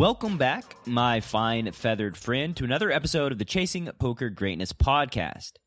[0.00, 5.58] Welcome back, my fine feathered friend, to another episode of the Chasing Poker Greatness podcast.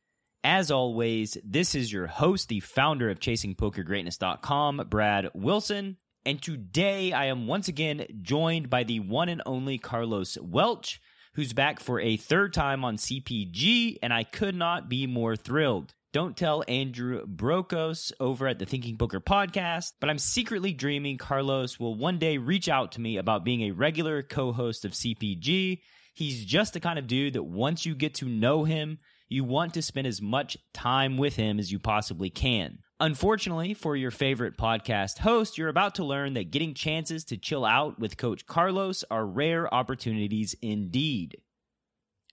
[0.44, 5.98] As always, this is your host, the founder of ChasingPokerGreatness.com, Brad Wilson.
[6.26, 11.00] And today I am once again joined by the one and only Carlos Welch,
[11.36, 15.94] who's back for a third time on CPG, and I could not be more thrilled.
[16.13, 21.80] Don't tell Andrew Brokos over at the Thinking Poker podcast, but I'm secretly dreaming Carlos
[21.80, 25.81] will one day reach out to me about being a regular co host of CPG.
[26.13, 29.73] He's just the kind of dude that once you get to know him, you want
[29.73, 32.77] to spend as much time with him as you possibly can.
[33.00, 37.66] Unfortunately, for your favorite podcast host, you're about to learn that getting chances to chill
[37.66, 41.38] out with Coach Carlos are rare opportunities indeed.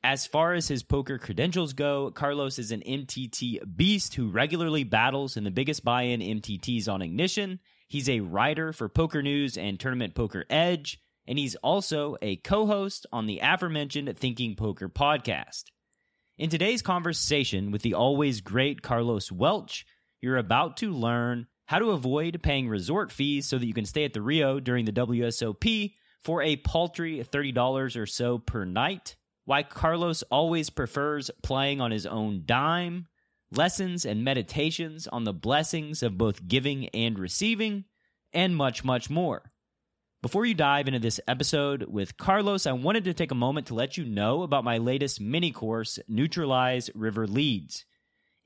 [0.03, 5.37] As far as his poker credentials go, Carlos is an MTT beast who regularly battles
[5.37, 7.61] in the biggest buy in MTTs on Ignition.
[7.87, 12.67] He's a writer for Poker News and Tournament Poker Edge, and he's also a co
[12.67, 15.65] host on the aforementioned Thinking Poker podcast.
[16.39, 19.85] In today's conversation with the always great Carlos Welch,
[20.23, 24.07] you're about to learn how to avoid paying resort fees so that you can stay
[24.07, 29.63] at the Rio during the WSOP for a paltry $30 or so per night why
[29.63, 33.07] Carlos always prefers playing on his own dime,
[33.53, 37.85] lessons and meditations on the blessings of both giving and receiving,
[38.33, 39.51] and much, much more.
[40.23, 43.75] Before you dive into this episode with Carlos, I wanted to take a moment to
[43.75, 47.87] let you know about my latest mini course, Neutralize River Leads.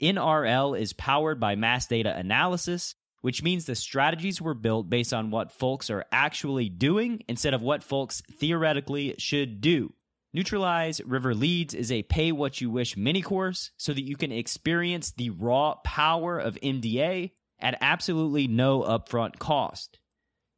[0.00, 5.30] NRL is powered by mass data analysis, which means the strategies were built based on
[5.30, 9.92] what folks are actually doing instead of what folks theoretically should do.
[10.34, 14.32] Neutralize River Leads is a pay what you wish mini course so that you can
[14.32, 17.30] experience the raw power of MDA
[17.60, 20.00] at absolutely no upfront cost.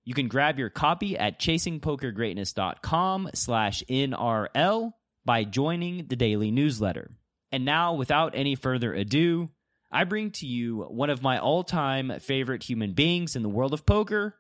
[0.07, 4.93] You can grab your copy at chasingpokergreatness.com slash NRL
[5.27, 7.11] by joining the daily newsletter.
[7.53, 9.51] And now, without any further ado,
[9.93, 13.85] I bring to you one of my all-time favorite human beings in the world of
[13.85, 14.37] poker,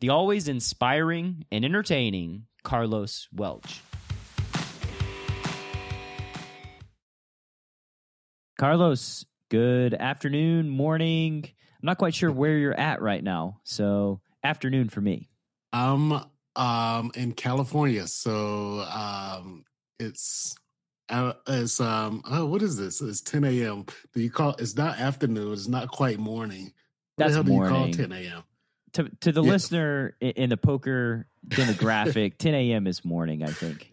[0.00, 3.82] the always inspiring and entertaining Carlos Welch.
[8.58, 11.44] Carlos, good afternoon, morning.
[11.46, 13.60] I'm not quite sure where you're at right now.
[13.62, 15.30] So, afternoon for me.
[15.72, 16.24] I'm
[16.56, 18.08] um in California.
[18.08, 19.64] So, um
[20.00, 20.56] it's
[21.08, 23.00] uh, it's um oh what is this?
[23.00, 23.86] It's 10 a.m.
[24.12, 26.72] Do you call it's not afternoon, it's not quite morning.
[27.14, 27.92] What That's the hell morning.
[27.92, 28.42] do you call 10 a.m.?
[28.94, 29.50] To to the yeah.
[29.52, 32.88] listener in the poker demographic, 10 a.m.
[32.88, 33.92] is morning, I think.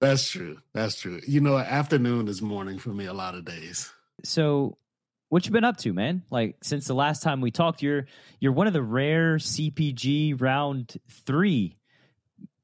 [0.00, 0.58] That's true.
[0.72, 1.20] That's true.
[1.26, 3.92] You know, afternoon is morning for me a lot of days.
[4.24, 4.78] So,
[5.28, 6.22] what you been up to, man?
[6.30, 8.06] Like since the last time we talked, you're
[8.40, 11.76] you're one of the rare CPG round three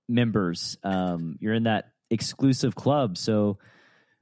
[0.09, 0.77] members.
[0.83, 3.19] Um, you're in that exclusive club.
[3.19, 3.59] So,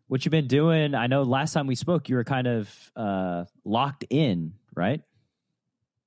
[0.08, 0.94] what you been doing?
[0.94, 5.00] I know last time we spoke, you were kind of uh, locked in, right?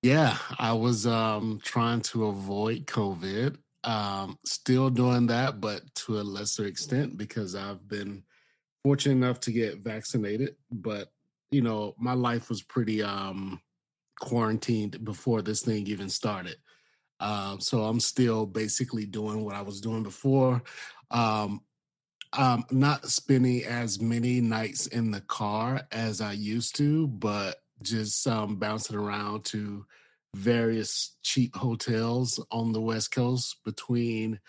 [0.04, 3.58] Yeah, I was um, trying to avoid COVID.
[3.84, 8.24] Um, still doing that, but to a lesser extent because I've been
[8.84, 11.12] fortunate enough to get vaccinated, but
[11.52, 13.62] you know, my life was pretty um
[14.20, 16.58] quarantined before this thing even started.
[17.20, 20.62] Uh, so I'm still basically doing what I was doing before.
[21.12, 21.62] Um,
[22.34, 28.28] I'm not spending as many nights in the car as I used to, but just
[28.28, 29.86] um, bouncing around to
[30.36, 34.40] various cheap hotels on the West Coast between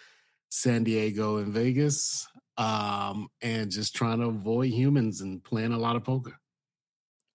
[0.49, 2.27] San Diego and Vegas
[2.59, 6.39] um, and just trying to avoid humans and playing a lot of poker.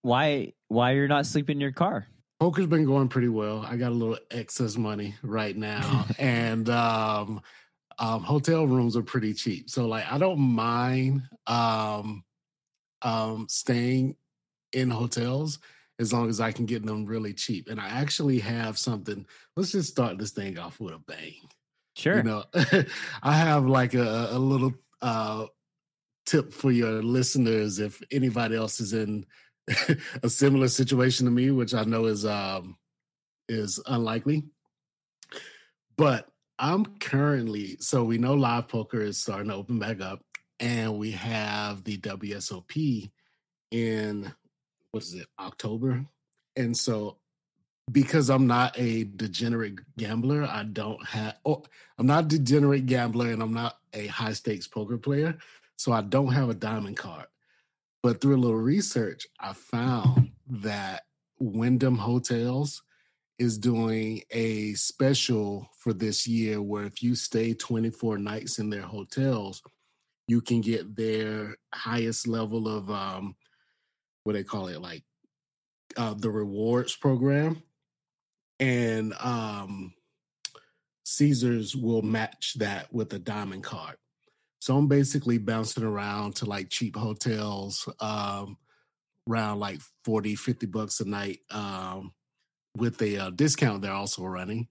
[0.01, 0.53] Why?
[0.67, 2.07] Why you're not sleeping in your car?
[2.39, 3.63] Poker's been going pretty well.
[3.67, 7.41] I got a little excess money right now, and um,
[7.99, 9.69] um, hotel rooms are pretty cheap.
[9.69, 12.23] So like, I don't mind um,
[13.03, 14.15] um, staying
[14.73, 15.59] in hotels
[15.99, 17.69] as long as I can get them really cheap.
[17.69, 19.25] And I actually have something.
[19.55, 21.47] Let's just start this thing off with a bang.
[21.95, 22.17] Sure.
[22.17, 22.43] You know,
[23.23, 25.45] I have like a, a little uh,
[26.25, 29.27] tip for your listeners if anybody else is in
[30.23, 32.77] a similar situation to me, which I know is um,
[33.47, 34.43] is unlikely.
[35.97, 36.27] But
[36.57, 40.23] I'm currently so we know live poker is starting to open back up,
[40.59, 43.11] and we have the WSOP
[43.71, 44.31] in
[44.91, 46.05] what is it October,
[46.55, 47.17] and so
[47.91, 51.37] because I'm not a degenerate gambler, I don't have.
[51.45, 51.63] Oh,
[51.97, 55.37] I'm not a degenerate gambler, and I'm not a high stakes poker player,
[55.77, 57.25] so I don't have a diamond card.
[58.03, 61.03] But through a little research, I found that
[61.39, 62.81] Wyndham Hotels
[63.37, 68.83] is doing a special for this year where if you stay 24 nights in their
[68.83, 69.61] hotels,
[70.27, 73.35] you can get their highest level of um
[74.23, 75.03] what they call it like
[75.97, 77.61] uh the rewards program
[78.59, 79.93] and um
[81.03, 83.97] Caesars will match that with a diamond card.
[84.61, 88.57] So I'm basically bouncing around to like cheap hotels, um,
[89.27, 92.13] around like 40, 50 bucks a night um,
[92.77, 94.67] with a uh, discount they're also running.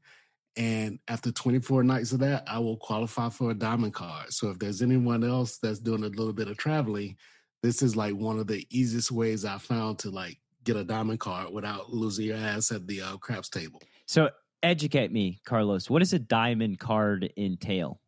[0.57, 4.33] And after 24 nights of that, I will qualify for a diamond card.
[4.33, 7.17] So if there's anyone else that's doing a little bit of traveling,
[7.65, 11.19] this is like one of the easiest ways I found to like get a diamond
[11.19, 13.83] card without losing your ass at the uh, craps table.
[14.07, 14.31] So
[14.63, 15.91] educate me, Carlos.
[15.91, 18.01] What does a diamond card entail?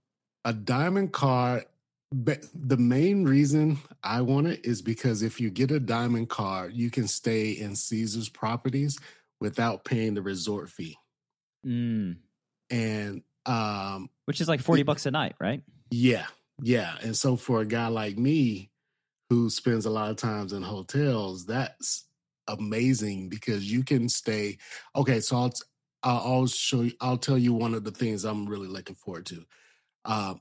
[0.45, 1.65] A diamond card
[2.13, 6.75] but the main reason I want it is because if you get a diamond card,
[6.75, 8.99] you can stay in Caesar's properties
[9.41, 10.97] without paying the resort fee.
[11.67, 12.17] Mm.
[12.71, 15.63] And um which is like 40 it, bucks a night, right?
[15.91, 16.27] Yeah.
[16.63, 16.97] Yeah.
[17.03, 18.71] And so for a guy like me
[19.31, 22.05] who spends a lot of times in hotels, that's
[22.49, 24.59] amazing because you can stay
[24.95, 25.53] okay, so I'll
[26.03, 29.45] I'll show you I'll tell you one of the things I'm really looking forward to.
[30.05, 30.35] Uh,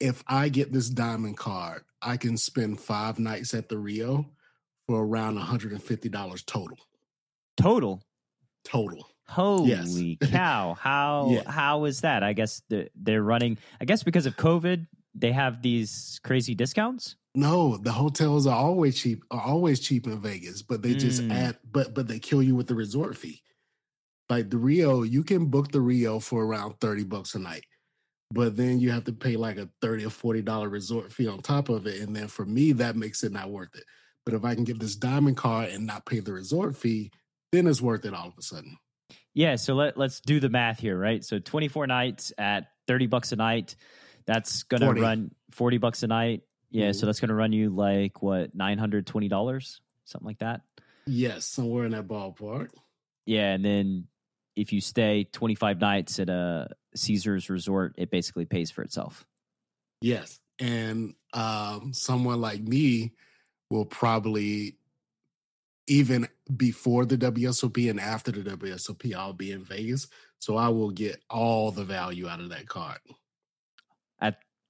[0.00, 4.26] if I get this diamond card, I can spend five nights at the Rio
[4.86, 6.78] for around $150 total.
[7.56, 8.02] Total?
[8.64, 9.08] Total.
[9.28, 9.68] Holy
[10.20, 10.30] yes.
[10.30, 10.74] cow.
[10.74, 11.50] How yeah.
[11.50, 12.22] how is that?
[12.22, 17.16] I guess they're, they're running I guess because of COVID, they have these crazy discounts?
[17.34, 21.32] No, the hotels are always cheap are always cheap in Vegas, but they just mm.
[21.32, 23.42] add but but they kill you with the resort fee.
[24.30, 27.64] Like the Rio, you can book the Rio for around 30 bucks a night
[28.30, 31.40] but then you have to pay like a 30 or 40 dollar resort fee on
[31.40, 33.84] top of it and then for me that makes it not worth it.
[34.24, 37.10] But if i can get this diamond card and not pay the resort fee
[37.52, 38.76] then it's worth it all of a sudden.
[39.34, 41.24] Yeah so let, let's do the math here right?
[41.24, 43.76] So 24 nights at 30 bucks a night
[44.26, 45.00] that's gonna 40.
[45.00, 46.42] run 40 bucks a night.
[46.70, 46.92] Yeah mm-hmm.
[46.92, 50.60] so that's gonna run you like what $920 something like that?
[51.06, 52.68] Yes somewhere in that ballpark.
[53.24, 54.08] Yeah and then
[54.58, 59.24] if you stay 25 nights at a Caesar's resort, it basically pays for itself.
[60.00, 60.40] Yes.
[60.58, 63.12] And um, someone like me
[63.70, 64.76] will probably,
[65.86, 70.08] even before the WSOP and after the WSOP, I'll be in Vegas.
[70.40, 72.98] So I will get all the value out of that card.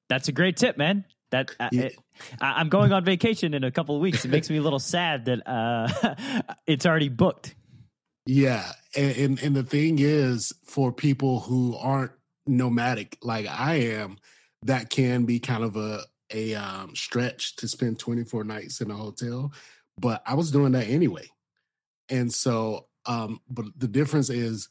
[0.08, 1.04] that's a great tip, man.
[1.30, 1.82] That uh, yeah.
[1.82, 1.96] it,
[2.40, 4.24] I, am going on vacation in a couple of weeks.
[4.24, 7.54] It makes me a little sad that uh, it's already booked.
[8.30, 12.12] Yeah, and, and, and the thing is, for people who aren't
[12.46, 14.18] nomadic like I am,
[14.64, 18.94] that can be kind of a a um, stretch to spend 24 nights in a
[18.94, 19.50] hotel.
[19.98, 21.26] But I was doing that anyway,
[22.10, 24.68] and so um, but the difference is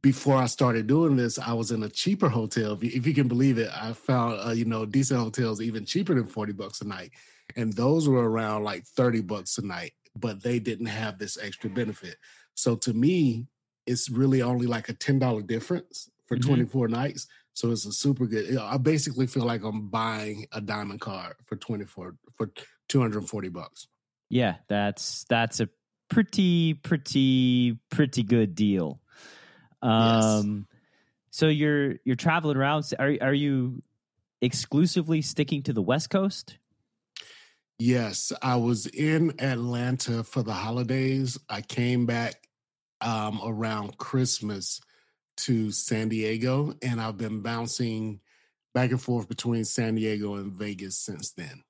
[0.00, 2.74] before I started doing this, I was in a cheaper hotel.
[2.74, 5.84] If you, if you can believe it, I found uh, you know decent hotels even
[5.84, 7.10] cheaper than forty bucks a night,
[7.56, 9.94] and those were around like thirty bucks a night.
[10.14, 12.18] But they didn't have this extra benefit.
[12.54, 13.46] So to me,
[13.86, 16.48] it's really only like a ten dollar difference for mm-hmm.
[16.48, 17.26] 24 nights.
[17.52, 18.56] So it's a super good.
[18.56, 22.50] I basically feel like I'm buying a diamond card for 24 for
[22.88, 23.86] 240 bucks.
[24.28, 25.68] Yeah, that's that's a
[26.08, 29.00] pretty pretty pretty good deal.
[29.82, 30.80] Um yes.
[31.30, 33.82] so you're you're traveling around are are you
[34.42, 36.58] exclusively sticking to the West Coast?
[37.78, 41.38] Yes, I was in Atlanta for the holidays.
[41.48, 42.43] I came back
[43.04, 44.80] um, around Christmas
[45.36, 48.20] to San Diego, and I've been bouncing
[48.72, 51.62] back and forth between San Diego and Vegas since then.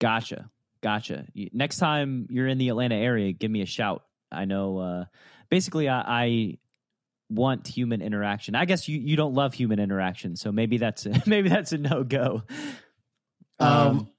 [0.00, 0.50] Gotcha.
[0.80, 1.26] Gotcha.
[1.52, 4.04] Next time you're in the Atlanta area, give me a shout.
[4.30, 5.04] I know uh,
[5.50, 6.58] basically I, I
[7.28, 8.54] want human interaction.
[8.54, 11.78] I guess you, you don't love human interaction, so maybe that's a, maybe that's a
[11.78, 12.42] no go.
[13.58, 14.10] Um, um,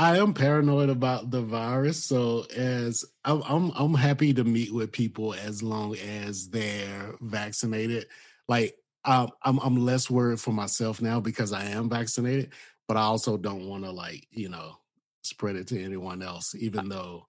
[0.00, 4.92] I am paranoid about the virus, so as I'm, I'm, I'm happy to meet with
[4.92, 8.06] people as long as they're vaccinated.
[8.46, 12.52] Like um, I'm I'm less worried for myself now because I am vaccinated,
[12.86, 14.76] but I also don't want to like you know
[15.22, 17.26] spread it to anyone else, even though.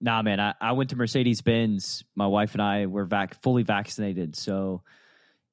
[0.00, 2.04] Nah, man, I, I went to Mercedes Benz.
[2.14, 4.82] My wife and I were vac fully vaccinated, so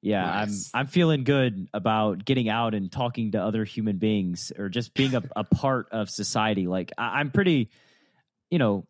[0.02, 0.70] Yeah, Nice.
[0.72, 4.94] I'm I'm feeling good about getting out and talking to other human beings or just
[4.94, 6.66] being a, a part of society.
[6.66, 7.68] Like I, I'm pretty,
[8.50, 8.86] you know,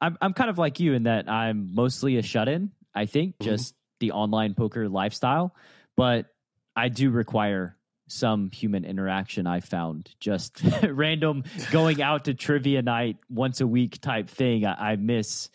[0.00, 2.70] I'm I'm kind of like you in that I'm mostly a shut in.
[2.94, 3.44] I think Mhm.
[3.44, 5.54] just the online poker lifestyle,
[5.96, 6.26] but
[6.76, 7.76] I do require
[8.08, 9.46] some human interaction.
[9.46, 14.66] I found just random going out to trivia night once a week type thing.
[14.66, 15.48] I, I miss.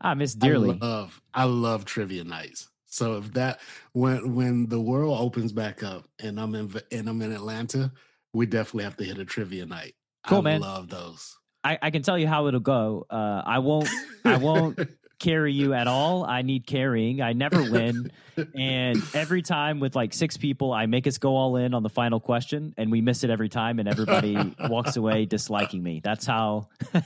[0.00, 0.78] I miss dearly.
[0.80, 2.68] I love I love trivia nights.
[2.88, 3.60] So if that
[3.92, 7.92] when when the world opens back up and I'm in and I'm in Atlanta,
[8.32, 9.94] we definitely have to hit a trivia night.
[10.26, 10.60] Cool, I man.
[10.60, 11.36] love those.
[11.64, 13.06] I, I can tell you how it'll go.
[13.10, 13.88] Uh, I won't.
[14.24, 14.78] I won't
[15.18, 16.24] carry you at all.
[16.24, 17.20] I need carrying.
[17.20, 18.10] I never win.
[18.54, 21.90] and every time with like six people, I make us go all in on the
[21.90, 26.00] final question, and we miss it every time, and everybody walks away disliking me.
[26.02, 26.68] That's how.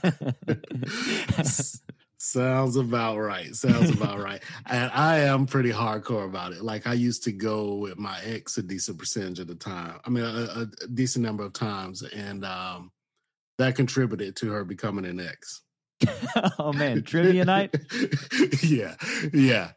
[2.25, 3.53] Sounds about right.
[3.53, 4.41] Sounds about right.
[4.65, 6.63] And I am pretty hardcore about it.
[6.63, 9.99] Like I used to go with my ex a decent percentage of the time.
[10.05, 12.93] I mean, a, a decent number of times, and um,
[13.59, 15.63] that contributed to her becoming an ex.
[16.61, 17.75] oh man, trivia night.
[18.63, 18.95] yeah,
[19.33, 19.73] yeah.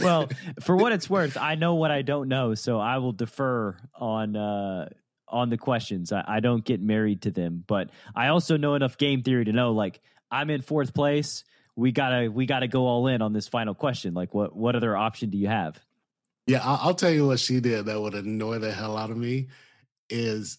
[0.00, 0.30] Well,
[0.62, 4.36] for what it's worth, I know what I don't know, so I will defer on
[4.36, 4.88] uh,
[5.28, 6.12] on the questions.
[6.12, 9.52] I, I don't get married to them, but I also know enough game theory to
[9.52, 10.00] know like
[10.30, 11.44] I'm in fourth place.
[11.76, 14.14] We gotta we gotta go all in on this final question.
[14.14, 15.78] Like, what what other option do you have?
[16.46, 19.48] Yeah, I'll tell you what she did that would annoy the hell out of me
[20.10, 20.58] is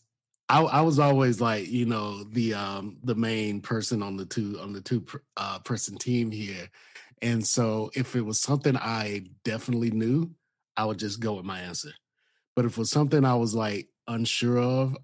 [0.50, 4.60] I, I was always like, you know, the um the main person on the two
[4.62, 5.06] on the two
[5.38, 6.70] uh, person team here,
[7.22, 10.32] and so if it was something I definitely knew,
[10.78, 11.92] I would just go with my answer.
[12.56, 14.98] But if it was something I was like unsure of,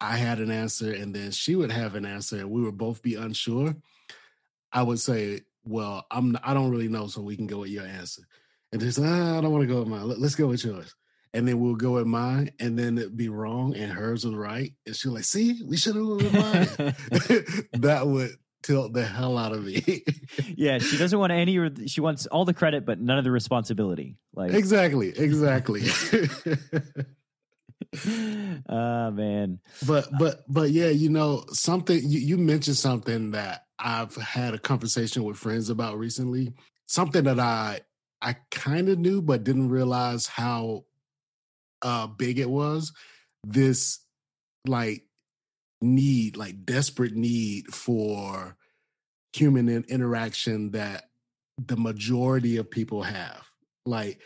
[0.00, 3.02] I had an answer, and then she would have an answer, and we would both
[3.02, 3.74] be unsure.
[4.76, 7.84] I would say, "Well, I'm I don't really know, so we can go with your
[7.84, 8.22] answer."
[8.72, 10.06] and just ah, I don't want to go with mine.
[10.08, 10.94] Let- Let's go with yours.
[11.34, 14.72] And then we'll go with mine, and then it'd be wrong, and hers was right.
[14.86, 16.94] And she'll like, see, we should have went with mine.
[17.82, 18.30] that would
[18.62, 20.02] tilt the hell out of me.
[20.56, 21.86] yeah, she doesn't want any.
[21.88, 24.16] She wants all the credit, but none of the responsibility.
[24.34, 25.82] Like, exactly, exactly.
[28.68, 34.14] Ah man, but but but yeah, you know, something you, you mentioned something that I've
[34.16, 36.54] had a conversation with friends about recently.
[36.86, 37.80] Something that I
[38.22, 40.84] I kind of knew but didn't realize how
[41.82, 42.92] uh big it was.
[43.44, 44.00] This
[44.66, 45.04] like
[45.80, 48.56] need, like desperate need for
[49.32, 51.10] human in- interaction that
[51.58, 53.42] the majority of people have.
[53.84, 54.20] Like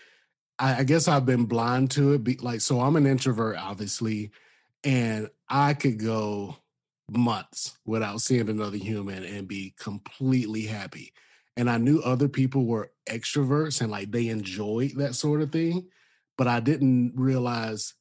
[0.61, 2.23] I, I guess I've been blind to it.
[2.23, 4.31] Be, like, so I'm an introvert, obviously,
[4.85, 6.57] and I could go
[7.11, 11.13] months without seeing another human and be completely happy.
[11.57, 15.89] And I knew other people were extroverts and like they enjoyed that sort of thing,
[16.39, 17.95] but I didn't realize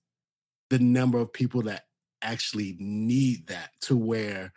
[0.70, 1.86] the number of people that
[2.22, 4.54] actually need that to where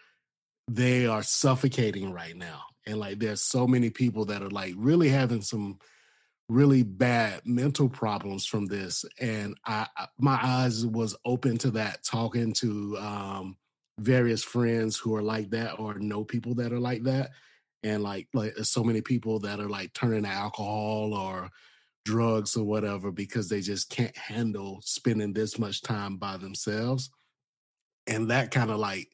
[0.69, 2.63] they are suffocating right now.
[2.87, 5.79] And like there's so many people that are like really having some
[6.53, 9.87] really bad mental problems from this and I,
[10.19, 13.57] my eyes was open to that talking to um
[13.99, 17.31] various friends who are like that or know people that are like that
[17.83, 21.51] and like like so many people that are like turning to alcohol or
[22.05, 27.11] drugs or whatever because they just can't handle spending this much time by themselves
[28.07, 29.09] and that kind of like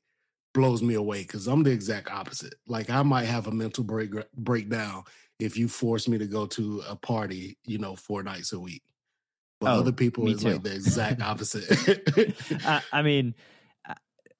[0.55, 2.55] blows me away because i'm the exact opposite.
[2.67, 5.05] Like i might have a mental break breakdown
[5.39, 8.83] if you force me to go to a party you know four nights a week
[9.61, 10.51] but Oh, other people is too.
[10.51, 13.35] like the exact opposite I, I mean,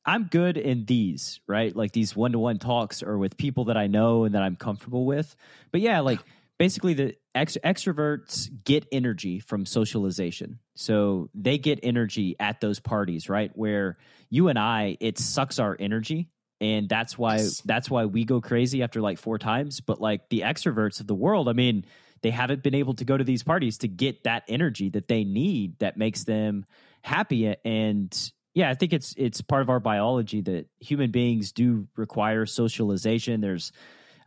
[0.09, 1.77] I'm good in these, right?
[1.77, 4.57] Like these one to one talks or with people that I know and that I'm
[4.57, 5.37] comfortable with.
[5.71, 6.21] But yeah, like
[6.59, 10.61] basically the ex- extroverts get energy from socialization.
[10.77, 13.51] So they get energy at those parties, right?
[13.55, 13.99] Where
[14.31, 16.31] you and I, it sucks our energy.
[16.61, 17.61] And that's why Yes.
[17.65, 19.81] that's why we go crazy after like four times.
[19.81, 21.85] But like the extroverts of the world, I mean,
[22.23, 25.25] they haven't been able to go to these parties to get that energy that they
[25.25, 26.65] need that makes them
[27.03, 31.87] happy and yeah i think it's it's part of our biology that human beings do
[31.97, 33.73] require socialization there's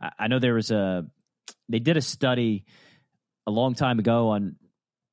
[0.00, 1.06] i I know there was a
[1.68, 2.64] they did a study
[3.46, 4.56] a long time ago on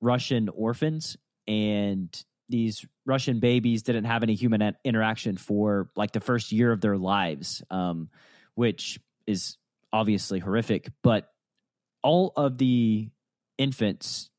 [0.01, 2.09] russian orphans and
[2.47, 6.97] these russian babies didn't have any human interaction for like the first year of their
[6.97, 8.09] lives um,
[8.55, 9.57] which is
[9.91, 11.29] obviously horrific but
[12.01, 13.09] all of the
[13.57, 14.29] infants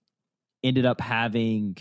[0.63, 1.77] ended up having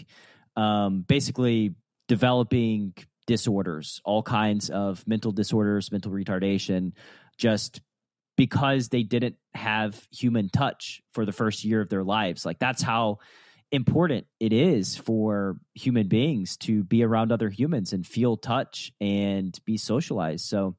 [0.55, 1.75] um, basically
[2.07, 2.93] developing
[3.27, 6.93] disorders, all kinds of mental disorders, mental retardation,
[7.37, 7.81] just
[8.35, 12.45] because they didn't have human touch for the first year of their lives.
[12.45, 13.19] Like that's how
[13.71, 19.57] important it is for human beings to be around other humans and feel touch and
[19.65, 20.45] be socialized.
[20.45, 20.75] So,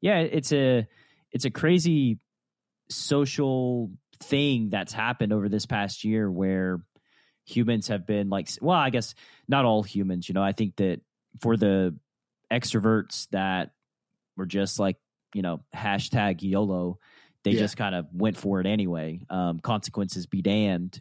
[0.00, 0.86] yeah, it's a
[1.32, 2.18] it's a crazy
[2.88, 3.90] social
[4.22, 6.80] thing that's happened over this past year where
[7.46, 9.14] humans have been like well, I guess
[9.48, 10.42] not all humans, you know.
[10.42, 11.00] I think that
[11.40, 11.96] for the
[12.50, 13.70] extroverts that
[14.36, 14.96] were just like,
[15.34, 16.98] you know, hashtag YOLO,
[17.44, 17.60] they yeah.
[17.60, 19.20] just kind of went for it anyway.
[19.28, 21.00] Um, consequences be damned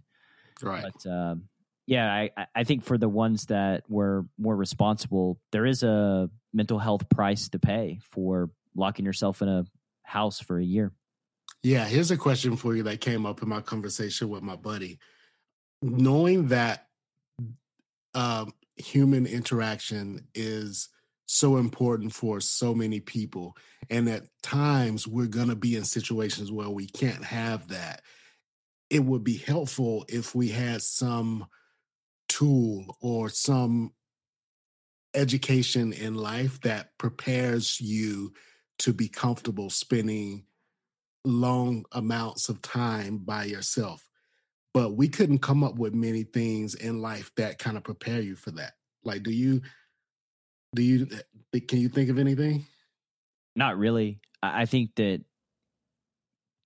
[0.64, 0.84] Right.
[0.84, 1.44] But um,
[1.90, 6.78] yeah, I, I think for the ones that were more responsible, there is a mental
[6.78, 9.66] health price to pay for locking yourself in a
[10.04, 10.92] house for a year.
[11.64, 15.00] Yeah, here's a question for you that came up in my conversation with my buddy.
[15.82, 16.86] Knowing that
[18.14, 20.90] um, human interaction is
[21.26, 23.58] so important for so many people,
[23.90, 28.02] and at times we're going to be in situations where we can't have that
[28.90, 31.46] it would be helpful if we had some
[32.28, 33.94] tool or some
[35.14, 38.34] education in life that prepares you
[38.80, 40.44] to be comfortable spending
[41.26, 44.08] long amounts of time by yourself.
[44.74, 48.36] But we couldn't come up with many things in life that kind of prepare you
[48.36, 48.74] for that.
[49.04, 49.62] Like, do you,
[50.76, 51.08] do you,
[51.54, 52.66] eh, can you think of anything?
[53.56, 54.20] Not really.
[54.42, 55.22] I think that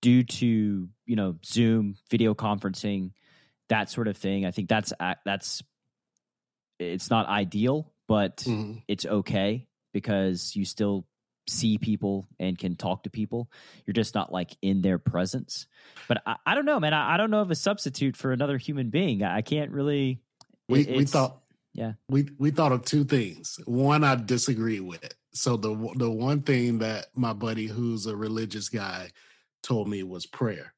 [0.04, 3.12] due to you know Zoom, video conferencing,
[3.70, 4.44] that sort of thing.
[4.44, 4.92] I think that's
[5.24, 5.62] that's
[6.78, 8.80] it's not ideal, but mm-hmm.
[8.86, 11.06] it's okay because you still
[11.48, 13.50] see people and can talk to people.
[13.86, 15.66] You're just not like in their presence.
[16.06, 16.92] But I, I don't know, man.
[16.92, 19.22] I, I, don't know of a substitute for another human being.
[19.22, 20.20] I, I can't really.
[20.68, 21.38] We it, we thought
[21.72, 23.58] yeah we we thought of two things.
[23.64, 25.14] One I disagree with.
[25.32, 29.10] So the the one thing that my buddy who's a religious guy
[29.64, 30.74] told me was prayer.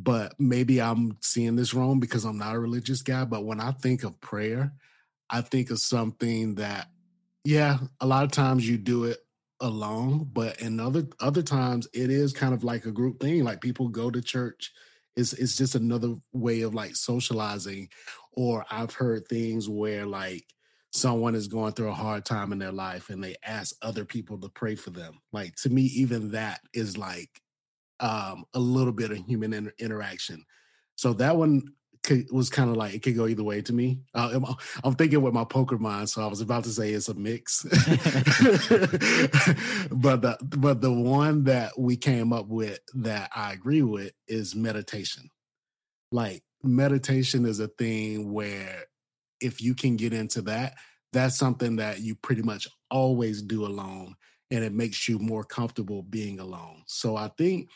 [0.00, 3.24] But maybe I'm seeing this wrong because I'm not a religious guy.
[3.24, 4.72] But when I think of prayer,
[5.28, 6.88] I think of something that,
[7.44, 9.18] yeah, a lot of times you do it
[9.60, 13.44] alone, but in other other times it is kind of like a group thing.
[13.44, 14.72] Like people go to church.
[15.16, 17.88] It's it's just another way of like socializing.
[18.32, 20.44] Or I've heard things where like
[20.92, 24.38] someone is going through a hard time in their life and they ask other people
[24.38, 25.20] to pray for them.
[25.32, 27.28] Like to me, even that is like
[28.00, 30.44] um, a little bit of human inter- interaction.
[30.96, 31.62] So that one
[32.02, 34.00] could, was kind of like it could go either way to me.
[34.14, 34.44] Uh, I'm,
[34.84, 37.62] I'm, thinking with my poker mind, so I was about to say it's a mix,
[39.90, 44.54] but the but the one that we came up with that I agree with is
[44.54, 45.30] meditation.
[46.10, 48.84] Like meditation is a thing where
[49.40, 50.74] if you can get into that,
[51.12, 54.14] that's something that you pretty much always do alone,
[54.50, 56.82] and it makes you more comfortable being alone.
[56.86, 57.68] So I think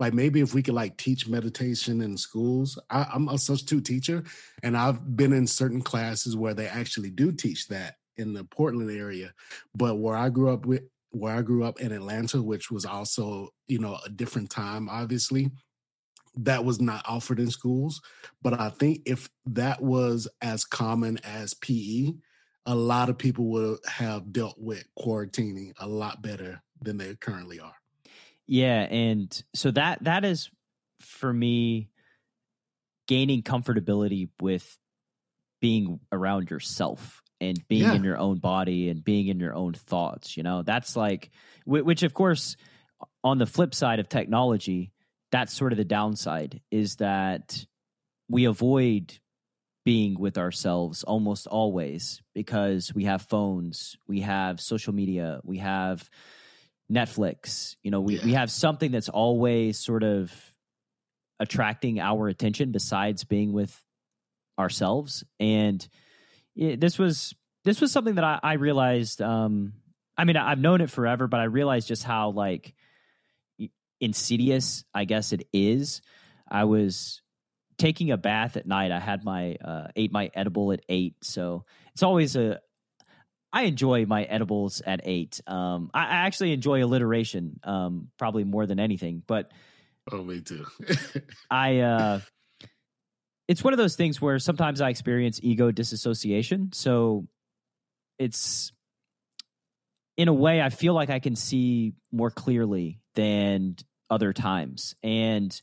[0.00, 4.24] like maybe if we could like teach meditation in schools I, i'm a substitute teacher
[4.62, 8.90] and i've been in certain classes where they actually do teach that in the portland
[8.90, 9.32] area
[9.74, 13.48] but where i grew up with where i grew up in atlanta which was also
[13.68, 15.50] you know a different time obviously
[16.36, 18.00] that was not offered in schools
[18.42, 22.12] but i think if that was as common as pe
[22.66, 27.60] a lot of people would have dealt with quarantining a lot better than they currently
[27.60, 27.74] are
[28.46, 30.50] yeah, and so that that is
[31.00, 31.90] for me
[33.06, 34.78] gaining comfortability with
[35.60, 37.94] being around yourself and being yeah.
[37.94, 40.62] in your own body and being in your own thoughts, you know.
[40.62, 41.30] That's like
[41.66, 42.56] which of course
[43.22, 44.92] on the flip side of technology,
[45.32, 47.66] that's sort of the downside is that
[48.28, 49.18] we avoid
[49.84, 56.08] being with ourselves almost always because we have phones, we have social media, we have
[56.90, 57.76] Netflix.
[57.82, 58.24] You know, we, yeah.
[58.24, 60.32] we have something that's always sort of
[61.40, 63.78] attracting our attention besides being with
[64.58, 65.24] ourselves.
[65.40, 65.86] And
[66.54, 69.22] it, this was this was something that I, I realized.
[69.22, 69.74] Um,
[70.16, 72.74] I mean, I've known it forever, but I realized just how like
[74.00, 76.02] insidious, I guess it is.
[76.48, 77.22] I was
[77.78, 78.92] taking a bath at night.
[78.92, 82.60] I had my uh, ate my edible at eight, so it's always a
[83.54, 85.40] I enjoy my edibles at eight.
[85.46, 89.22] Um, I, I actually enjoy alliteration, um, probably more than anything.
[89.24, 89.52] But
[90.10, 90.66] oh, me too.
[91.50, 92.20] I uh,
[93.46, 96.72] it's one of those things where sometimes I experience ego disassociation.
[96.72, 97.28] So
[98.18, 98.72] it's
[100.16, 103.76] in a way I feel like I can see more clearly than
[104.10, 105.58] other times, and.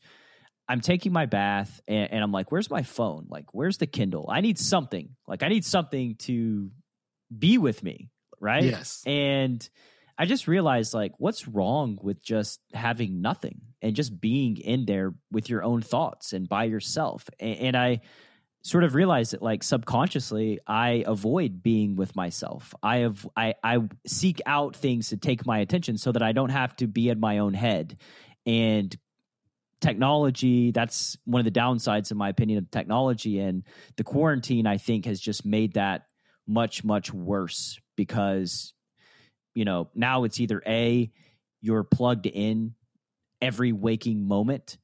[0.69, 3.25] I'm taking my bath and, and, I'm like, where's my phone?
[3.27, 4.29] Like, where's the Kindle?
[4.31, 5.09] I need something.
[5.27, 6.71] Like, I need something to
[7.37, 8.63] be with me, right?
[8.63, 9.03] Yes.
[9.05, 9.67] And
[10.17, 15.15] I just realized like what's wrong with just having nothing and just being in there
[15.31, 17.29] with your own thoughts and by yourself.
[17.39, 18.01] And, and I
[18.63, 22.75] sort of realized that like subconsciously I avoid being with myself.
[22.83, 26.51] I have I I seek out things to take my attention so that I don't
[26.51, 27.97] have to be in my own head.
[28.45, 28.95] And
[29.79, 33.63] technology, that's one of the downsides in my opinion of technology and
[33.97, 36.03] the quarantine I think has just made that
[36.47, 38.73] much much worse because
[39.53, 41.11] you know, now it's either A
[41.61, 42.73] you're plugged in
[43.41, 44.77] every waking moment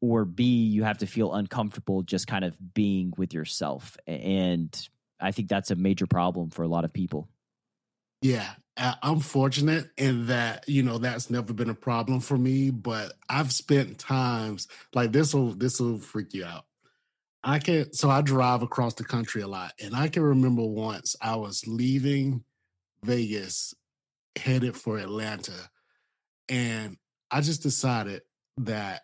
[0.00, 3.96] or B, you have to feel uncomfortable just kind of being with yourself.
[4.06, 4.76] And
[5.20, 7.28] I think that's a major problem for a lot of people.
[8.20, 12.70] Yeah, I'm fortunate in that you know that's never been a problem for me.
[12.70, 16.64] But I've spent times like this will this will freak you out.
[17.44, 21.14] I can so I drive across the country a lot, and I can remember once
[21.20, 22.42] I was leaving
[23.04, 23.74] Vegas,
[24.36, 25.70] headed for Atlanta,
[26.48, 26.96] and
[27.30, 28.22] I just decided
[28.56, 29.02] that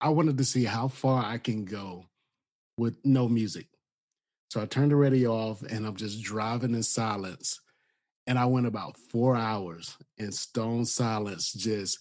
[0.00, 2.06] I wanted to see how far I can go
[2.78, 3.66] with no music.
[4.50, 7.60] So I turned the radio off and I'm just driving in silence.
[8.26, 11.98] And I went about four hours in stone silence, just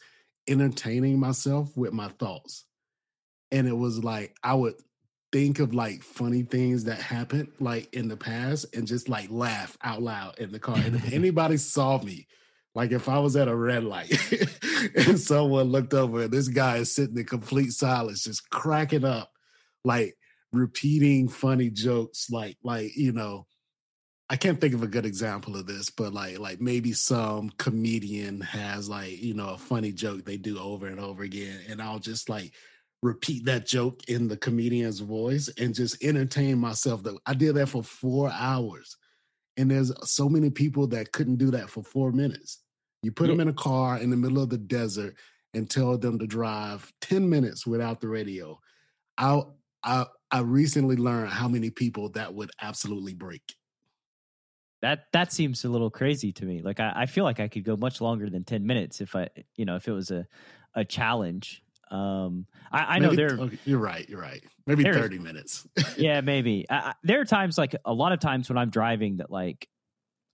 [0.48, 2.66] entertaining myself with my thoughts.
[3.52, 4.76] And it was like I would
[5.32, 9.78] think of like funny things that happened like in the past and just like laugh
[9.82, 10.78] out loud in the car.
[10.78, 12.28] And if anybody saw me,
[12.76, 14.12] like if I was at a red light
[14.96, 19.32] and someone looked over and this guy is sitting in complete silence, just cracking up,
[19.84, 20.16] like
[20.54, 23.46] repeating funny jokes, like like you know,
[24.30, 28.42] I can't think of a good example of this, but like like maybe some comedian
[28.42, 32.00] has like you know a funny joke they do over and over again, and I'll
[32.00, 32.54] just like
[33.02, 37.04] repeat that joke in the comedian's voice and just entertain myself.
[37.04, 38.98] That I did that for four hours
[39.58, 42.60] and there's so many people that couldn't do that for four minutes.
[43.04, 45.16] You put them in a car in the middle of the desert
[45.54, 48.60] and tell them to drive 10 minutes without the radio.
[49.18, 49.42] I,
[49.84, 53.56] I, I recently learned how many people that would absolutely break.
[54.82, 56.62] That that seems a little crazy to me.
[56.64, 59.30] Like I, I feel like I could go much longer than 10 minutes if I
[59.56, 60.26] you know if it was a
[60.74, 61.62] a challenge.
[61.92, 63.38] Um, I, I know there.
[63.38, 64.08] Okay, you're right.
[64.08, 64.44] You're right.
[64.66, 65.68] Maybe thirty minutes.
[65.98, 66.66] yeah, maybe.
[66.70, 69.68] I, there are times, like a lot of times, when I'm driving, that like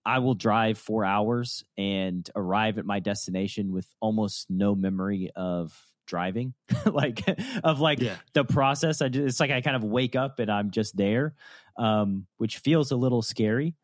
[0.05, 5.75] I will drive four hours and arrive at my destination with almost no memory of
[6.05, 6.53] driving,
[6.85, 7.23] like
[7.63, 8.15] of like yeah.
[8.33, 9.01] the process.
[9.01, 11.35] I just, it's like I kind of wake up and I'm just there,
[11.77, 13.75] um, which feels a little scary.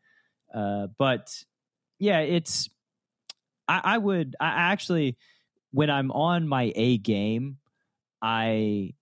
[0.53, 1.36] Uh, but
[1.99, 2.69] yeah, it's.
[3.67, 4.36] I, I would.
[4.39, 5.17] I actually,
[5.71, 7.57] when I'm on my A game,
[8.23, 8.93] I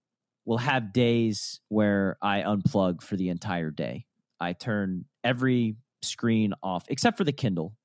[0.45, 4.05] will have days where I unplug for the entire day.
[4.39, 7.75] I turn every screen off except for the Kindle.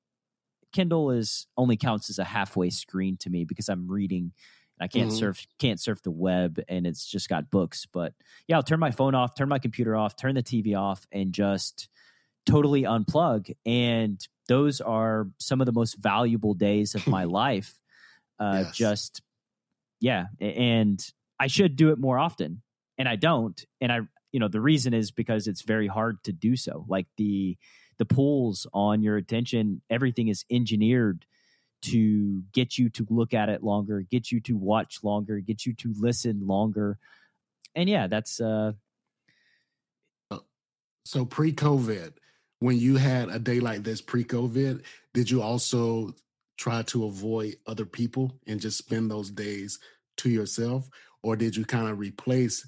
[0.73, 4.33] Kindle is only counts as a halfway screen to me because I'm reading
[4.79, 5.17] I can't mm-hmm.
[5.17, 7.87] surf can't surf the web and it's just got books.
[7.91, 8.13] But
[8.47, 11.33] yeah, I'll turn my phone off, turn my computer off, turn the TV off, and
[11.33, 11.89] just
[12.45, 13.51] totally unplug.
[13.65, 17.79] And those are some of the most valuable days of my life.
[18.39, 18.75] Uh, yes.
[18.75, 19.21] Just
[19.99, 21.03] yeah, and
[21.39, 22.61] I should do it more often,
[22.97, 23.63] and I don't.
[23.81, 23.99] And I,
[24.31, 26.85] you know, the reason is because it's very hard to do so.
[26.87, 27.57] Like the
[27.97, 31.25] the pulls on your attention, everything is engineered
[31.83, 35.73] to get you to look at it longer, get you to watch longer, get you
[35.75, 36.97] to listen longer.
[37.75, 38.73] And yeah, that's uh
[41.05, 42.13] so pre-COVID,
[42.59, 46.13] when you had a day like this pre-COVID, did you also
[46.57, 49.79] try to avoid other people and just spend those days
[50.17, 50.89] to yourself
[51.27, 52.65] or did you kind of replace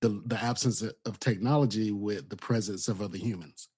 [0.00, 3.68] the the absence of technology with the presence of other humans?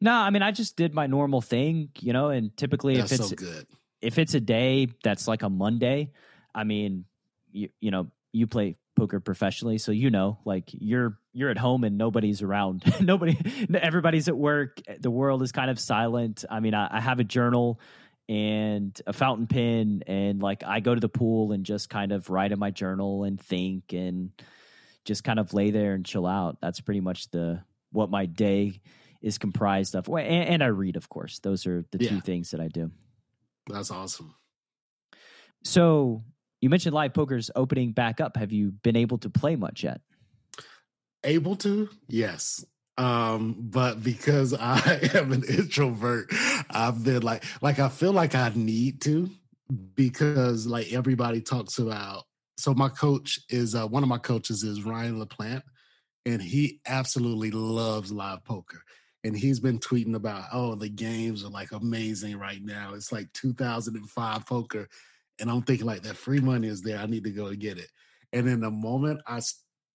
[0.00, 3.18] No, I mean I just did my normal thing, you know, and typically that's if
[3.18, 3.66] it's so good.
[4.00, 6.12] if it's a day that's like a Monday,
[6.54, 7.06] I mean,
[7.50, 11.82] you you know, you play poker professionally, so you know, like you're you're at home
[11.82, 12.84] and nobody's around.
[13.00, 13.36] Nobody
[13.74, 14.80] everybody's at work.
[14.86, 16.44] Eh, the world is kind of silent.
[16.48, 17.80] I mean, I, I have a journal
[18.30, 22.30] and a fountain pen and like I go to the pool and just kind of
[22.30, 24.30] write in my journal and think and
[25.04, 26.58] just kind of lay there and chill out.
[26.62, 28.82] That's pretty much the what my day
[29.20, 30.06] is comprised of.
[30.08, 31.40] And, and I read, of course.
[31.40, 32.10] Those are the yeah.
[32.10, 32.92] two things that I do.
[33.66, 34.32] That's awesome.
[35.64, 36.22] So
[36.60, 38.36] you mentioned live poker's opening back up.
[38.36, 40.02] Have you been able to play much yet?
[41.24, 41.88] Able to?
[42.06, 42.64] Yes.
[43.00, 46.30] Um, but because I am an introvert,
[46.68, 49.30] I've been like, like I feel like I need to
[49.94, 52.24] because like everybody talks about.
[52.58, 55.62] So my coach is uh, one of my coaches is Ryan LaPlante,
[56.26, 58.82] and he absolutely loves live poker.
[59.24, 62.92] And he's been tweeting about, oh, the games are like amazing right now.
[62.94, 64.88] It's like 2005 poker,
[65.38, 66.98] and I'm thinking like that free money is there.
[66.98, 67.88] I need to go and get it.
[68.34, 69.40] And in the moment I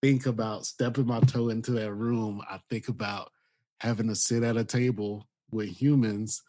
[0.05, 3.31] think about stepping my toe into that room, I think about
[3.79, 6.43] having to sit at a table with humans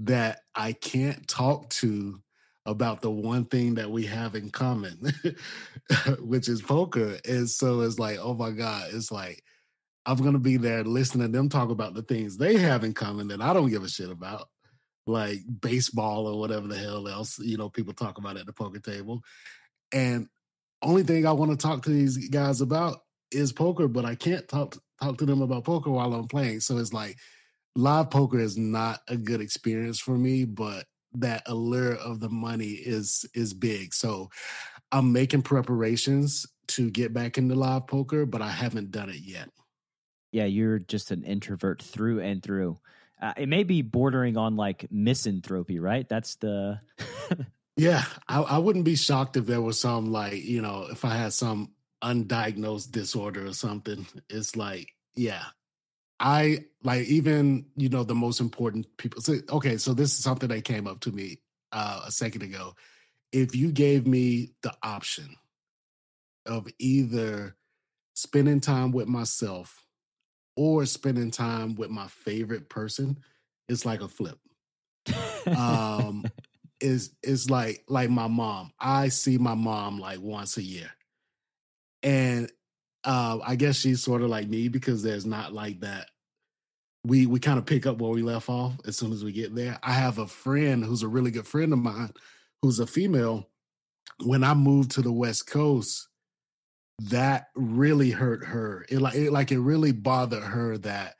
[0.00, 2.20] that I can't talk to
[2.66, 5.10] about the one thing that we have in common,
[6.20, 7.16] which is poker.
[7.26, 9.42] And so it's like, oh my God, it's like
[10.04, 13.28] I'm gonna be there listening to them talk about the things they have in common
[13.28, 14.50] that I don't give a shit about,
[15.06, 18.80] like baseball or whatever the hell else, you know, people talk about at the poker
[18.80, 19.22] table.
[19.92, 20.28] And
[20.82, 24.46] only thing I want to talk to these guys about is poker, but I can't
[24.48, 26.60] talk talk to them about poker while I'm playing.
[26.60, 27.16] So it's like
[27.76, 32.70] live poker is not a good experience for me, but that allure of the money
[32.70, 33.94] is is big.
[33.94, 34.30] So
[34.92, 39.48] I'm making preparations to get back into live poker, but I haven't done it yet.
[40.32, 42.78] Yeah, you're just an introvert through and through.
[43.20, 46.08] Uh, it may be bordering on like misanthropy, right?
[46.08, 46.80] That's the.
[47.78, 51.14] yeah, I, I wouldn't be shocked if there was some like you know if I
[51.14, 51.70] had some
[52.02, 54.04] undiagnosed disorder or something.
[54.28, 55.44] It's like yeah,
[56.18, 59.22] I like even you know the most important people.
[59.22, 61.38] So, okay, so this is something that came up to me
[61.70, 62.74] uh, a second ago.
[63.30, 65.36] If you gave me the option
[66.46, 67.56] of either
[68.14, 69.84] spending time with myself
[70.56, 73.18] or spending time with my favorite person,
[73.68, 74.38] it's like a flip.
[75.56, 76.24] um,
[76.80, 78.72] is is like like my mom.
[78.78, 80.90] I see my mom like once a year,
[82.02, 82.50] and
[83.04, 86.08] uh, I guess she's sort of like me because there's not like that.
[87.04, 89.54] We we kind of pick up where we left off as soon as we get
[89.54, 89.78] there.
[89.82, 92.12] I have a friend who's a really good friend of mine,
[92.62, 93.48] who's a female.
[94.24, 96.08] When I moved to the West Coast,
[97.04, 98.84] that really hurt her.
[98.88, 101.14] It like it like it really bothered her that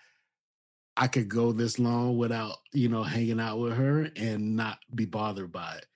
[0.99, 5.07] I could go this long without you know hanging out with her and not be
[5.07, 5.87] bothered by it.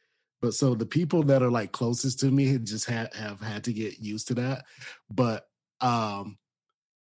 [0.40, 3.72] But so the people that are like closest to me just have have had to
[3.72, 4.64] get used to that.
[5.10, 5.46] But
[5.80, 6.38] um,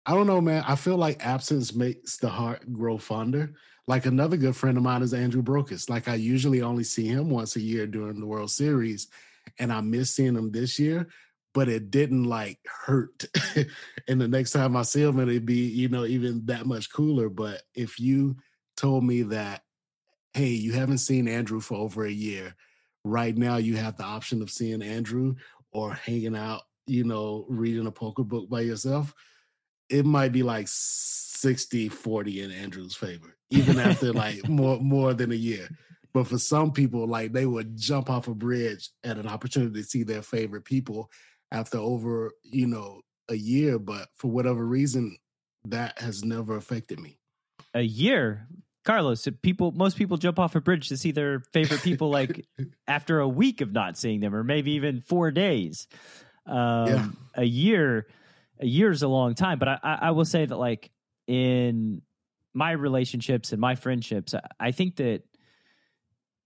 [0.06, 0.64] I don't know, man.
[0.66, 3.54] I feel like absence makes the heart grow fonder.
[3.86, 5.90] Like another good friend of mine is Andrew Brokos.
[5.90, 9.08] Like I usually only see him once a year during the World Series,
[9.58, 11.10] and I miss seeing him this year.
[11.54, 13.26] But it didn't like hurt.
[14.08, 17.30] and the next time I see him, it'd be you know even that much cooler.
[17.30, 18.38] But if you
[18.78, 19.64] told me that,
[20.34, 22.56] hey, you haven't seen Andrew for over a year,
[23.04, 25.36] right now you have the option of seeing Andrew
[25.72, 29.14] or hanging out you know, reading a poker book by yourself,
[29.90, 35.32] it might be like 60 40 in Andrew's favor, even after like more more than
[35.32, 35.70] a year.
[36.12, 39.88] But for some people, like they would jump off a bridge at an opportunity to
[39.88, 41.12] see their favorite people
[41.52, 43.80] after over, you know, a year.
[43.80, 45.18] But for whatever reason,
[45.66, 47.20] that has never affected me.
[47.74, 48.48] A year?
[48.86, 52.48] Carlos, people most people jump off a bridge to see their favorite people like
[52.88, 55.88] after a week of not seeing them or maybe even four days.
[56.46, 57.08] Um, yeah.
[57.36, 58.08] A year,
[58.60, 60.90] a year is a long time, but I, I will say that like
[61.28, 62.02] in
[62.54, 65.22] my relationships and my friendships, I think that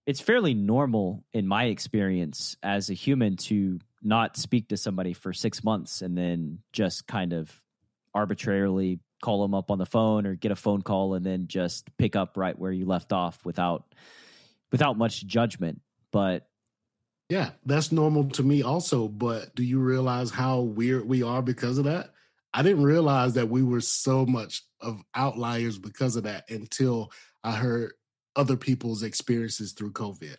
[0.05, 5.33] it's fairly normal in my experience as a human to not speak to somebody for
[5.33, 7.51] six months and then just kind of
[8.13, 11.95] arbitrarily call them up on the phone or get a phone call and then just
[11.97, 13.93] pick up right where you left off without
[14.71, 15.79] without much judgment
[16.11, 16.47] but
[17.29, 19.07] yeah, that's normal to me also.
[19.07, 22.11] But do you realize how weird we are because of that?
[22.53, 27.11] I didn't realize that we were so much of outliers because of that until
[27.43, 27.93] I heard
[28.35, 30.35] other people's experiences through COVID.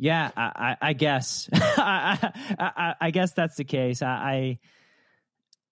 [0.00, 1.48] Yeah, I, I guess.
[1.54, 4.00] I, I, I, guess that's the case.
[4.00, 4.58] I, I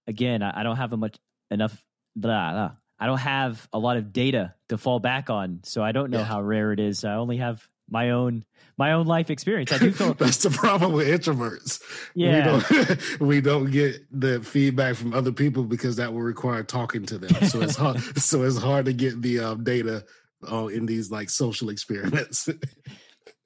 [0.06, 1.16] again, I don't have a much
[1.50, 1.82] enough.
[2.14, 2.70] Blah, blah.
[3.00, 6.18] I don't have a lot of data to fall back on, so I don't know
[6.18, 6.24] yeah.
[6.24, 7.04] how rare it is.
[7.04, 8.44] I only have my own
[8.76, 9.72] my own life experience.
[9.72, 11.80] I do feel that's the problem with introverts.
[12.14, 16.62] Yeah, we don't, we don't get the feedback from other people because that will require
[16.64, 17.48] talking to them.
[17.48, 17.98] So it's hard.
[18.18, 20.04] so it's hard to get the um, data
[20.50, 22.48] uh, in these like social experiments.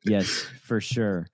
[0.05, 1.29] Yes, for sure.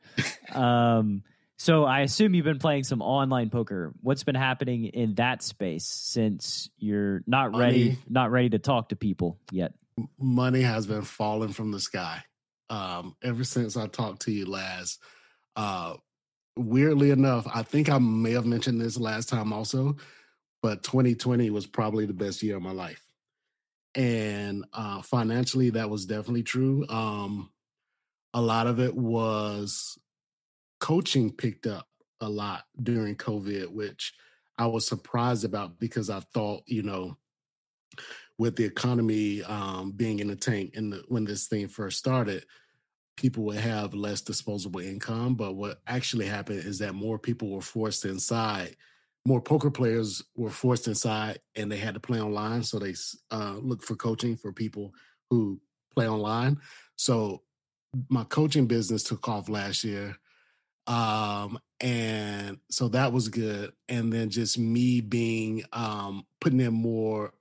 [0.52, 1.22] Um,
[1.58, 3.92] so I assume you've been playing some online poker.
[4.00, 8.90] What's been happening in that space since you're not money, ready, not ready to talk
[8.90, 9.74] to people yet?
[10.18, 12.22] Money has been falling from the sky
[12.70, 15.00] um, ever since I talked to you last.
[15.56, 15.94] Uh,
[16.56, 19.96] weirdly enough, I think I may have mentioned this last time also,
[20.62, 23.04] but 2020 was probably the best year of my life.
[23.96, 26.86] And uh, financially, that was definitely true.
[26.88, 27.50] Um,
[28.38, 29.98] a lot of it was
[30.78, 31.88] coaching picked up
[32.20, 34.14] a lot during COVID, which
[34.56, 37.16] I was surprised about because I thought, you know,
[38.38, 42.44] with the economy um, being in the tank and when this thing first started,
[43.16, 45.34] people would have less disposable income.
[45.34, 48.76] But what actually happened is that more people were forced inside
[49.26, 52.62] more poker players were forced inside and they had to play online.
[52.62, 52.94] So they
[53.30, 54.94] uh, looked for coaching for people
[55.28, 55.60] who
[55.94, 56.56] play online.
[56.96, 57.42] So
[58.08, 60.16] my coaching business took off last year.
[60.86, 63.72] Um, and so that was good.
[63.88, 67.32] And then just me being um, putting in more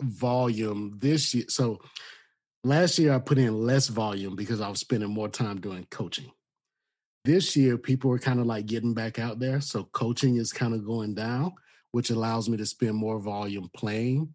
[0.00, 1.44] volume this year.
[1.48, 1.80] So
[2.64, 6.30] last year I put in less volume because I was spending more time doing coaching.
[7.24, 9.60] This year, people are kind of like getting back out there.
[9.60, 11.52] So coaching is kind of going down,
[11.92, 14.34] which allows me to spend more volume playing.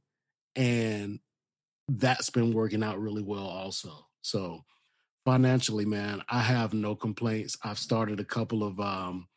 [0.56, 1.19] And
[1.89, 4.08] that's been working out really well also.
[4.21, 4.63] So
[5.28, 7.58] financially, man, I have no complaints.
[7.62, 9.28] I've started a couple of um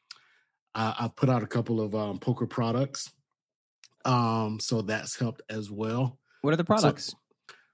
[0.72, 3.12] I, have put out a couple of um poker products.
[4.04, 6.16] Um, so that's helped as well.
[6.42, 7.12] What are the products?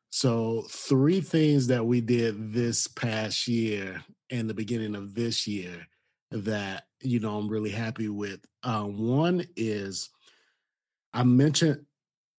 [0.09, 5.47] So, so three things that we did this past year and the beginning of this
[5.47, 5.87] year
[6.31, 8.41] that you know I'm really happy with.
[8.63, 10.09] Um, one is
[11.13, 11.85] I mentioned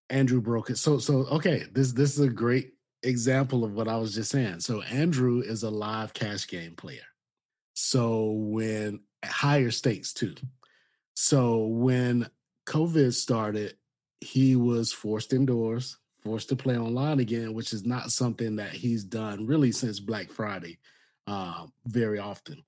[0.10, 0.80] Andrew Brokos.
[0.80, 2.72] So so okay, this this is a great
[3.08, 4.60] example of what I was just saying.
[4.60, 7.06] So Andrew is a live cash game player.
[7.74, 10.36] So when higher stakes too.
[11.14, 12.30] So when
[12.68, 13.76] COVID started,
[14.22, 19.04] he was forced indoors, forced to play online again, which is not something that he's
[19.04, 20.78] done really since Black Friday
[21.28, 22.64] uh, very often.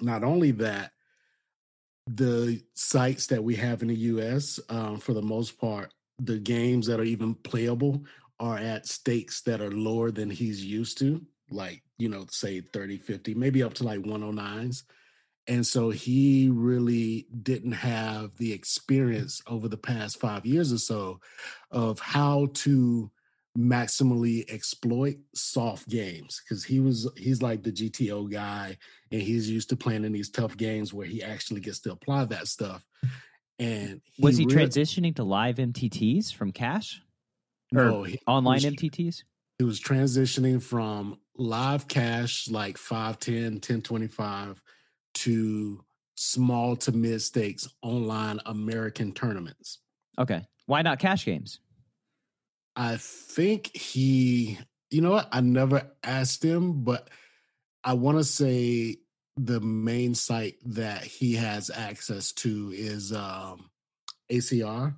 [0.00, 0.92] Not only that,
[2.06, 6.86] the sites that we have in the US, um, for the most part, the games
[6.86, 8.04] that are even playable
[8.38, 12.98] are at stakes that are lower than he's used to, like, you know, say 30,
[12.98, 14.82] 50, maybe up to like 109s.
[15.48, 21.20] And so he really didn't have the experience over the past five years or so
[21.70, 23.10] of how to
[23.56, 28.76] maximally exploit soft games because he was he's like the GTO guy
[29.10, 32.26] and he's used to playing in these tough games where he actually gets to apply
[32.26, 32.84] that stuff.
[33.58, 37.00] And he was he transitioning to live MTTs from cash?
[37.74, 39.24] Or no, he, online was, MTTs?
[39.58, 44.62] He was transitioning from live cash like 510, 1025
[45.14, 49.78] to small to mid stakes online American tournaments.
[50.18, 50.46] Okay.
[50.66, 51.60] Why not cash games?
[52.74, 54.58] I think he,
[54.90, 55.28] you know what?
[55.32, 57.08] I never asked him, but
[57.82, 58.96] I want to say
[59.36, 63.70] the main site that he has access to is um,
[64.30, 64.96] ACR.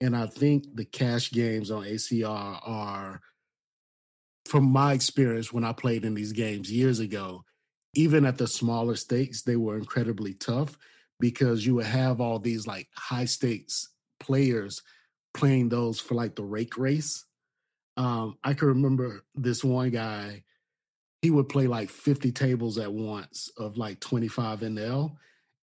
[0.00, 3.20] And I think the cash games on ACR are,
[4.46, 7.44] from my experience when I played in these games years ago,
[7.94, 10.78] even at the smaller stakes, they were incredibly tough
[11.20, 13.88] because you would have all these like high stakes
[14.20, 14.82] players
[15.34, 17.24] playing those for like the rake race.
[17.96, 20.44] Um, I can remember this one guy,
[21.22, 25.16] he would play like 50 tables at once of like 25 NL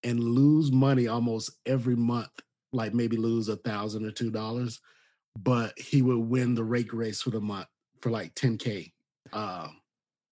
[0.04, 2.30] and lose money almost every month,
[2.76, 4.80] like maybe lose a thousand or two dollars,
[5.38, 7.68] but he would win the rake race for the month
[8.02, 8.92] for like 10K.
[9.34, 9.78] Um,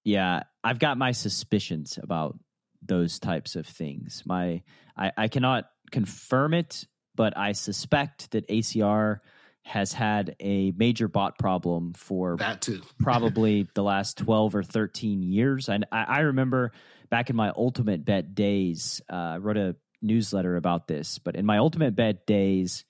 [0.04, 2.38] yeah, I've got my suspicions about
[2.82, 4.24] those types of things.
[4.26, 4.62] My
[4.98, 9.20] I, I cannot confirm it, but I suspect that ACR
[9.64, 12.82] has had a major bot problem for that too.
[13.00, 15.70] probably the last 12 or 13 years.
[15.70, 16.74] I, I remember
[17.10, 21.46] back in my ultimate bet days, uh, I wrote a newsletter about this, but in
[21.46, 22.86] my ultimate bet days,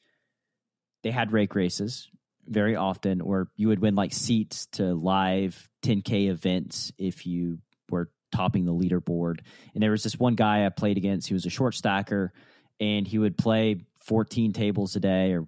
[1.04, 2.10] they had rake races
[2.46, 8.10] very often, or you would win like seats to live 10K events if you were
[8.34, 9.40] topping the leaderboard.
[9.74, 12.34] And there was this one guy I played against, he was a short stacker,
[12.80, 15.48] and he would play 14 tables a day or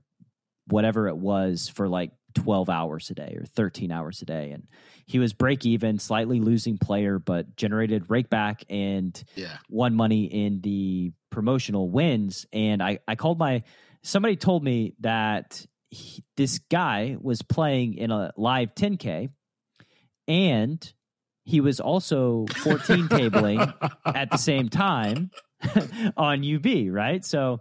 [0.67, 4.51] whatever it was for like 12 hours a day or 13 hours a day.
[4.51, 4.67] And
[5.05, 9.57] he was break even, slightly losing player, but generated rake back and yeah.
[9.69, 12.45] won money in the promotional wins.
[12.53, 13.63] And I, I called my,
[14.03, 19.29] somebody told me that he, this guy was playing in a live 10K
[20.29, 20.93] and
[21.43, 23.73] he was also 14 tabling
[24.05, 25.29] at the same time
[26.17, 27.23] on UB, right?
[27.25, 27.59] So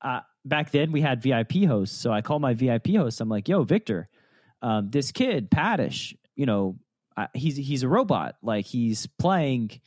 [0.00, 1.98] uh, back then we had VIP hosts.
[1.98, 3.20] So I call my VIP host.
[3.20, 4.08] I'm like, yo, Victor,
[4.62, 6.78] um, this kid, Paddish, you know,
[7.16, 8.36] uh, he's he's a robot.
[8.44, 9.80] Like he's playing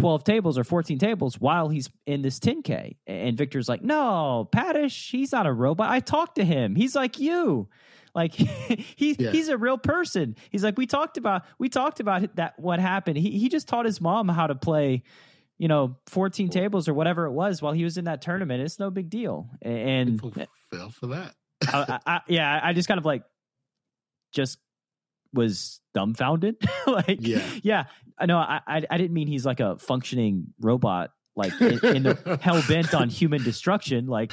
[0.00, 2.96] 12 tables or 14 tables while he's in this 10K.
[3.06, 5.90] And Victor's like, no, Paddish, he's not a robot.
[5.90, 6.74] I talked to him.
[6.74, 7.68] He's like you.
[8.14, 8.34] Like
[8.96, 9.30] he yeah.
[9.30, 10.36] he's a real person.
[10.50, 13.18] He's like, we talked about we talked about that what happened.
[13.18, 15.02] He he just taught his mom how to play
[15.60, 18.62] you know, 14 tables or whatever it was while he was in that tournament.
[18.62, 19.46] It's no big deal.
[19.60, 20.32] And People
[20.70, 21.34] fell for that.
[21.68, 23.24] I, I, yeah, I just kind of like
[24.32, 24.56] just
[25.32, 26.56] was dumbfounded.
[26.86, 27.84] like, yeah, yeah.
[28.18, 28.38] I know.
[28.38, 32.62] I, I, I didn't mean he's like a functioning robot like in, in the hell
[32.68, 34.06] bent on human destruction.
[34.06, 34.32] Like,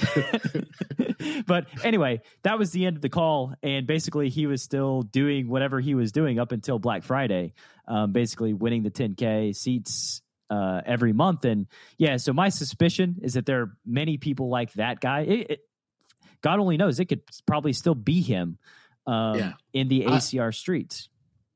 [1.46, 5.48] but anyway, that was the end of the call, and basically he was still doing
[5.48, 7.54] whatever he was doing up until Black Friday,
[7.88, 11.46] um, basically winning the 10k seats uh, every month.
[11.46, 11.68] And
[11.98, 15.22] yeah, so my suspicion is that there are many people like that guy.
[15.22, 15.60] It, it,
[16.42, 18.58] God only knows it could probably still be him
[19.08, 19.54] um, yeah.
[19.74, 21.10] in the ACR I, streets.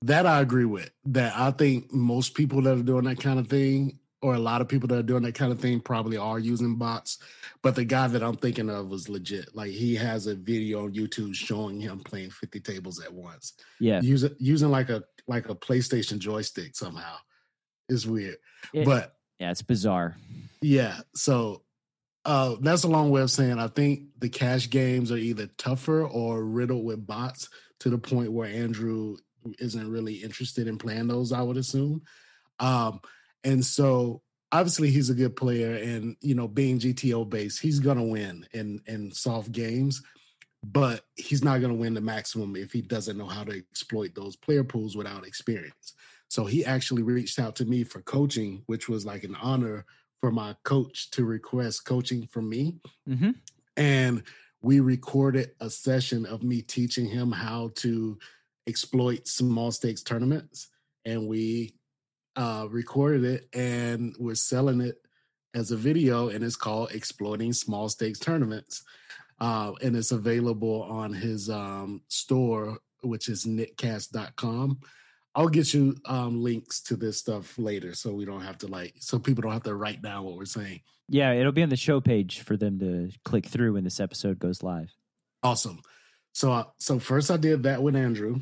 [0.03, 0.89] That I agree with.
[1.05, 4.61] That I think most people that are doing that kind of thing, or a lot
[4.61, 7.19] of people that are doing that kind of thing, probably are using bots.
[7.61, 9.55] But the guy that I'm thinking of was legit.
[9.55, 13.53] Like he has a video on YouTube showing him playing 50 tables at once.
[13.79, 17.17] Yeah, using using like a like a PlayStation joystick somehow.
[17.89, 18.37] It's weird,
[18.73, 20.15] it, but yeah, it's bizarre.
[20.61, 21.63] Yeah, so
[22.25, 26.05] uh, that's a long way of saying I think the cash games are either tougher
[26.05, 27.49] or riddled with bots
[27.79, 29.17] to the point where Andrew
[29.59, 31.31] isn't really interested in playing those.
[31.31, 32.03] I would assume,
[32.59, 33.01] um,
[33.43, 38.03] and so obviously he's a good player, and you know, being GTO based, he's gonna
[38.03, 40.03] win in in soft games,
[40.63, 44.35] but he's not gonna win the maximum if he doesn't know how to exploit those
[44.35, 45.93] player pools without experience.
[46.27, 49.85] So he actually reached out to me for coaching, which was like an honor
[50.21, 52.75] for my coach to request coaching from me.
[53.09, 53.31] Mm-hmm.
[53.75, 54.23] And
[54.61, 58.17] we recorded a session of me teaching him how to
[58.67, 60.67] exploit small stakes tournaments.
[61.03, 61.73] And we
[62.35, 65.01] uh, recorded it and we're selling it
[65.53, 68.83] as a video, and it's called Exploiting Small Stakes Tournaments.
[69.39, 74.79] Uh, and it's available on his um, store, which is nitcast.com.
[75.33, 78.95] I'll get you um, links to this stuff later, so we don't have to like,
[78.99, 80.81] so people don't have to write down what we're saying.
[81.07, 84.39] Yeah, it'll be on the show page for them to click through when this episode
[84.39, 84.93] goes live.
[85.43, 85.81] Awesome.
[86.33, 88.41] So, uh, so first I did that with Andrew,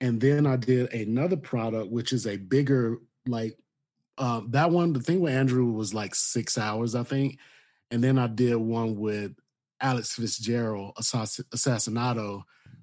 [0.00, 3.56] and then I did another product, which is a bigger like
[4.18, 4.92] uh, that one.
[4.92, 7.38] The thing with Andrew was like six hours, I think,
[7.90, 9.32] and then I did one with
[9.80, 12.42] Alex Fitzgerald, Assassinato,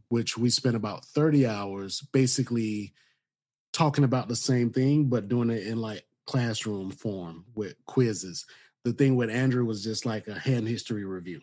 [0.10, 2.94] which we spent about thirty hours, basically
[3.74, 8.45] talking about the same thing, but doing it in like classroom form with quizzes.
[8.84, 11.41] The thing with Andrew was just like a hand history review.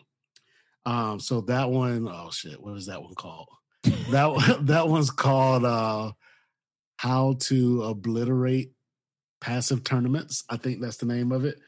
[0.85, 3.47] Um, so that one, oh shit, what is that one called?
[3.83, 6.11] that that one's called uh,
[6.97, 8.71] "How to Obliterate
[9.41, 11.59] Passive Tournaments." I think that's the name of it.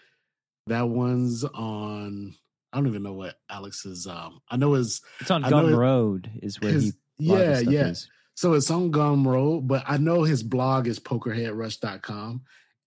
[0.68, 2.36] That one's on.
[2.74, 4.07] I don't even know what Alex's.
[4.07, 5.01] Um, I know his.
[5.20, 6.30] It's on Gumroad.
[6.41, 7.26] Is where his, he.
[7.28, 7.88] Yeah, yeah.
[7.88, 8.09] Is.
[8.36, 12.42] So it's on Gumroad, but I know his blog is pokerheadrush.com.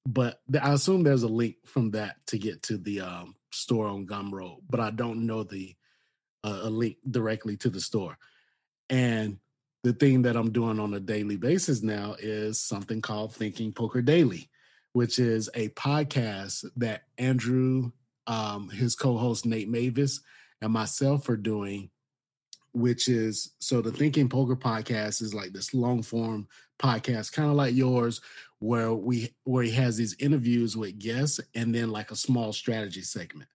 [0.06, 4.06] But I assume there's a link from that to get to the um, store on
[4.06, 5.74] Gumroad, but I don't know the
[6.42, 8.18] uh, a link directly to the store.
[8.90, 9.38] And
[9.82, 14.02] the thing that I'm doing on a daily basis now is something called Thinking Poker
[14.02, 14.50] Daily,
[14.92, 17.92] which is a podcast that Andrew,
[18.26, 20.20] um, his co-host Nate Meyvis,
[20.60, 21.90] and myself are doing
[22.74, 26.48] which is so the Thinking Poker podcast is like this long form
[26.78, 28.20] podcast, kind of like yours,
[28.58, 33.02] where we where he has these interviews with guests and then like a small strategy
[33.02, 33.48] segment.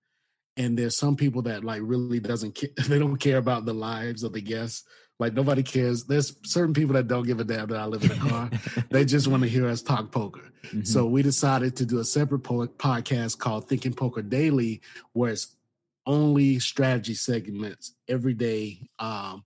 [0.57, 4.23] And there's some people that like really doesn't care, they don't care about the lives
[4.23, 4.83] of the guests.
[5.19, 6.05] Like nobody cares.
[6.05, 8.49] There's certain people that don't give a damn that I live in a car.
[8.89, 10.49] they just want to hear us talk poker.
[10.67, 10.83] Mm-hmm.
[10.83, 14.79] So we decided to do a separate po- podcast called Thinking Poker Daily,
[15.11, 15.57] where it's
[16.05, 19.43] only strategy segments every day, um,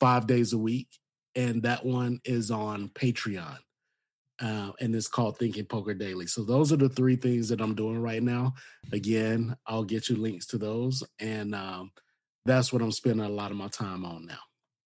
[0.00, 0.88] five days a week.
[1.34, 3.58] And that one is on Patreon.
[4.40, 6.26] Uh, and it's called Thinking Poker Daily.
[6.26, 8.54] So those are the three things that I'm doing right now.
[8.92, 11.90] Again, I'll get you links to those, and um,
[12.44, 14.38] that's what I'm spending a lot of my time on now.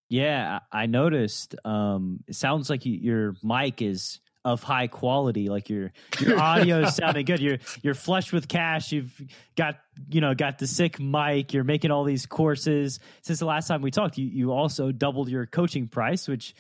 [0.09, 1.57] Yeah, I noticed.
[1.65, 5.49] Um, it sounds like you, your mic is of high quality.
[5.49, 7.41] Like your your audio is sounding good.
[7.41, 8.93] You're you're flush with cash.
[8.93, 9.13] You've
[9.57, 9.77] got
[10.09, 11.53] you know got the sick mic.
[11.53, 13.01] You're making all these courses.
[13.23, 16.55] Since the last time we talked, you you also doubled your coaching price, which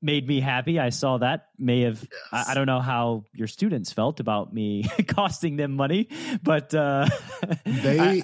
[0.00, 0.78] made me happy.
[0.78, 1.48] I saw that.
[1.58, 2.46] May have yes.
[2.48, 6.08] I, I, don't know how your students felt about me costing them money,
[6.42, 7.06] but uh,
[7.64, 8.22] they I,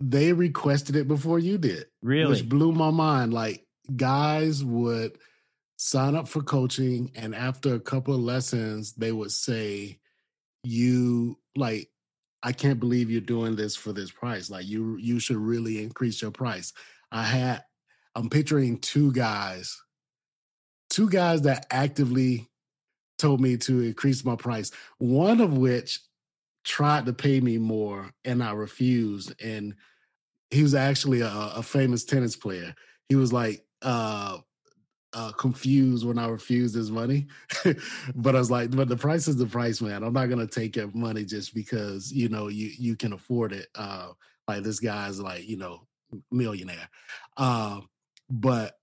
[0.00, 1.86] they requested it before you did.
[2.02, 3.34] Really, which blew my mind.
[3.34, 5.18] Like guys would
[5.84, 9.98] sign up for coaching and after a couple of lessons they would say
[10.62, 11.90] you like
[12.42, 14.48] i can't believe you're doing this for this price.
[14.48, 16.72] Like you you should really increase your price.
[17.12, 17.64] I had
[18.14, 19.78] i'm picturing two guys
[20.88, 22.48] two guys that actively
[23.18, 26.00] told me to increase my price one of which
[26.64, 29.74] tried to pay me more and i refused and
[30.50, 32.74] he was actually a, a famous tennis player.
[33.08, 34.38] He was like uh
[35.14, 37.28] uh, confused when I refused his money.
[38.14, 40.02] but I was like, but the price is the price, man.
[40.02, 43.68] I'm not gonna take your money just because you know you you can afford it.
[43.74, 44.08] Uh,
[44.48, 45.86] like this guy's like you know
[46.30, 46.88] millionaire.
[47.36, 47.80] Uh,
[48.28, 48.78] but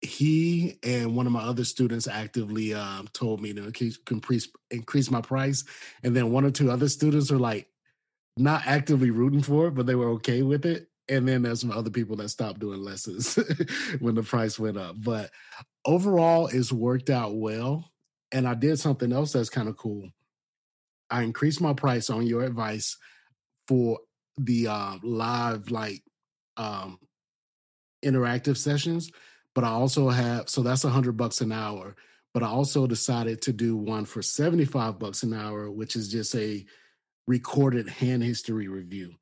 [0.00, 3.72] he and one of my other students actively um, told me to
[4.10, 5.64] increase increase my price,
[6.02, 7.68] and then one or two other students are like
[8.36, 10.88] not actively rooting for it, but they were okay with it.
[11.08, 13.38] And then there's some other people that stopped doing lessons
[14.00, 14.96] when the price went up.
[14.98, 15.30] But
[15.84, 17.92] overall, it's worked out well.
[18.32, 20.10] And I did something else that's kind of cool.
[21.08, 22.96] I increased my price on your advice
[23.68, 24.00] for
[24.36, 26.02] the uh, live, like
[26.56, 26.98] um,
[28.04, 29.10] interactive sessions.
[29.54, 31.94] But I also have, so that's a hundred bucks an hour.
[32.34, 36.34] But I also decided to do one for 75 bucks an hour, which is just
[36.34, 36.66] a
[37.26, 39.14] recorded hand history review.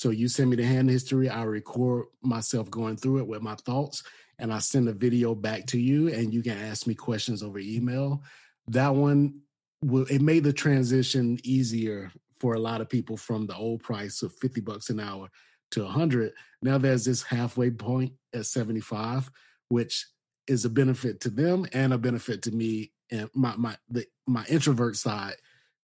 [0.00, 3.54] So you send me the hand history, I record myself going through it with my
[3.56, 4.02] thoughts,
[4.38, 7.58] and I send a video back to you, and you can ask me questions over
[7.58, 8.22] email.
[8.68, 9.40] That one,
[9.82, 14.22] will it made the transition easier for a lot of people from the old price
[14.22, 15.28] of 50 bucks an hour
[15.72, 16.32] to 100.
[16.62, 19.30] Now there's this halfway point at 75,
[19.68, 20.06] which
[20.46, 24.46] is a benefit to them and a benefit to me and my my the, my
[24.48, 25.34] introvert side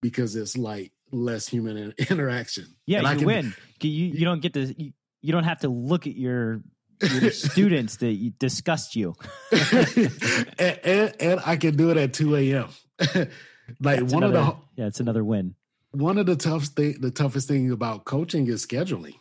[0.01, 2.65] because it's like less human interaction.
[2.85, 3.53] Yeah, and you can, win.
[3.81, 6.61] You you don't get to you, you don't have to look at your
[7.01, 9.15] your students that disgust you.
[9.51, 12.69] and, and, and, I can do it at two a.m.
[12.99, 15.55] like That's one another, of the yeah, it's another win.
[15.91, 19.15] One of the tough thing, the toughest thing about coaching is scheduling.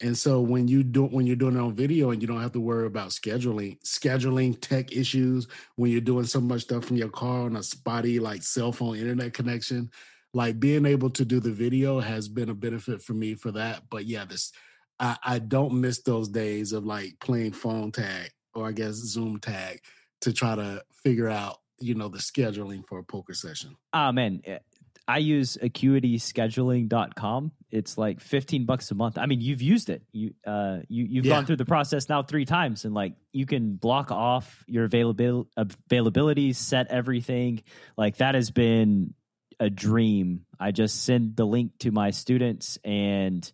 [0.00, 2.52] And so when you do when you're doing it on video and you don't have
[2.52, 5.46] to worry about scheduling, scheduling tech issues
[5.76, 8.96] when you're doing so much stuff from your car on a spotty like cell phone
[8.96, 9.90] internet connection,
[10.34, 13.84] like being able to do the video has been a benefit for me for that.
[13.88, 14.52] But yeah, this
[14.98, 19.38] I, I don't miss those days of like playing phone tag or I guess Zoom
[19.38, 19.80] tag
[20.22, 23.76] to try to figure out, you know, the scheduling for a poker session.
[23.92, 24.58] Oh man, eh,
[25.06, 27.52] I use acuityscheduling.com.
[27.70, 29.18] It's like 15 bucks a month.
[29.18, 30.02] I mean, you've used it.
[30.12, 31.36] You uh you you've yeah.
[31.36, 35.48] gone through the process now 3 times and like you can block off your availability
[35.56, 37.62] availability, set everything.
[37.96, 39.14] Like that has been
[39.60, 40.46] a dream.
[40.58, 43.50] I just send the link to my students and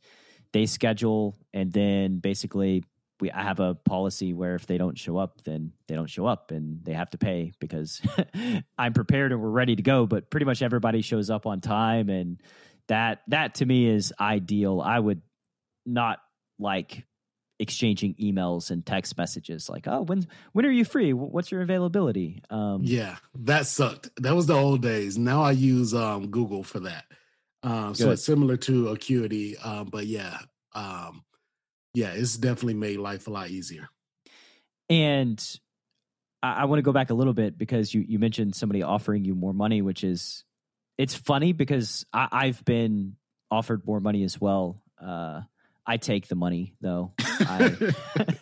[0.52, 2.84] they schedule and then basically
[3.20, 6.26] we I have a policy where if they don't show up, then they don't show
[6.26, 8.00] up and they have to pay because
[8.78, 10.06] I'm prepared and we're ready to go.
[10.06, 12.40] But pretty much everybody shows up on time, and
[12.88, 14.80] that that to me is ideal.
[14.80, 15.22] I would
[15.86, 16.20] not
[16.58, 17.04] like
[17.60, 21.12] exchanging emails and text messages like, "Oh, when when are you free?
[21.12, 24.10] What's your availability?" Um, yeah, that sucked.
[24.16, 25.16] That was the old days.
[25.16, 27.04] Now I use um, Google for that.
[27.62, 30.38] Um, so it's similar to Acuity, um, but yeah,
[30.74, 31.22] um,
[31.92, 33.88] yeah, it's definitely made life a lot easier.
[34.88, 35.40] And
[36.42, 39.24] I, I want to go back a little bit because you you mentioned somebody offering
[39.24, 40.44] you more money, which is
[40.96, 43.16] it's funny because I, I've been
[43.50, 44.82] offered more money as well.
[45.00, 45.42] Uh,
[45.90, 47.12] I take the money though.
[47.18, 47.76] I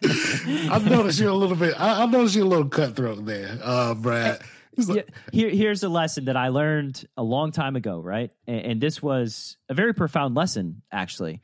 [0.70, 1.74] have noticed you a little bit.
[1.78, 4.40] I, have noticed you a little cutthroat there, uh, Brad.
[4.76, 8.30] Like, Here, here's a lesson that I learned a long time ago, right?
[8.46, 11.40] And, and this was a very profound lesson, actually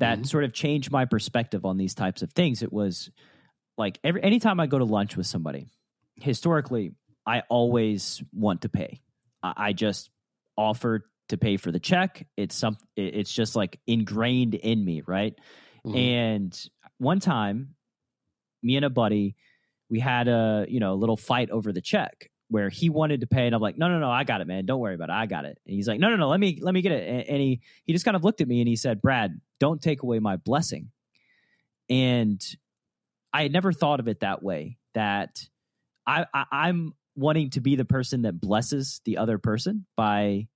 [0.00, 0.24] that mm-hmm.
[0.24, 2.62] sort of changed my perspective on these types of things.
[2.62, 3.10] It was
[3.78, 5.68] like every anytime I go to lunch with somebody,
[6.16, 6.92] historically,
[7.24, 9.02] I always want to pay.
[9.42, 10.10] I, I just
[10.56, 12.26] offer to pay for the check.
[12.36, 15.34] It's some it's just like ingrained in me, right?
[15.86, 15.96] Mm-hmm.
[15.96, 16.68] And
[16.98, 17.74] one time,
[18.62, 19.36] me and a buddy,
[19.88, 23.26] we had a you know a little fight over the check where he wanted to
[23.28, 24.66] pay and I'm like, no, no, no, I got it, man.
[24.66, 25.12] Don't worry about it.
[25.12, 25.56] I got it.
[25.64, 27.26] And he's like, no, no, no, let me, let me get it.
[27.28, 30.02] And he, he just kind of looked at me and he said, Brad, don't take
[30.02, 30.90] away my blessing.
[31.88, 32.44] And
[33.32, 35.38] I had never thought of it that way, that
[36.08, 40.48] I, I I'm wanting to be the person that blesses the other person by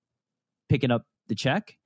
[0.69, 1.77] picking up the check.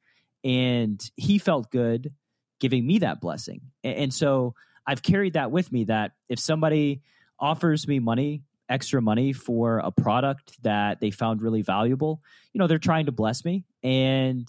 [0.45, 2.13] And he felt good
[2.61, 3.61] giving me that blessing.
[3.85, 4.55] And so
[4.87, 7.03] I've carried that with me that if somebody
[7.39, 12.23] offers me money extra money for a product that they found really valuable,
[12.53, 14.49] you know, they're trying to bless me and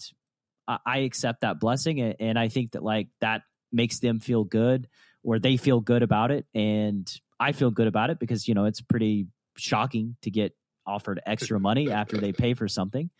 [0.68, 2.00] I, accept that blessing.
[2.00, 4.88] And, I think that like that makes them feel good
[5.24, 6.46] or they feel good about it.
[6.54, 7.10] And
[7.40, 9.26] I feel good about it because, you know, it's pretty
[9.56, 10.54] shocking to get
[10.90, 13.10] offered extra money after they pay for something.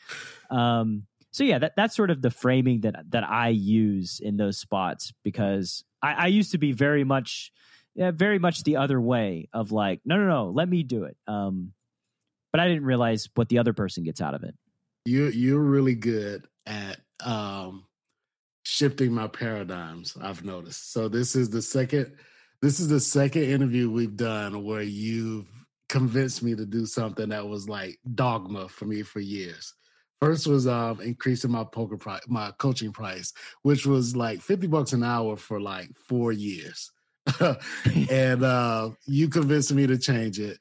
[0.51, 4.59] Um, so yeah, that, that's sort of the framing that that I use in those
[4.59, 7.53] spots because I, I used to be very much
[7.95, 11.17] yeah, very much the other way of like, no, no, no, let me do it.
[11.27, 11.73] Um,
[12.53, 14.55] but I didn't realize what the other person gets out of it.
[15.05, 17.85] You you're really good at um,
[18.65, 20.17] shifting my paradigms.
[20.21, 20.93] I've noticed.
[20.93, 22.17] So this is the second
[22.61, 25.49] this is the second interview we've done where you've
[25.91, 29.75] convinced me to do something that was like dogma for me for years.
[30.21, 33.33] First was um increasing my poker price, my coaching price,
[33.63, 36.93] which was like 50 bucks an hour for like four years.
[38.11, 40.59] and uh you convinced me to change it.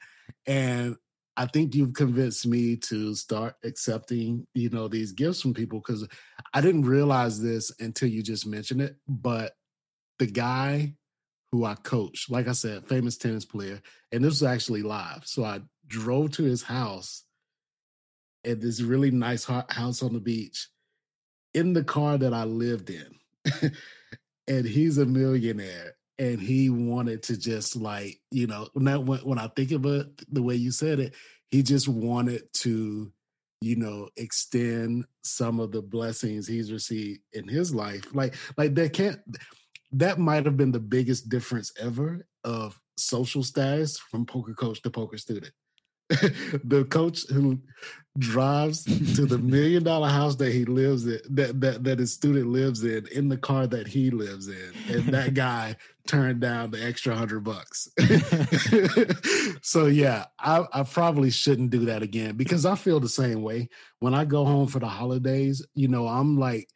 [0.48, 0.96] And
[1.38, 6.08] I think you've convinced me to start accepting, you know, these gifts from people because
[6.54, 8.96] I didn't realize this until you just mentioned it.
[9.08, 9.54] But
[10.18, 10.96] the guy
[11.52, 13.82] who I coach, like I said, famous tennis player,
[14.12, 15.24] and this was actually live.
[15.26, 17.24] So I drove to his house
[18.46, 20.68] at this really nice house on the beach
[21.54, 23.16] in the car that I lived in.
[24.48, 29.40] and he's a millionaire and he wanted to just like you know I, when, when
[29.40, 31.16] I think of it the way you said it,
[31.50, 33.12] he just wanted to
[33.62, 38.14] you know extend some of the blessings he's received in his life.
[38.14, 39.20] Like like that can't
[39.92, 44.90] that might have been the biggest difference ever of social status from poker coach to
[44.90, 45.54] poker student.
[46.64, 47.60] the coach who
[48.18, 52.48] drives to the million dollar house that he lives in that, that that his student
[52.48, 55.76] lives in in the car that he lives in and that guy
[56.08, 57.88] turned down the extra hundred bucks
[59.62, 63.70] so yeah I, I probably shouldn't do that again because i feel the same way
[64.00, 66.68] when i go home for the holidays you know i'm like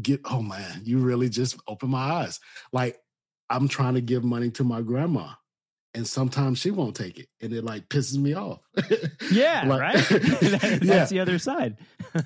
[0.00, 2.40] get oh man you really just open my eyes.
[2.72, 2.98] Like
[3.50, 5.30] i'm trying to give money to my grandma
[5.94, 8.60] and sometimes she won't take it and it like pisses me off.
[9.30, 9.94] Yeah like, right?
[10.08, 11.04] That, that's yeah.
[11.04, 11.76] the other side.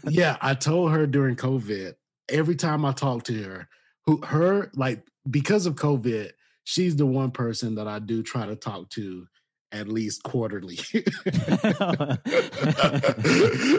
[0.09, 1.95] Yeah i told her during covid
[2.29, 3.69] every time i talk to her
[4.05, 6.31] who her like because of covid
[6.65, 9.27] she's the one person that i do try to talk to
[9.73, 10.77] at least quarterly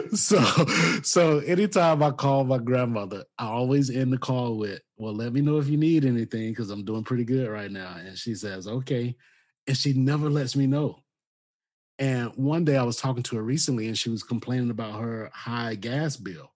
[0.14, 0.38] so
[1.02, 5.40] so anytime i call my grandmother i always end the call with well let me
[5.40, 8.68] know if you need anything because i'm doing pretty good right now and she says
[8.68, 9.16] okay
[9.68, 11.04] and she never lets me know.
[11.98, 15.30] And one day I was talking to her recently and she was complaining about her
[15.32, 16.50] high gas bill.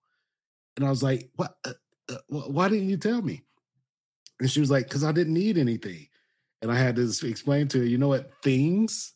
[0.75, 1.55] And I was like, what?
[1.63, 1.73] Uh,
[2.09, 3.43] uh, why didn't you tell me?
[4.39, 6.07] And she was like, because I didn't need anything.
[6.61, 8.31] And I had to explain to her, you know what?
[8.41, 9.13] Things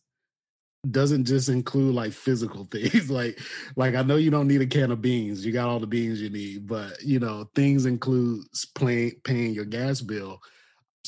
[0.92, 3.10] doesn't just include like physical things.
[3.10, 3.40] like,
[3.76, 5.46] like I know you don't need a can of beans.
[5.46, 9.66] You got all the beans you need, but you know, things include paying paying your
[9.66, 10.40] gas bill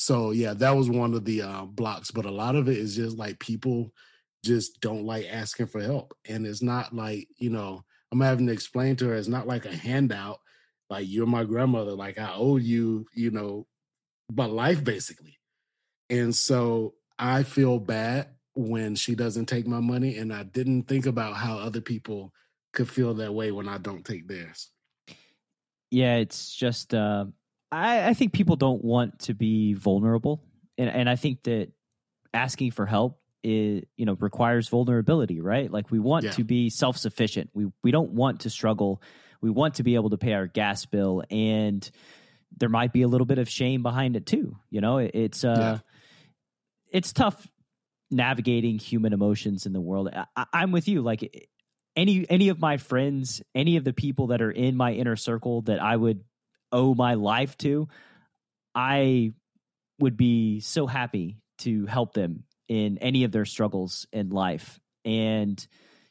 [0.00, 2.10] so yeah, that was one of the uh, blocks.
[2.10, 3.92] But a lot of it is just like people
[4.42, 8.52] just don't like asking for help, and it's not like you know I'm having to
[8.52, 9.14] explain to her.
[9.14, 10.38] It's not like a handout.
[10.88, 11.92] Like you're my grandmother.
[11.92, 13.66] Like I owe you, you know,
[14.30, 15.38] but life basically.
[16.08, 21.06] And so I feel bad when she doesn't take my money, and I didn't think
[21.06, 22.32] about how other people
[22.72, 24.70] could feel that way when I don't take theirs.
[25.90, 27.26] Yeah, it's just uh,
[27.72, 30.42] I, I think people don't want to be vulnerable,
[30.78, 31.68] and and I think that
[32.32, 35.70] asking for help is you know requires vulnerability, right?
[35.70, 36.30] Like we want yeah.
[36.32, 37.50] to be self sufficient.
[37.54, 39.02] We we don't want to struggle.
[39.40, 41.88] We want to be able to pay our gas bill, and
[42.56, 44.56] there might be a little bit of shame behind it too.
[44.70, 45.78] You know, it, it's uh, yeah.
[46.90, 47.48] it's tough
[48.10, 50.10] navigating human emotions in the world.
[50.36, 51.02] I, I'm with you.
[51.02, 51.48] Like
[51.96, 55.62] any any of my friends, any of the people that are in my inner circle
[55.62, 56.24] that I would
[56.72, 57.88] owe my life to,
[58.74, 59.32] I
[59.98, 64.80] would be so happy to help them in any of their struggles in life.
[65.04, 65.64] And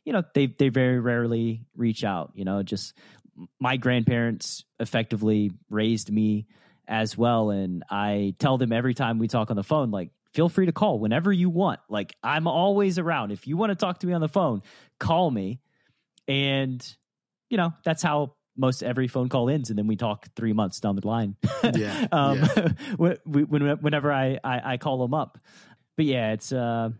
[0.05, 2.93] you know, they they very rarely reach out, you know, just
[3.59, 6.47] my grandparents effectively raised me
[6.87, 10.09] as well and I tell them every time we talk on the phone like
[10.39, 11.81] feel free to call whenever you want.
[11.89, 13.33] Like I'm always around.
[13.33, 14.61] If you want to talk to me on the phone,
[14.97, 15.59] call me.
[16.29, 16.81] And
[17.49, 20.79] you know, that's how most every phone call ends, and then we talk three months
[20.79, 21.35] down the line.
[21.75, 22.07] yeah.
[22.13, 23.15] um, yeah.
[23.25, 25.39] whenever I, I, I call them up,
[25.97, 26.91] but yeah, it's uh,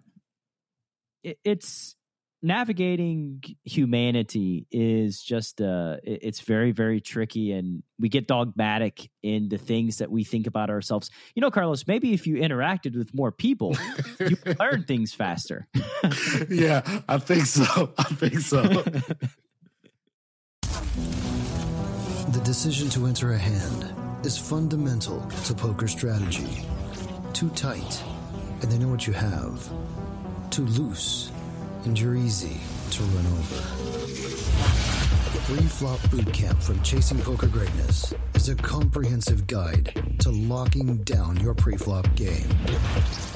[1.23, 1.95] it, it's
[2.41, 9.57] navigating humanity is just uh it's very very tricky and we get dogmatic in the
[9.57, 13.31] things that we think about ourselves you know carlos maybe if you interacted with more
[13.31, 13.75] people
[14.19, 15.67] you learn things faster
[16.49, 18.61] yeah i think so i think so
[22.31, 23.93] the decision to enter a hand
[24.25, 26.65] is fundamental to poker strategy.
[27.33, 28.03] Too tight,
[28.61, 29.71] and they know what you have.
[30.49, 31.31] Too loose,
[31.85, 32.59] and you're easy
[32.91, 33.55] to run over.
[35.45, 42.13] Pre-flop bootcamp from Chasing Poker Greatness is a comprehensive guide to locking down your pre-flop
[42.15, 42.49] game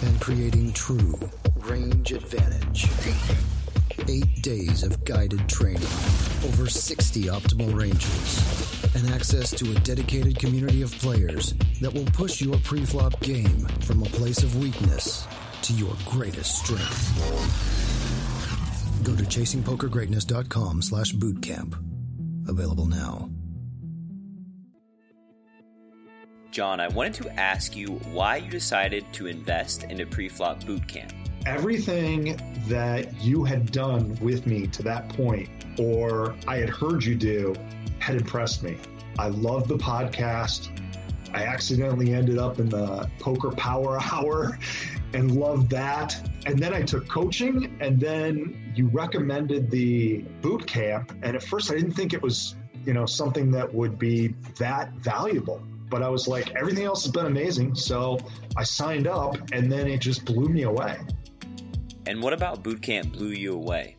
[0.02, 1.20] and creating true
[1.62, 2.88] range advantage.
[4.08, 5.82] Eight days of guided training,
[6.46, 12.42] over 60 optimal ranges and access to a dedicated community of players that will push
[12.42, 15.26] your pre-flop game from a place of weakness
[15.64, 17.73] to your greatest strength.
[19.04, 21.78] Go to chasingpokergreatness.com slash bootcamp.
[22.48, 23.30] Available now.
[26.52, 30.88] John, I wanted to ask you why you decided to invest in a pre-flop boot
[30.88, 31.12] camp.
[31.46, 35.50] Everything that you had done with me to that point,
[35.80, 37.56] or I had heard you do,
[38.00, 38.78] had impressed me.
[39.18, 40.70] I loved the podcast.
[41.34, 44.60] I accidentally ended up in the poker power hour
[45.14, 46.16] and loved that.
[46.46, 51.12] And then I took coaching, and then you recommended the boot camp.
[51.22, 52.56] And at first, I didn't think it was,
[52.86, 55.62] you know, something that would be that valuable
[55.94, 57.76] but I was like, everything else has been amazing.
[57.76, 58.18] So
[58.58, 60.98] I signed up and then it just blew me away.
[62.08, 63.96] And what about boot camp blew you away?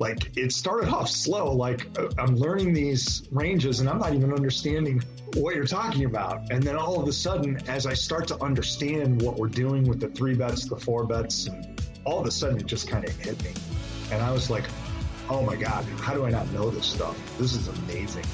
[0.00, 1.52] Like it started off slow.
[1.52, 5.04] Like uh, I'm learning these ranges and I'm not even understanding
[5.36, 6.50] what you're talking about.
[6.50, 10.00] And then all of a sudden, as I start to understand what we're doing with
[10.00, 13.16] the three bets, the four bets, and all of a sudden it just kind of
[13.20, 13.52] hit me.
[14.10, 14.64] And I was like,
[15.28, 17.18] oh my God, how do I not know this stuff?
[17.38, 18.24] This is amazing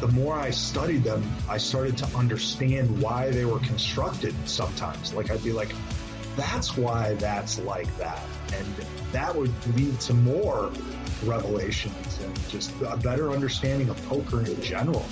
[0.00, 5.14] the more I studied them, I started to understand why they were constructed sometimes.
[5.14, 5.74] Like I'd be like,
[6.36, 8.22] that's why that's like that.
[8.52, 8.66] And
[9.12, 10.70] that would lead to more
[11.24, 15.04] revelations and just a better understanding of poker in general.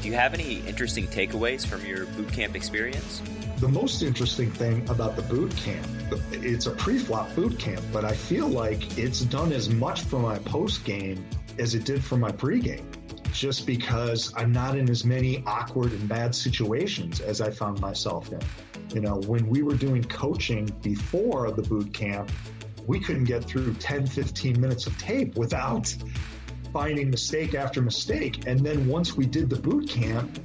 [0.00, 3.20] Do you have any interesting takeaways from your boot camp experience?
[3.60, 5.84] The most interesting thing about the boot camp,
[6.30, 10.38] it's a pre-flop boot camp, but I feel like it's done as much for my
[10.38, 11.26] post game
[11.58, 12.88] as it did for my pre-game
[13.32, 18.32] just because I'm not in as many awkward and bad situations as I found myself
[18.32, 18.40] in.
[18.94, 22.30] You know, when we were doing coaching before the boot camp,
[22.86, 25.94] we couldn't get through 10, 15 minutes of tape without
[26.72, 28.46] finding mistake after mistake.
[28.46, 30.40] And then once we did the boot camp,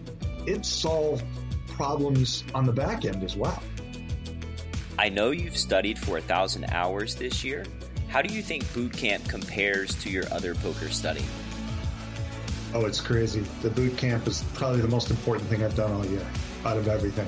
[0.46, 1.24] it solved
[1.74, 3.62] problems on the back end as well.
[4.98, 7.66] I know you've studied for a thousand hours this year.
[8.08, 11.26] How do you think boot camp compares to your other poker study?
[12.74, 13.44] Oh, it's crazy.
[13.62, 16.26] The boot camp is probably the most important thing I've done all year
[16.66, 17.28] out of everything.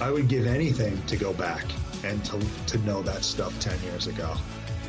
[0.00, 1.64] I would give anything to go back
[2.04, 4.34] and to, to know that stuff 10 years ago.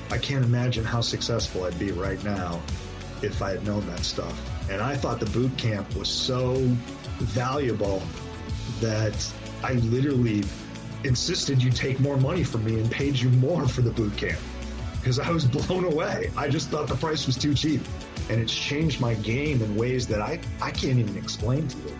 [0.09, 2.61] I can't imagine how successful I'd be right now
[3.21, 4.33] if I had known that stuff.
[4.69, 6.55] And I thought the boot camp was so
[7.19, 8.01] valuable
[8.83, 10.43] that I literally
[11.05, 14.39] insisted you take more money from me and paid you more for the boot camp
[14.99, 16.31] because I was blown away.
[16.35, 17.81] I just thought the price was too cheap
[18.29, 21.97] and it's changed my game in ways that I, I can't even explain to you.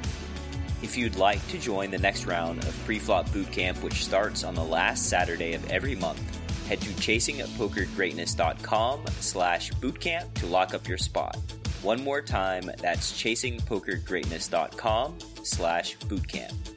[0.81, 4.55] If you'd like to join the next round of pre-flop boot camp, which starts on
[4.55, 6.19] the last Saturday of every month,
[6.67, 11.37] head to chasingpokergreatness.com slash bootcamp to lock up your spot.
[11.81, 16.72] One more time, that's chasingpokergreatness.com slash bootcamp.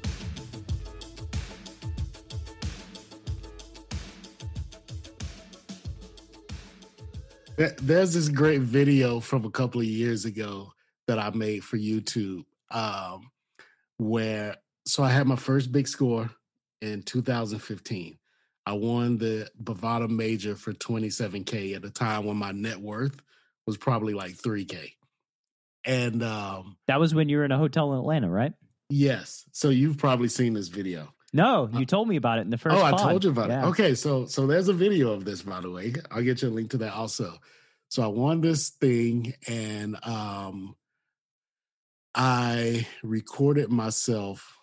[7.56, 10.72] There's this great video from a couple of years ago
[11.06, 13.30] that I made for YouTube, um,
[13.96, 16.30] where so I had my first big score
[16.82, 18.18] in 2015.
[18.66, 23.16] I won the Bovada Major for 27k at a time when my net worth
[23.66, 24.92] was probably like 3k.
[25.86, 28.52] And um, that was when you were in a hotel in Atlanta, right?
[28.90, 29.44] Yes.
[29.52, 31.14] So you've probably seen this video.
[31.32, 32.76] No, you uh, told me about it in the first.
[32.76, 32.94] Oh, pod.
[32.94, 33.64] I told you about yeah.
[33.64, 33.68] it.
[33.70, 35.92] Okay, so so there's a video of this, by the way.
[36.10, 37.34] I'll get you a link to that also.
[37.88, 40.76] So I won this thing, and um,
[42.14, 44.56] I recorded myself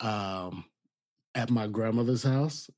[0.00, 0.64] um,
[1.34, 2.68] at my grandmother's house,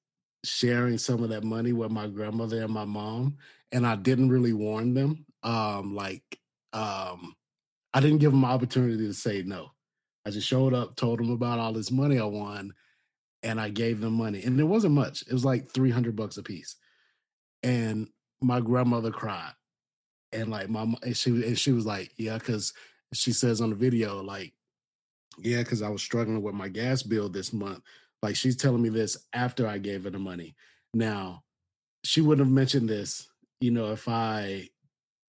[0.45, 3.39] sharing some of that money with my grandmother and my mom,
[3.73, 5.25] and I didn't really warn them.
[5.43, 6.39] Um, like,
[6.73, 7.35] um,
[7.95, 9.71] I didn't give them opportunity to say no.
[10.27, 12.75] I just showed up, told them about all this money I won,
[13.43, 14.43] and I gave them money.
[14.43, 15.23] And it wasn't much.
[15.23, 16.77] It was like 300 bucks a piece.
[17.63, 18.09] And
[18.41, 19.53] my grandmother cried.
[20.33, 22.73] And like my and she and she was like, "Yeah, cuz
[23.13, 24.55] she says on the video like,
[25.39, 27.83] yeah, cuz I was struggling with my gas bill this month."
[28.23, 30.55] Like she's telling me this after I gave her the money.
[30.95, 31.43] Now,
[32.05, 33.29] she wouldn't have mentioned this,
[33.61, 34.69] you know, if I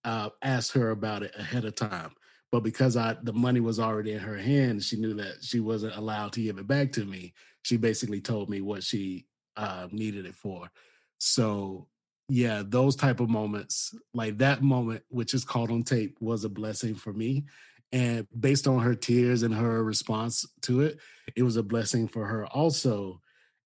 [0.03, 2.11] uh, asked her about it ahead of time
[2.51, 5.95] but because I the money was already in her hand, she knew that she wasn't
[5.95, 7.33] allowed to give it back to me.
[7.63, 9.25] She basically told me what she
[9.57, 10.71] uh, needed it for.
[11.19, 11.87] So
[12.29, 16.49] yeah, those type of moments, like that moment, which is caught on tape, was a
[16.49, 17.45] blessing for me.
[17.91, 20.99] And based on her tears and her response to it,
[21.35, 23.19] it was a blessing for her also.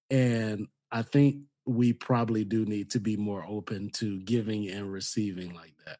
[0.09, 5.53] And I think we probably do need to be more open to giving and receiving
[5.53, 5.97] like that.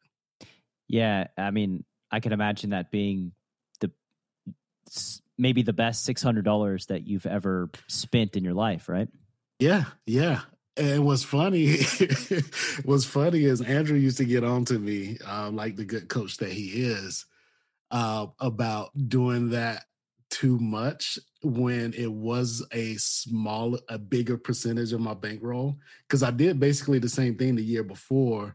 [0.88, 3.32] Yeah, I mean, I can imagine that being
[3.80, 3.90] the
[5.38, 9.08] maybe the best $600 that you've ever spent in your life, right?
[9.58, 10.40] Yeah, yeah.
[10.76, 11.78] And what's funny,
[12.84, 16.36] what's funny is Andrew used to get on to me, um, like the good coach
[16.38, 17.24] that he is,
[17.90, 19.84] uh, about doing that
[20.28, 25.78] too much when it was a small, a bigger percentage of my bankroll.
[26.06, 28.54] Because I did basically the same thing the year before,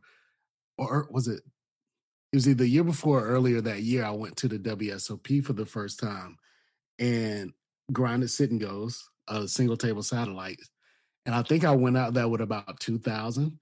[0.78, 1.42] or was it?
[2.32, 4.06] It was either the year before or earlier that year.
[4.06, 6.38] I went to the WSOP for the first time
[7.02, 7.52] and
[7.92, 10.60] grinded sit and goes, a single table satellite
[11.26, 13.60] and I think I went out there with about 2000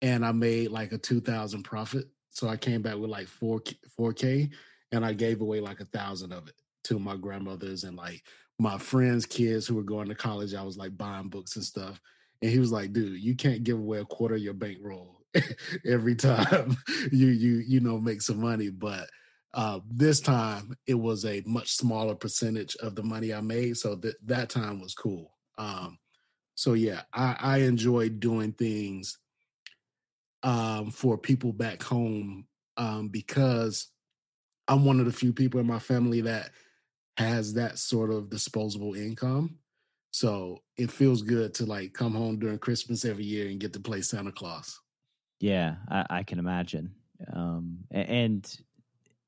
[0.00, 2.06] and I made like a 2000 profit.
[2.30, 3.60] So I came back with like 4
[3.98, 4.50] 4k
[4.90, 6.54] and I gave away like a thousand of it
[6.84, 8.22] to my grandmothers and like
[8.58, 10.54] my friends' kids who were going to college.
[10.54, 12.00] I was like buying books and stuff.
[12.40, 15.20] And he was like, dude, you can't give away a quarter of your bankroll
[15.86, 16.76] every time
[17.12, 18.70] you you you know make some money.
[18.70, 19.08] But
[19.54, 23.76] uh, this time it was a much smaller percentage of the money I made.
[23.76, 25.32] So that that time was cool.
[25.58, 25.98] Um,
[26.54, 29.18] so yeah, I, I enjoy doing things
[30.42, 32.46] um, for people back home
[32.76, 33.88] um, because
[34.68, 36.50] I'm one of the few people in my family that
[37.16, 39.58] has that sort of disposable income.
[40.12, 43.80] So it feels good to like come home during Christmas every year and get to
[43.80, 44.78] play Santa Claus.
[45.40, 46.94] Yeah, I, I can imagine.
[47.32, 48.58] Um, and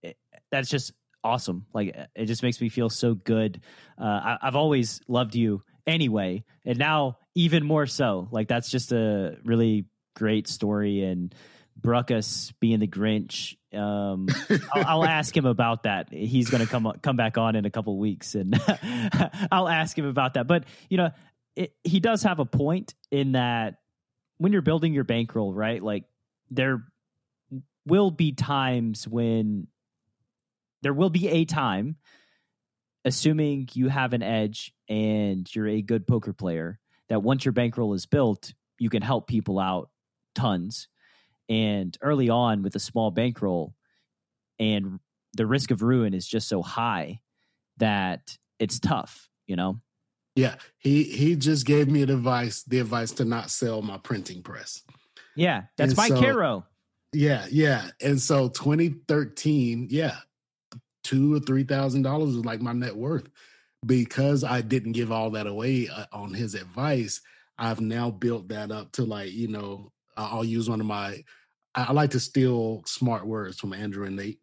[0.05, 0.16] it,
[0.50, 0.92] that's just
[1.22, 1.66] awesome.
[1.72, 3.61] Like it just makes me feel so good.
[3.98, 8.28] Uh, I, I've always loved you anyway, and now even more so.
[8.30, 11.34] Like that's just a really great story, and
[11.80, 13.57] Brokos being the Grinch.
[13.72, 14.28] Um,
[14.74, 16.12] I'll, I'll, ask him about that.
[16.12, 18.55] He's going to come come back on in a couple weeks, and
[19.50, 20.46] I'll ask him about that.
[20.46, 21.11] But you know,
[21.57, 23.76] it, he does have a point in that
[24.38, 25.82] when you're building your bankroll, right?
[25.82, 26.05] Like
[26.50, 26.84] there
[27.86, 29.66] will be times when
[30.85, 31.97] there will be a time
[33.07, 36.78] assuming you have an edge and you're a good poker player,
[37.09, 39.91] that once your bankroll is built, you can help people out
[40.35, 40.89] tons.
[41.49, 43.74] And early on with a small bankroll,
[44.59, 45.01] and
[45.35, 47.20] the risk of ruin is just so high
[47.78, 49.80] that it's tough, you know?
[50.37, 50.57] Yeah.
[50.78, 54.82] He he just gave me the advice, the advice to not sell my printing press.
[55.37, 56.66] Yeah, that's and my so, Caro.
[57.12, 57.91] Yeah, yeah.
[58.01, 60.16] And so 2013, yeah,
[61.05, 63.28] two or three thousand dollars was like my net worth
[63.86, 67.20] because I didn't give all that away uh, on his advice.
[67.59, 71.22] I've now built that up to like you know I'll use one of my
[71.74, 74.40] I like to steal smart words from Andrew and Nate,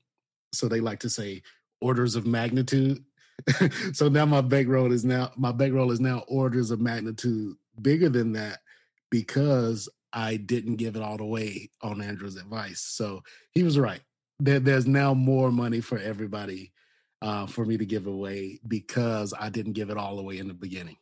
[0.54, 1.42] so they like to say
[1.82, 3.04] orders of magnitude.
[3.94, 8.34] so now my bankroll is now my bankroll is now orders of magnitude bigger than
[8.34, 8.60] that
[9.10, 12.82] because I didn't give it all away on Andrew's advice.
[12.82, 14.02] So he was right
[14.42, 16.72] there, there's now more money for everybody
[17.22, 20.54] uh, for me to give away because I didn't give it all away in the
[20.54, 20.98] beginning.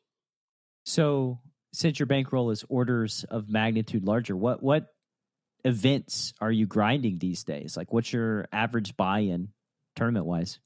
[0.86, 1.40] So,
[1.72, 4.88] since your bankroll is orders of magnitude larger, what what
[5.64, 7.78] events are you grinding these days?
[7.78, 9.50] Like, what's your average buy-in
[9.96, 10.60] tournament wise?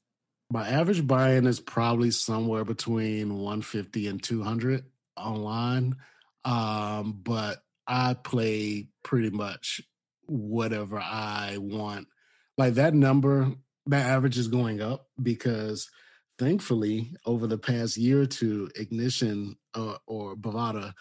[0.50, 4.84] My average buy-in is probably somewhere between 150 and 200
[5.16, 5.96] online,
[6.44, 9.80] um, but I play pretty much
[10.26, 12.08] whatever I want
[12.56, 13.52] like that number,
[13.86, 15.90] that average is going up because
[16.38, 20.92] thankfully over the past year or two, Ignition uh, or Bovada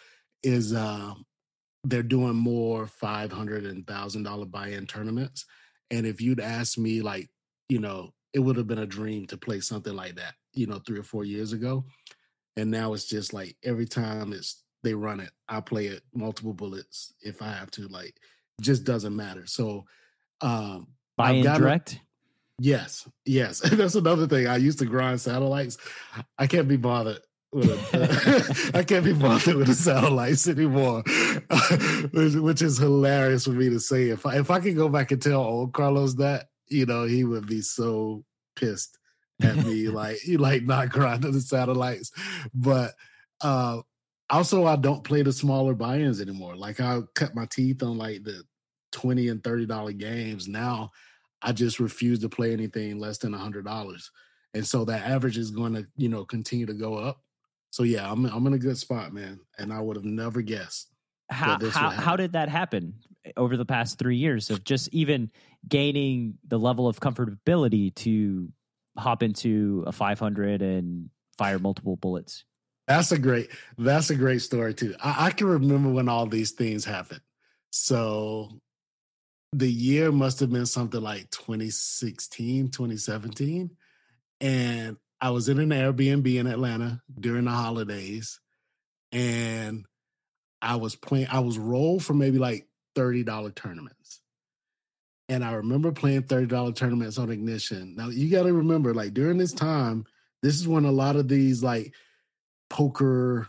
[0.42, 1.14] is uh,
[1.84, 5.46] they're doing more five hundred and thousand dollar buy-in tournaments.
[5.92, 7.30] And if you'd asked me, like,
[7.70, 10.80] you know, it would have been a dream to play something like that, you know,
[10.80, 11.86] three or four years ago.
[12.58, 16.54] And now it's just like every time it's they run it, I play it multiple
[16.54, 17.88] bullets if I have to.
[17.88, 18.20] Like,
[18.62, 19.46] just doesn't matter.
[19.46, 19.86] So
[20.42, 20.88] um,
[21.18, 22.00] Buy in direct?
[22.60, 23.60] Yes, yes.
[23.72, 24.48] That's another thing.
[24.48, 25.78] I used to grind satellites.
[26.38, 27.20] I can't be bothered
[27.52, 31.04] with a, I can't be bothered with the satellites anymore,
[32.12, 34.10] which, which, is hilarious for me to say.
[34.10, 37.24] If I, if I could go back and tell old Carlos that, you know, he
[37.24, 38.24] would be so
[38.56, 38.98] pissed
[39.42, 42.12] at me, like he like not grinding the satellites.
[42.54, 42.94] But
[43.42, 43.82] uh
[44.30, 46.56] also, I don't play the smaller buy-ins anymore.
[46.56, 48.44] Like I cut my teeth on like the
[48.94, 50.92] 20 and 30 dollar games now
[51.42, 54.10] i just refuse to play anything less than a hundred dollars.
[54.56, 57.22] And so that average is going to you know continue to go up.
[57.72, 60.94] So yeah i'm, I'm in a good spot man and i would have never guessed
[61.30, 62.94] how how, how did that happen
[63.26, 65.32] eh, over the past three years of just even
[65.68, 68.50] gaining the level of comfortability to
[68.98, 72.46] hop into a 500 and fire multiple bullets?
[72.88, 74.96] That's a great that's a great story too.
[75.02, 77.22] I, I can remember when all these things happened.
[77.72, 78.50] So
[79.54, 83.72] the year must have been something like 2016, 2017.
[84.42, 88.42] And I was in an Airbnb in Atlanta during the holidays,
[89.14, 89.86] and
[90.62, 91.28] I was playing.
[91.32, 94.20] I was rolled for maybe like thirty dollar tournaments,
[95.30, 97.96] and I remember playing thirty dollar tournaments on Ignition.
[97.96, 100.04] Now you got to remember, like during this time,
[100.42, 101.94] this is when a lot of these like
[102.70, 103.48] poker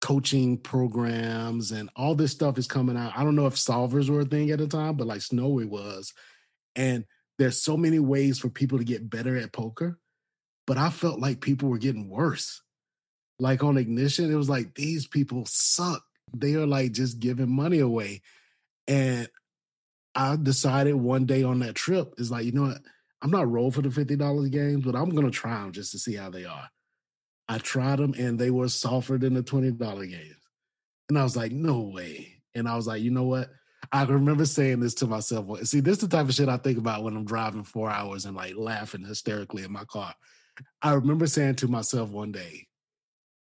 [0.00, 3.12] coaching programs and all this stuff is coming out.
[3.16, 6.12] I don't know if solvers were a thing at the time, but like Snowie was.
[6.76, 7.04] And
[7.38, 9.98] there's so many ways for people to get better at poker,
[10.66, 12.62] but I felt like people were getting worse.
[13.40, 16.02] Like on Ignition, it was like these people suck.
[16.36, 18.22] They are like just giving money away.
[18.86, 19.28] And
[20.14, 22.80] I decided one day on that trip is like, you know what?
[23.22, 25.98] I'm not roll for the $50 games, but I'm going to try them just to
[25.98, 26.68] see how they are.
[27.48, 29.78] I tried them and they were softer than the $20
[30.10, 30.36] games.
[31.08, 32.42] And I was like, no way.
[32.54, 33.48] And I was like, you know what?
[33.90, 35.64] I remember saying this to myself.
[35.64, 38.26] See, this is the type of shit I think about when I'm driving four hours
[38.26, 40.14] and like laughing hysterically in my car.
[40.82, 42.66] I remember saying to myself one day,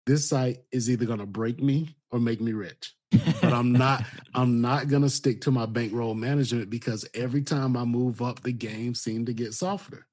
[0.04, 2.94] this site is either going to break me or make me rich.
[3.10, 7.76] but I'm not I'm not going to stick to my bankroll management because every time
[7.76, 10.06] I move up the game seemed to get softer.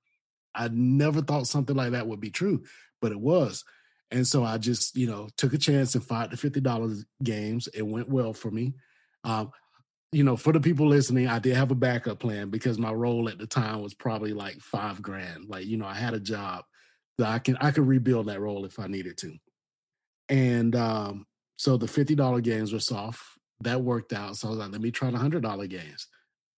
[0.55, 2.63] I never thought something like that would be true
[3.03, 3.65] but it was.
[4.11, 7.67] And so I just, you know, took a chance and fought the fifty dollars games.
[7.73, 8.75] It went well for me.
[9.25, 9.51] Um,
[10.13, 13.27] you know, for the people listening, I did have a backup plan because my roll
[13.27, 15.49] at the time was probably like five grand.
[15.49, 16.63] Like, you know, I had a job
[17.17, 19.33] that I can I could rebuild that roll if I needed to.
[20.29, 21.25] And um,
[21.57, 23.21] so the fifty dollar games were soft.
[23.61, 24.37] That worked out.
[24.37, 26.07] So I was like, let me try the hundred dollar games.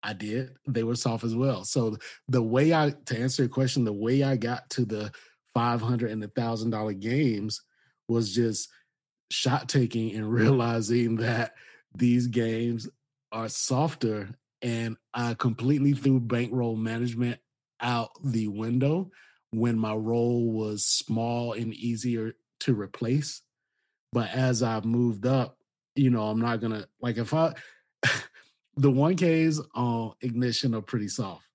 [0.02, 0.50] I did.
[0.68, 1.64] They were soft as well.
[1.64, 1.96] So
[2.28, 5.10] the way I to answer your question, the way I got to the
[5.56, 7.62] 500 and a thousand dollar games
[8.08, 8.68] was just
[9.30, 11.54] shot taking and realizing that
[11.94, 12.86] these games
[13.32, 14.28] are softer
[14.60, 17.38] and I completely threw bankroll management
[17.80, 19.10] out the window
[19.50, 23.40] when my roll was small and easier to replace.
[24.12, 25.56] But as I've moved up,
[25.94, 27.54] you know, I'm not gonna like if I
[28.76, 31.46] the 1Ks on ignition are pretty soft.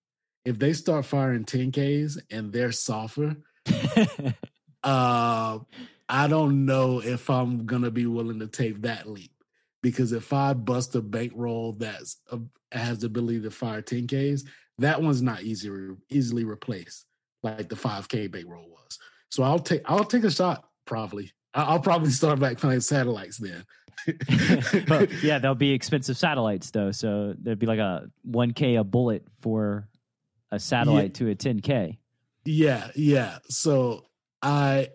[0.44, 3.38] If they start firing 10Ks and they're softer,
[4.84, 5.60] uh,
[6.10, 9.32] I don't know if I'm gonna be willing to take that leap
[9.82, 12.38] because if I bust a bankroll that's uh,
[12.72, 14.44] has the ability to fire 10ks,
[14.78, 15.70] that one's not easy
[16.10, 17.06] easily replaced
[17.44, 19.00] like the 5k bankroll was.
[19.30, 21.32] So I'll take I'll take a shot probably.
[21.54, 23.66] I'll probably start back playing satellites then.
[24.88, 29.26] but yeah, they'll be expensive satellites though, so there'd be like a 1k a bullet
[29.42, 29.88] for
[30.52, 31.28] a satellite yeah.
[31.28, 31.98] to a 10k.
[32.46, 33.40] Yeah, yeah.
[33.50, 34.06] So
[34.42, 34.90] I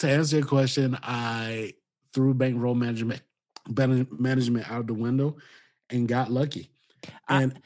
[0.00, 1.74] to answer your question, I
[2.12, 3.22] threw bankroll management
[3.68, 5.36] management out the window
[5.88, 6.70] and got lucky.
[7.28, 7.60] And I,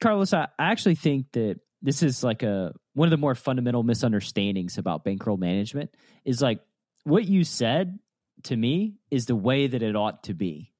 [0.00, 4.78] Carlos, I actually think that this is like a one of the more fundamental misunderstandings
[4.78, 5.94] about bankroll management
[6.24, 6.60] is like
[7.04, 7.98] what you said
[8.44, 10.72] to me is the way that it ought to be.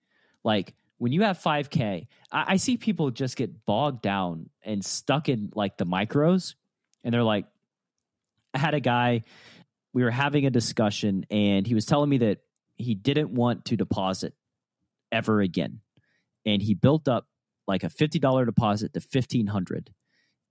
[0.45, 5.29] Like when you have 5K, I, I see people just get bogged down and stuck
[5.29, 6.55] in like the micros
[7.05, 7.47] and they're like,
[8.55, 9.23] I had a guy,
[9.93, 12.39] we were having a discussion, and he was telling me that
[12.77, 14.35] he didn't want to deposit
[15.11, 15.81] ever again.
[16.45, 17.27] And he built up
[17.67, 19.91] like a $50 deposit to 1500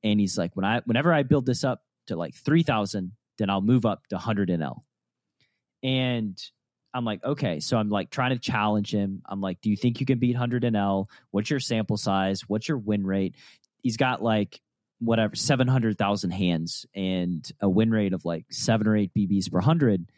[0.04, 3.62] and he's like when i whenever i build this up to like 3000 then i'll
[3.62, 4.82] move up to 100 nl
[5.84, 6.38] and
[6.94, 7.60] i'm like okay.
[7.60, 9.22] So i'm like trying to challenge him.
[9.26, 12.42] I'm like do you think you can beat 100 nl what's your sample size?
[12.48, 13.36] What's your win rate?
[13.82, 14.62] He's got like
[15.00, 20.10] whatever 700,000 hands and a win rate of like 7 or 8 BBs per 100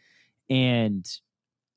[0.50, 1.06] and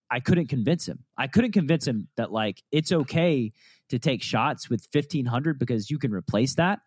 [0.10, 1.00] I couldn't convince him.
[1.18, 3.54] I couldn't convince him that like it's okay
[3.90, 6.80] to take shots with 1500 because you can replace that.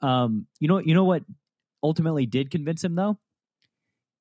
[0.00, 1.22] Um you know you know what
[1.82, 3.18] ultimately did convince him though?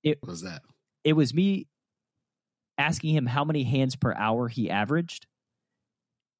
[0.04, 0.62] It what was that?
[1.04, 1.68] It was me
[2.78, 5.28] asking him how many hands per hour he averaged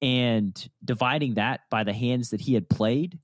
[0.02, 3.18] and dividing that by the hands that he had played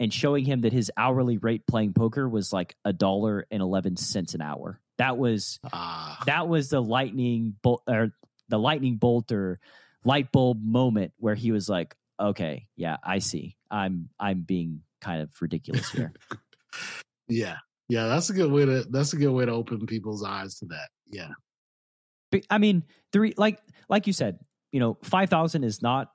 [0.00, 3.98] and showing him that his hourly rate playing poker was like a dollar and 11
[3.98, 4.80] cents an hour.
[4.96, 6.22] That was ah.
[6.26, 8.12] that was the lightning bolt or
[8.48, 9.60] the lightning bolt or
[10.04, 13.56] light bulb moment where he was like, "Okay, yeah, I see.
[13.70, 16.12] I'm I'm being kind of ridiculous here."
[17.28, 17.56] yeah.
[17.88, 20.66] Yeah, that's a good way to that's a good way to open people's eyes to
[20.66, 20.88] that.
[21.10, 21.30] Yeah.
[22.48, 24.38] I mean, three like like you said,
[24.70, 26.10] you know, 5000 is not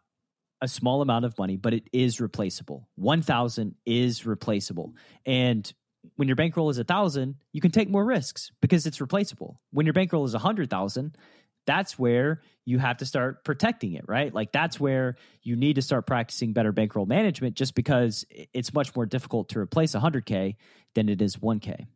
[0.61, 2.87] a small amount of money, but it is replaceable.
[2.95, 4.95] 1000 is replaceable.
[5.25, 5.71] And
[6.15, 9.59] when your bankroll is a thousand, you can take more risks because it's replaceable.
[9.71, 11.17] When your bankroll is a hundred thousand,
[11.65, 14.33] that's where you have to start protecting it, right?
[14.33, 18.95] Like that's where you need to start practicing better bankroll management just because it's much
[18.95, 20.55] more difficult to replace a 100K
[20.93, 21.87] than it is 1K.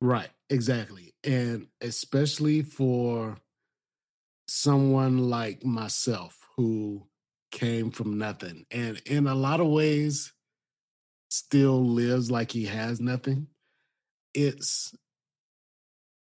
[0.00, 1.14] Right, exactly.
[1.24, 3.38] And especially for
[4.46, 7.06] someone like myself who
[7.50, 10.32] came from nothing and in a lot of ways
[11.28, 13.46] still lives like he has nothing.
[14.34, 14.94] It's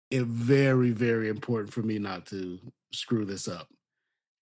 [0.09, 2.59] it very very important for me not to
[2.91, 3.69] screw this up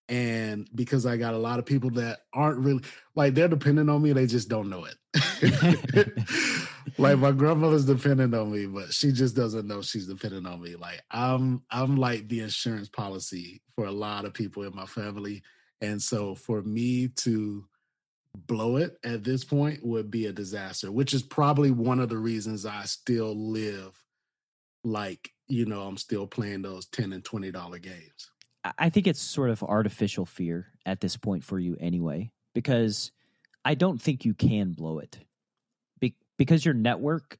[0.07, 2.81] and because i got a lot of people that aren't really
[3.13, 6.07] like they're dependent on me they just don't know it.
[6.97, 10.75] Like my grandmother's dependent on me but she just doesn't know she's dependent on me.
[10.75, 15.43] Like i'm i'm like the insurance policy for a lot of people in my family
[15.81, 17.65] and so for me to
[18.35, 22.17] blow it at this point would be a disaster which is probably one of the
[22.17, 23.91] reasons i still live
[24.83, 28.31] like you know i'm still playing those 10 and 20 dollar games
[28.77, 33.11] I think it's sort of artificial fear at this point for you anyway, because
[33.63, 35.19] I don't think you can blow it.
[35.99, 37.37] Be- because your network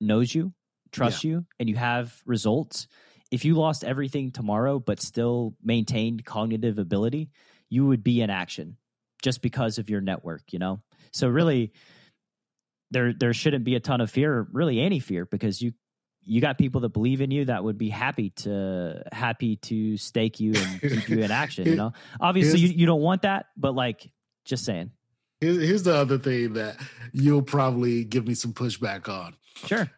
[0.00, 0.52] knows you,
[0.92, 1.30] trusts yeah.
[1.30, 2.86] you, and you have results.
[3.30, 7.30] If you lost everything tomorrow but still maintained cognitive ability,
[7.68, 8.76] you would be in action
[9.22, 10.80] just because of your network, you know?
[11.12, 11.72] So really
[12.90, 15.72] there there shouldn't be a ton of fear, really any fear because you
[16.22, 20.38] you got people that believe in you that would be happy to happy to stake
[20.40, 21.66] you and keep you in action.
[21.66, 24.10] You know, obviously you, you don't want that, but like
[24.44, 24.90] just saying.
[25.40, 26.76] Here's the other thing that
[27.12, 29.34] you'll probably give me some pushback on.
[29.64, 29.90] Sure.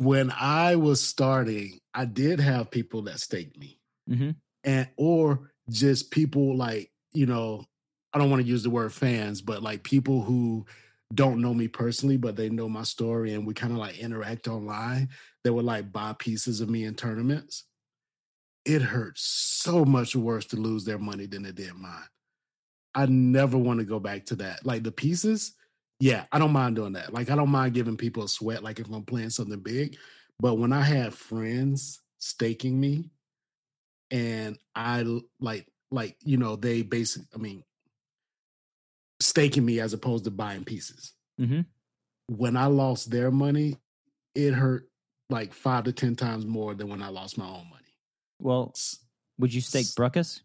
[0.00, 3.78] When I was starting, I did have people that staked me,
[4.08, 4.30] mm-hmm.
[4.64, 7.64] and or just people like you know,
[8.12, 10.66] I don't want to use the word fans, but like people who
[11.12, 14.48] don't know me personally, but they know my story and we kind of like interact
[14.48, 15.08] online
[15.42, 17.64] that would like buy pieces of me in tournaments.
[18.64, 22.04] It hurts so much worse to lose their money than it did mine.
[22.94, 24.64] I never want to go back to that.
[24.64, 25.54] Like the pieces,
[26.00, 27.12] yeah, I don't mind doing that.
[27.12, 29.96] Like I don't mind giving people a sweat, like if I'm playing something big.
[30.40, 33.10] But when I had friends staking me
[34.10, 35.04] and I
[35.38, 37.62] like like, you know, they basically I mean,
[39.20, 41.12] staking me as opposed to buying pieces.
[41.38, 41.60] Mm-hmm.
[42.28, 43.76] When I lost their money,
[44.34, 44.88] it hurt
[45.28, 47.94] like five to ten times more than when I lost my own money.
[48.38, 48.72] Well,
[49.38, 50.40] would you stake Brokos?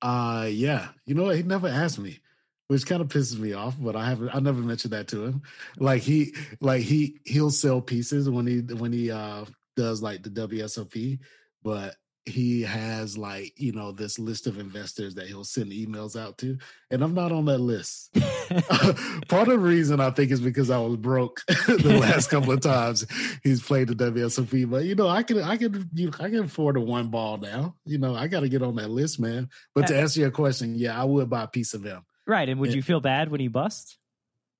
[0.00, 0.88] Uh yeah.
[1.04, 1.28] You know?
[1.28, 2.20] He never asked me,
[2.68, 5.42] which kind of pisses me off, but I haven't I never mentioned that to him.
[5.78, 9.44] Like he like he he'll sell pieces when he when he uh
[9.76, 11.18] does like the WSOP,
[11.62, 11.96] but
[12.26, 16.56] he has like you know this list of investors that he'll send emails out to
[16.90, 18.14] and i'm not on that list.
[19.28, 22.60] Part of the reason i think is because i was broke the last couple of
[22.60, 23.06] times
[23.42, 26.76] he's played the wsop but you know i can i can you i can afford
[26.76, 27.74] a one ball now.
[27.84, 29.50] You know i got to get on that list man.
[29.74, 32.60] But to answer your question yeah i would buy a piece of him right and
[32.60, 33.98] would you feel bad when he busts?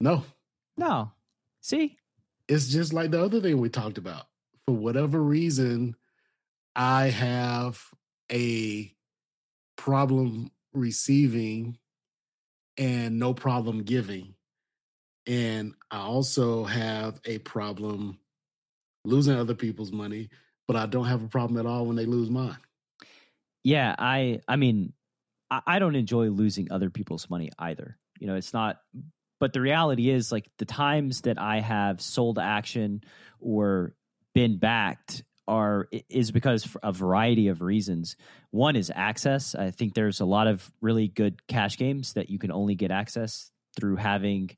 [0.01, 0.25] No.
[0.77, 1.13] No.
[1.61, 1.97] See?
[2.49, 4.27] It's just like the other thing we talked about.
[4.67, 5.97] For whatever reason
[6.77, 7.81] I have
[8.31, 8.93] a
[9.77, 11.79] problem receiving
[12.77, 14.35] and no problem giving.
[15.27, 18.19] And I also have a problem
[19.05, 20.29] losing other people's money,
[20.67, 22.59] but I don't have a problem at all when they lose mine.
[23.63, 24.93] Yeah, I I mean,
[25.67, 27.99] I, don't enjoy losing other people's money either.
[28.19, 28.79] You know, it's not
[29.41, 33.03] but the reality is like the times that I have sold action
[33.41, 33.95] or
[34.35, 38.17] been backed are is because a variety of reasons.
[38.51, 39.55] One is access.
[39.55, 42.91] I think there's a lot of really good cash games that you can only get
[42.91, 44.51] access through having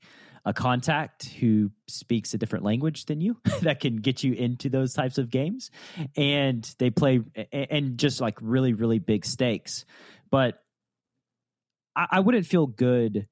[0.44, 4.94] a contact who speaks a different language than you that can get you into those
[4.94, 5.72] types of games
[6.16, 7.20] and they play
[7.52, 9.84] and just like really really big stakes
[10.30, 10.62] but
[11.96, 13.26] i, I wouldn't feel good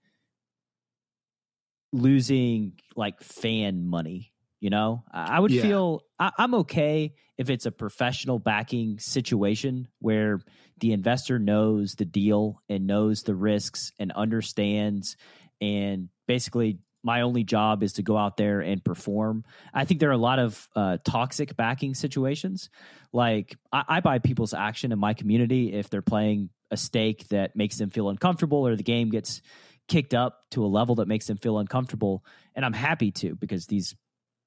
[1.92, 4.32] losing like fan money
[4.64, 5.60] you know, I would yeah.
[5.60, 10.40] feel I, I'm okay if it's a professional backing situation where
[10.80, 15.18] the investor knows the deal and knows the risks and understands
[15.60, 19.44] and basically my only job is to go out there and perform.
[19.74, 22.70] I think there are a lot of uh, toxic backing situations.
[23.12, 27.56] Like I, I, buy people's action in my community if they're playing a stake that
[27.56, 29.40] makes them feel uncomfortable or the game gets
[29.88, 32.24] kicked up to a level that makes them feel uncomfortable.
[32.54, 33.94] And I'm happy to because these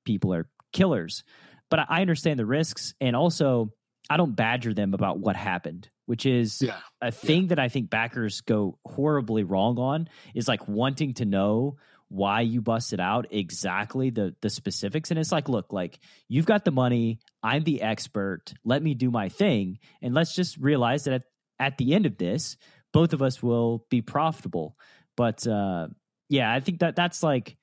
[0.05, 1.23] people are killers.
[1.69, 3.73] But I understand the risks, and also
[4.09, 6.77] I don't badger them about what happened, which is yeah.
[7.01, 7.47] a thing yeah.
[7.49, 10.07] that I think backers go horribly wrong on.
[10.33, 11.77] Is like wanting to know
[12.09, 15.99] why you busted out exactly the the specifics and it's like look like
[16.29, 20.55] you've got the money i'm the expert let me do my thing and let's just
[20.57, 21.23] realize that at,
[21.59, 22.57] at the end of this
[22.93, 24.75] both of us will be profitable.
[25.15, 25.87] But uh
[26.29, 27.57] yeah i think that that's like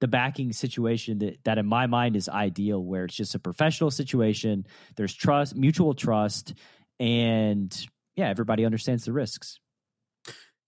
[0.00, 3.90] the backing situation that, that in my mind is ideal where it's just a professional
[3.90, 4.66] situation
[4.96, 6.54] there's trust mutual trust
[7.00, 9.58] and yeah everybody understands the risks.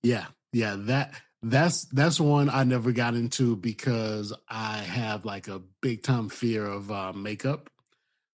[0.03, 5.61] Yeah yeah that that's that's one i never got into because i have like a
[5.83, 7.71] big time fear of uh, makeup.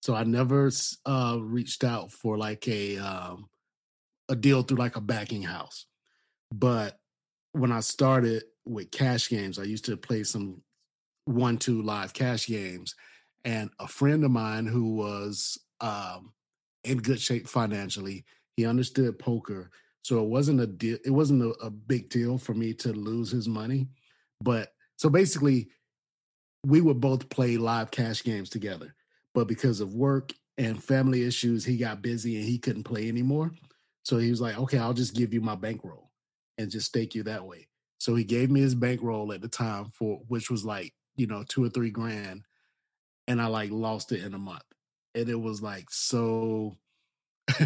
[0.01, 0.71] So i never
[1.05, 3.48] uh, reached out for like a um,
[4.29, 5.85] a deal through like a backing house.
[6.51, 6.99] But
[7.53, 10.61] when i started with cash games i used to play some
[11.25, 12.95] one two live cash games
[13.45, 16.33] and a friend of mine who was um,
[16.83, 18.25] in good shape financially
[18.55, 19.69] he understood poker
[20.03, 23.31] so it wasn't a deal it wasn't a, a big deal for me to lose
[23.31, 23.87] his money
[24.41, 25.69] but so basically
[26.65, 28.93] we would both play live cash games together
[29.33, 33.51] but because of work and family issues he got busy and he couldn't play anymore
[34.03, 36.09] so he was like okay i'll just give you my bankroll
[36.57, 37.67] and just stake you that way
[37.99, 41.43] so he gave me his bankroll at the time for which was like you know,
[41.47, 42.43] two or three grand,
[43.27, 44.63] and I like lost it in a month.
[45.13, 46.77] And it was like so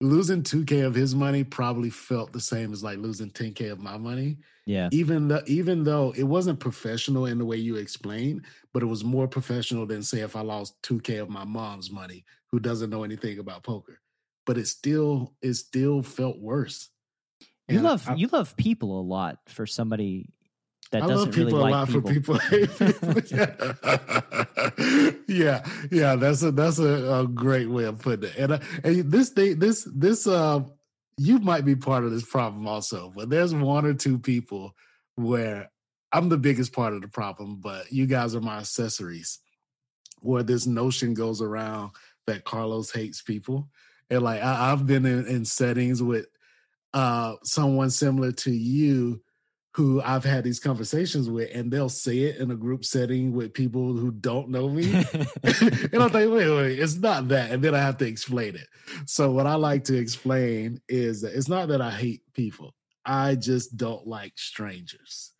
[0.00, 3.96] losing 2K of his money probably felt the same as like losing 10K of my
[3.96, 4.38] money.
[4.66, 4.88] Yeah.
[4.92, 9.04] Even though even though it wasn't professional in the way you explained, but it was
[9.04, 13.04] more professional than say if I lost 2K of my mom's money who doesn't know
[13.04, 13.99] anything about poker.
[14.46, 16.88] But it still it still felt worse.
[17.68, 20.30] You and love I, you love people a lot for somebody
[20.90, 22.10] that I doesn't really like people.
[22.10, 22.38] people.
[25.28, 28.36] yeah, yeah, that's a that's a, a, great way of putting it.
[28.36, 30.60] And, uh, and this thing, this this uh,
[31.16, 34.74] you might be part of this problem also, but there's one or two people
[35.14, 35.70] where
[36.12, 39.38] I'm the biggest part of the problem, but you guys are my accessories.
[40.22, 41.92] Where this notion goes around
[42.26, 43.70] that Carlos hates people,
[44.10, 46.26] and like I, have been in, in settings with
[46.92, 49.22] uh someone similar to you
[49.74, 53.54] who I've had these conversations with, and they'll say it in a group setting with
[53.54, 54.92] people who don't know me.
[55.44, 57.52] and I'm like, wait, wait, it's not that.
[57.52, 58.66] And then I have to explain it.
[59.06, 62.74] So, what I like to explain is that it's not that I hate people,
[63.04, 65.32] I just don't like strangers.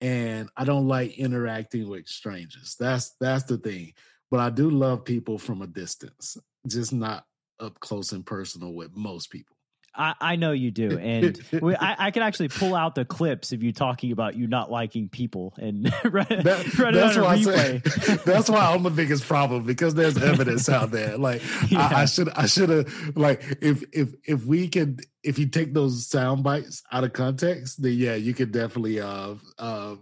[0.00, 2.76] And I don't like interacting with strangers.
[2.78, 3.94] That's that's the thing.
[4.30, 6.36] But I do love people from a distance,
[6.66, 7.24] just not
[7.60, 9.54] up close and personal with most people.
[9.96, 13.52] I, I know you do, and we, I, I, can actually pull out the clips
[13.52, 17.78] of you talking about you not liking people and run, that, run that's why say,
[18.24, 21.16] that's why I'm the biggest problem because there's evidence out there.
[21.16, 21.86] Like yeah.
[21.86, 25.74] I, I should I should have like if if if we can if you take
[25.74, 29.94] those sound bites out of context, then yeah, you could definitely uh uh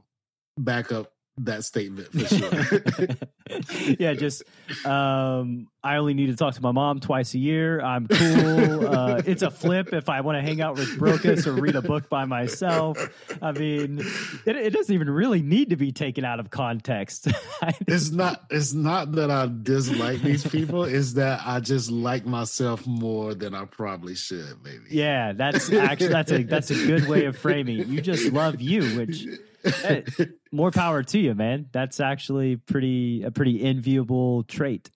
[0.57, 3.95] back up that statement for sure.
[3.99, 4.43] yeah, just
[4.85, 7.81] um, I only need to talk to my mom twice a year.
[7.81, 8.87] I'm cool.
[8.87, 11.83] Uh, it's a flip if I want to hang out with Brokos or read a
[11.83, 12.99] book by myself.
[13.41, 14.01] I mean,
[14.45, 17.29] it, it doesn't even really need to be taken out of context.
[17.87, 18.45] it's not.
[18.51, 20.85] It's not that I dislike these people.
[20.85, 24.63] It's that I just like myself more than I probably should.
[24.63, 24.85] Maybe.
[24.91, 27.89] Yeah, that's actually that's a that's a good way of framing.
[27.89, 29.27] You just love you, which
[29.65, 30.05] hey,
[30.53, 31.69] more power to you, man.
[31.73, 34.91] That's actually pretty a pretty enviable trait.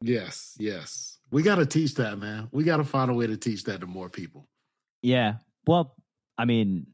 [0.00, 1.18] Yes, yes.
[1.30, 2.48] We got to teach that, man.
[2.52, 4.46] We got to find a way to teach that to more people.
[5.02, 5.34] Yeah.
[5.66, 5.94] Well,
[6.38, 6.86] I mean,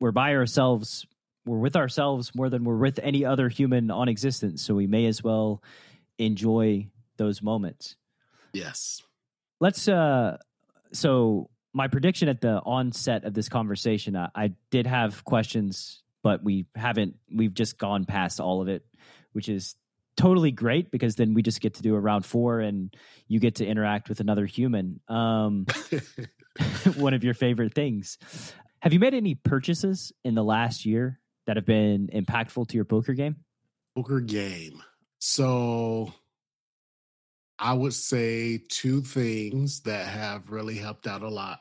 [0.00, 1.06] we're by ourselves.
[1.46, 4.62] We're with ourselves more than we're with any other human on existence.
[4.62, 5.62] So we may as well
[6.18, 7.96] enjoy those moments.
[8.52, 9.02] Yes.
[9.60, 10.38] Let's uh
[10.92, 16.42] so my prediction at the onset of this conversation, I, I did have questions but
[16.42, 18.82] we haven't we've just gone past all of it
[19.32, 19.76] which is
[20.16, 22.92] totally great because then we just get to do a round four and
[23.28, 24.98] you get to interact with another human.
[25.06, 25.66] Um,
[26.96, 28.18] one of your favorite things.
[28.80, 32.84] Have you made any purchases in the last year that have been impactful to your
[32.84, 33.36] poker game?
[33.94, 34.82] Poker game.
[35.18, 36.12] So
[37.58, 41.60] i would say two things that have really helped out a lot.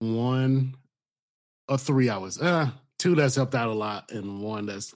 [0.00, 0.74] One
[1.68, 2.70] or three hours uh
[3.02, 4.94] two that's helped out a lot, and one that's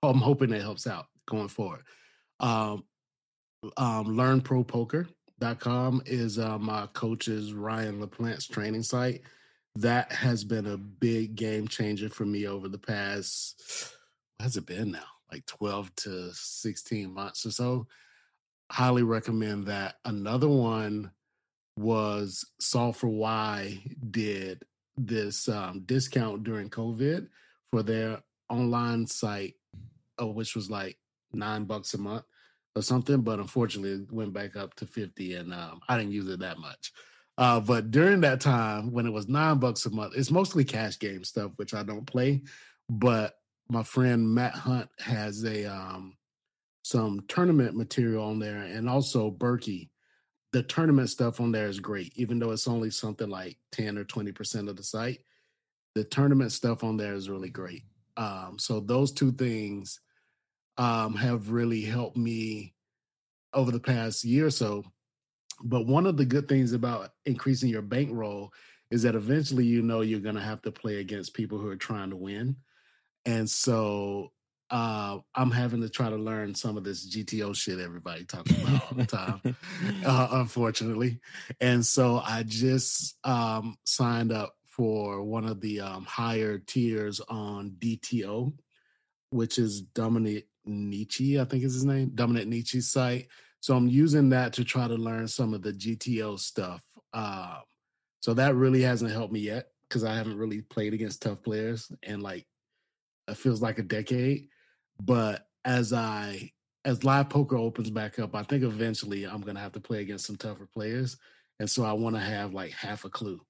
[0.00, 1.82] I'm hoping that helps out going forward.
[2.38, 2.84] Um,
[3.76, 9.22] um, LearnProPoker.com is uh, my coach's Ryan LaPlante's training site.
[9.74, 13.92] That has been a big game changer for me over the past,
[14.38, 15.04] has it been now?
[15.32, 17.88] Like 12 to 16 months or so.
[18.70, 19.96] Highly recommend that.
[20.04, 21.10] Another one
[21.76, 24.62] was Solve for Why did
[24.96, 27.28] this um, discount during COVID
[27.70, 29.54] for their online site,
[30.20, 30.98] uh, which was like
[31.32, 32.24] nine bucks a month
[32.74, 33.22] or something.
[33.22, 36.58] But unfortunately, it went back up to 50 and um, I didn't use it that
[36.58, 36.92] much.
[37.38, 40.98] Uh, but during that time, when it was nine bucks a month, it's mostly cash
[40.98, 42.42] game stuff, which I don't play.
[42.88, 43.34] But
[43.68, 46.16] my friend Matt Hunt has a um,
[46.82, 49.90] some tournament material on there, and also Berkey.
[50.56, 54.04] The tournament stuff on there is great, even though it's only something like ten or
[54.04, 55.20] twenty percent of the site.
[55.94, 57.82] The tournament stuff on there is really great.
[58.16, 60.00] Um, so those two things
[60.78, 62.72] um, have really helped me
[63.52, 64.86] over the past year or so.
[65.62, 68.50] But one of the good things about increasing your bankroll
[68.90, 71.76] is that eventually you know you're going to have to play against people who are
[71.76, 72.56] trying to win.
[73.26, 74.32] And so
[74.70, 78.82] uh, I'm having to try to learn some of this GTO shit everybody talks about
[78.82, 79.56] all the time,
[80.04, 81.20] uh, unfortunately.
[81.60, 87.76] And so I just um, signed up for one of the um, higher tiers on
[87.78, 88.52] DTO,
[89.30, 93.28] which is Dominik Nitsche, I think is his name, Dominik Nitsche's site.
[93.60, 96.80] So I'm using that to try to learn some of the GTO stuff.
[97.12, 97.62] Um,
[98.20, 101.90] so that really hasn't helped me yet because I haven't really played against tough players
[102.02, 102.46] in like
[103.28, 104.48] it feels like a decade.
[105.00, 106.52] But as I
[106.84, 110.26] as live poker opens back up, I think eventually I'm gonna have to play against
[110.26, 111.16] some tougher players.
[111.58, 113.40] And so I want to have like half a clue.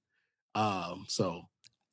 [0.55, 1.41] Um, so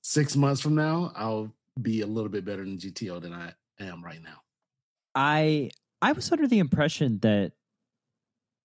[0.03, 4.05] six months from now, I'll be a little bit better than GTO than I am
[4.05, 4.41] right now.
[5.15, 5.71] I
[6.01, 7.53] I was under the impression that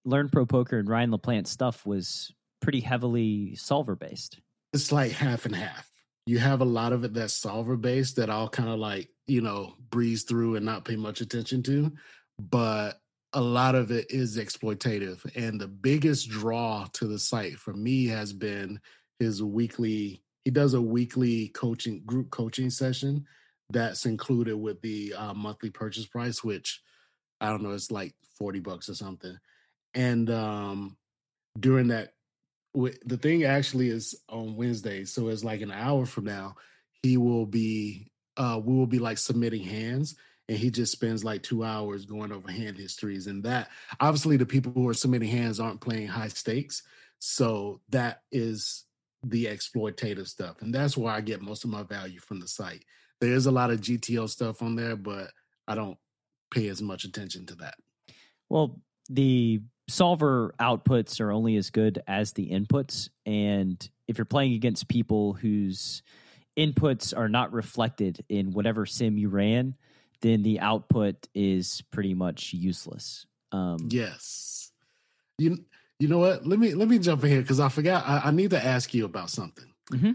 [0.06, 4.40] Learn Pro Poker and Ryan LaPlante stuff was pretty heavily solver based.
[4.74, 5.90] It's like half and half.
[6.26, 9.42] You have a lot of it that's solver based that I'll kind of like, you
[9.42, 11.92] know, breeze through and not pay much attention to.
[12.40, 13.00] But
[13.34, 15.24] a lot of it is exploitative.
[15.36, 18.80] And the biggest draw to the site for me has been
[19.20, 23.26] his weekly, he does a weekly coaching group coaching session
[23.70, 26.82] that's included with the uh, monthly purchase price, which
[27.40, 29.38] I don't know, it's like 40 bucks or something.
[29.94, 30.98] And um,
[31.60, 32.14] during that,
[32.74, 35.06] the thing actually is on Wednesday.
[35.06, 36.56] So it's like an hour from now,
[37.02, 40.16] he will be, uh, we will be like submitting hands
[40.48, 43.70] and he just spends like two hours going over hand histories and that.
[44.00, 46.82] Obviously the people who are submitting hands aren't playing high stakes
[47.20, 48.86] so that is
[49.24, 52.86] the exploitative stuff and that's where i get most of my value from the site.
[53.20, 55.32] There is a lot of gto stuff on there but
[55.68, 55.98] i don't
[56.50, 57.76] pay as much attention to that.
[58.48, 58.80] Well
[59.10, 64.88] the solver outputs are only as good as the inputs and if you're playing against
[64.88, 66.04] people whose
[66.60, 69.76] inputs are not reflected in whatever sim you ran
[70.22, 73.26] then the output is pretty much useless.
[73.52, 74.72] Um, yes.
[75.38, 75.58] You
[76.00, 76.46] you know what?
[76.46, 78.08] Let me let me jump in here because I forgot.
[78.08, 79.74] I, I, need to ask you about something.
[79.92, 80.12] Mm-hmm.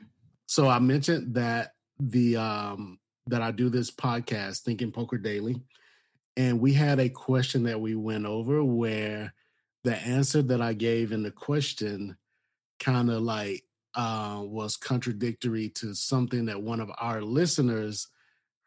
[0.47, 5.61] So I mentioned that the um that I do this podcast, Thinking Poker Daily,
[6.37, 9.33] and we had a question that we went over where
[9.83, 12.17] the answer that I gave in the question
[12.81, 13.64] kind of like
[13.95, 18.09] uh, was contradictory to something that one of our listeners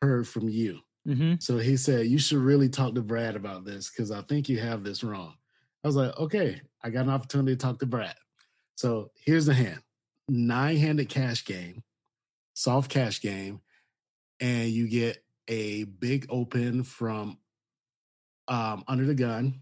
[0.02, 0.80] heard from you.
[1.08, 1.36] Mm-hmm.
[1.40, 4.60] So he said, You should really talk to Brad about this because I think you
[4.60, 5.36] have this wrong.
[5.84, 8.16] I was like, Okay, I got an opportunity to talk to Brad.
[8.76, 9.82] So here's the hand
[10.30, 11.84] nine handed cash game,
[12.54, 13.62] soft cash game,
[14.40, 17.38] and you get a big open from
[18.48, 19.62] um, under the gun,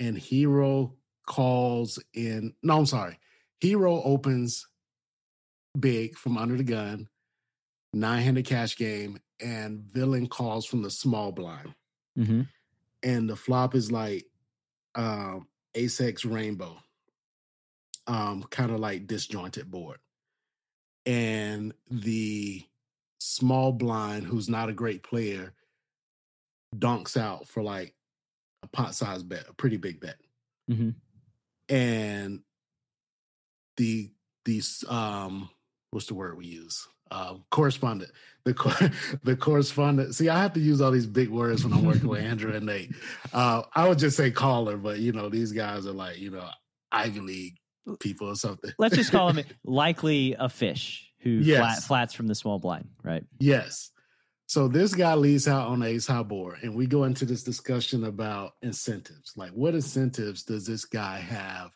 [0.00, 0.94] and hero
[1.26, 2.54] calls in.
[2.62, 3.18] No, I'm sorry.
[3.64, 4.66] Hero opens
[5.78, 7.08] big from under the gun,
[7.94, 11.74] nine handed cash game, and villain calls from the small blind.
[12.18, 12.42] Mm-hmm.
[13.02, 14.26] And the flop is like
[14.94, 16.76] um, ace X rainbow,
[18.06, 19.98] um, kind of like disjointed board.
[21.06, 22.62] And the
[23.18, 25.54] small blind, who's not a great player,
[26.78, 27.94] donks out for like
[28.62, 30.16] a pot size bet, a pretty big bet.
[30.70, 30.90] Mm-hmm.
[31.74, 32.40] And
[33.76, 34.10] the
[34.44, 35.48] these um
[35.90, 36.86] what's the word we use?
[37.14, 38.10] uh, correspondent,
[38.44, 38.92] the
[39.24, 40.14] the correspondent.
[40.14, 42.66] See, I have to use all these big words when I'm working with Andrew and
[42.66, 42.92] Nate.
[43.32, 46.48] Uh, I would just say caller, but you know, these guys are like you know
[46.90, 47.56] Ivy League
[48.00, 48.72] people or something.
[48.78, 51.58] Let's just call him likely a fish who yes.
[51.58, 53.24] flat, flats from the small blind, right?
[53.38, 53.90] Yes.
[54.46, 58.04] So this guy leads out on ace high board, and we go into this discussion
[58.04, 59.32] about incentives.
[59.36, 61.70] Like, what incentives does this guy have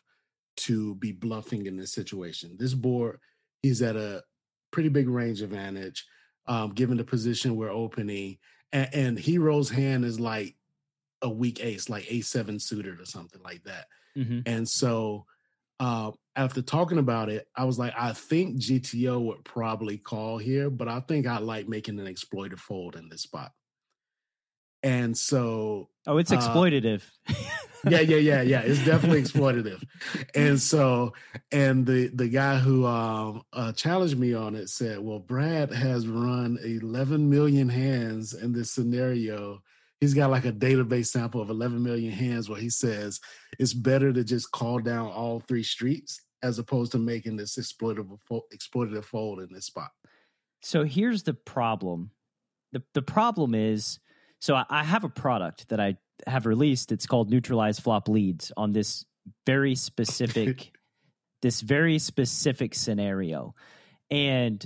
[0.59, 2.55] to be bluffing in this situation?
[2.57, 3.19] This board,
[3.61, 4.23] he's at a
[4.71, 6.05] pretty big range advantage,
[6.47, 8.37] um, given the position we're opening.
[8.71, 10.55] And, and Hero's hand is like
[11.21, 13.87] a weak ace, like a seven suited or something like that.
[14.17, 14.41] Mm-hmm.
[14.45, 15.25] And so
[15.79, 20.69] uh, after talking about it, I was like, I think GTO would probably call here,
[20.69, 23.51] but I think I like making an exploiter fold in this spot.
[24.81, 27.01] And so, oh, it's uh exploitative.
[27.29, 27.33] Uh,
[27.89, 28.61] yeah, yeah, yeah, yeah.
[28.61, 29.81] It's definitely exploitative.
[30.35, 31.13] And so,
[31.51, 36.07] and the the guy who um, uh, challenged me on it said, "Well, Brad has
[36.07, 39.61] run 11 million hands in this scenario."
[39.99, 43.19] He's got like a database sample of 11 million hands where he says
[43.59, 48.17] it's better to just call down all three streets as opposed to making this exploitative
[48.53, 49.89] exploitative fold in this spot.
[50.61, 52.11] So here's the problem.
[52.71, 53.99] The the problem is
[54.39, 56.91] so I have a product that I have released.
[56.91, 59.05] It's called Neutralize Flop Leads on this
[59.45, 60.71] very specific
[61.41, 63.55] this very specific scenario.
[64.11, 64.65] And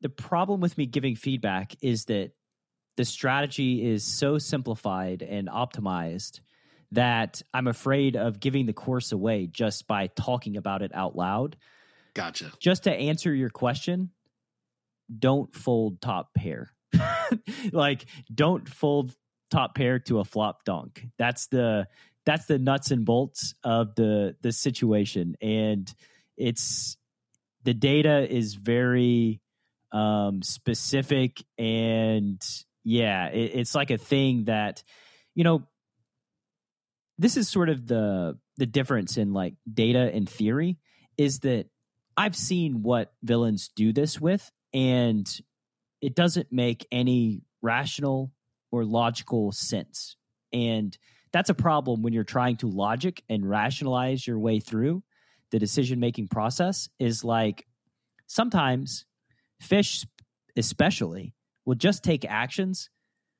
[0.00, 2.32] the problem with me giving feedback is that
[2.96, 6.40] the strategy is so simplified and optimized
[6.92, 11.56] that I'm afraid of giving the course away just by talking about it out loud.
[12.14, 12.52] Gotcha.
[12.60, 14.10] Just to answer your question,
[15.18, 16.70] don't fold top pair.
[17.72, 19.14] like don't fold
[19.50, 21.06] top pair to a flop donk.
[21.18, 21.86] That's the
[22.24, 25.92] that's the nuts and bolts of the the situation and
[26.36, 26.96] it's
[27.64, 29.40] the data is very
[29.92, 32.42] um specific and
[32.82, 34.82] yeah it, it's like a thing that
[35.34, 35.62] you know
[37.18, 40.78] this is sort of the the difference in like data and theory
[41.16, 41.66] is that
[42.16, 45.40] i've seen what villains do this with and
[46.04, 48.30] it doesn't make any rational
[48.70, 50.16] or logical sense.
[50.52, 50.96] And
[51.32, 55.02] that's a problem when you're trying to logic and rationalize your way through
[55.50, 57.66] the decision making process is like
[58.26, 59.06] sometimes
[59.62, 60.04] fish
[60.56, 62.90] especially will just take actions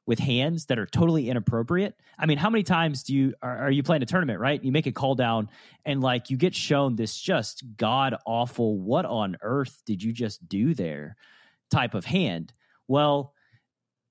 [0.07, 1.95] with hands that are totally inappropriate.
[2.19, 4.63] I mean, how many times do you are, are, you playing a tournament, right?
[4.63, 5.51] You make a call down
[5.85, 10.49] and like you get shown this just god awful what on earth did you just
[10.49, 11.17] do there
[11.71, 12.53] type of hand.
[12.89, 13.33] Well,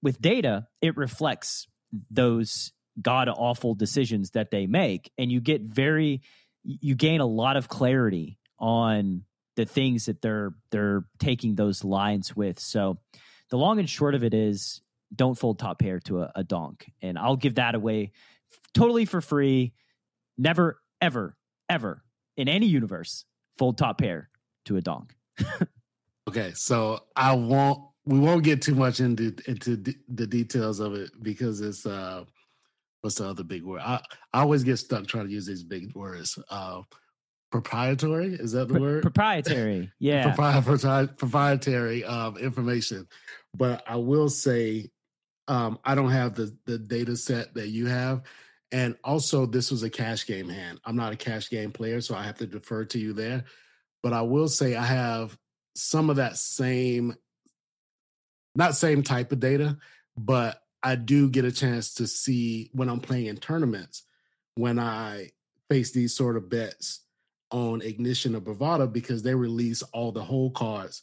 [0.01, 1.67] with data, it reflects
[2.09, 2.71] those
[3.01, 6.21] god awful decisions that they make and you get very
[6.63, 9.23] you gain a lot of clarity on
[9.55, 12.59] the things that they're they're taking those lines with.
[12.59, 12.99] So
[13.49, 14.81] the long and short of it is
[15.13, 16.91] don't fold top pair to a, a donk.
[17.01, 18.11] And I'll give that away
[18.73, 19.73] totally for free.
[20.37, 21.37] Never, ever,
[21.69, 22.03] ever
[22.35, 23.25] in any universe
[23.57, 24.29] fold top pair
[24.65, 25.15] to a donk.
[26.27, 30.93] okay, so I won't we won't get too much into into d- the details of
[30.93, 32.23] it because it's uh
[33.01, 33.81] what's the other big word?
[33.81, 34.01] I,
[34.33, 36.37] I always get stuck trying to use these big words.
[36.49, 36.81] Uh
[37.53, 43.07] proprietary is that the word proprietary yeah Propri- proprietary um, information
[43.55, 44.89] but i will say
[45.47, 48.23] um, i don't have the the data set that you have
[48.71, 52.15] and also this was a cash game hand i'm not a cash game player so
[52.15, 53.43] i have to defer to you there
[54.01, 55.37] but i will say i have
[55.75, 57.15] some of that same
[58.55, 59.77] not same type of data,
[60.15, 64.03] but I do get a chance to see when I'm playing in tournaments
[64.55, 65.31] when I
[65.69, 66.99] face these sort of bets
[67.51, 71.01] on Ignition or Bovada because they release all the whole cards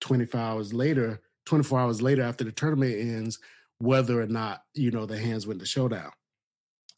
[0.00, 3.38] 24 hours later, 24 hours later after the tournament ends,
[3.78, 6.10] whether or not, you know, the hands went to showdown.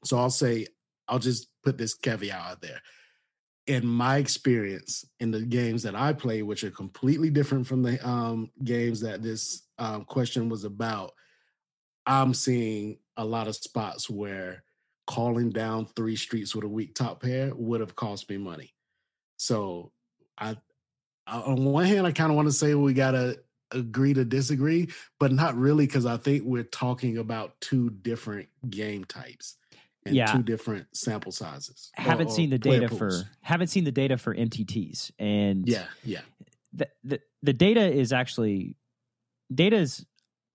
[0.04, 0.66] So I'll say,
[1.06, 2.80] I'll just put this caveat out there
[3.66, 8.06] in my experience in the games that I play, which are completely different from the
[8.06, 11.12] um, games that this um, question was about,
[12.04, 14.64] I'm seeing a lot of spots where
[15.06, 18.74] calling down three streets with a weak top pair would have cost me money.
[19.36, 19.92] So
[20.38, 20.56] I,
[21.26, 23.38] I on one hand, I kind of want to say we gotta
[23.70, 24.88] agree to disagree,
[25.20, 29.56] but not really because I think we're talking about two different game types
[30.04, 30.26] and yeah.
[30.26, 31.90] two different sample sizes.
[31.94, 32.98] Haven't or, seen the data pools.
[32.98, 36.20] for haven't seen the data for MTTs, and yeah, yeah.
[36.72, 38.76] The, the the data is actually
[39.54, 40.04] data is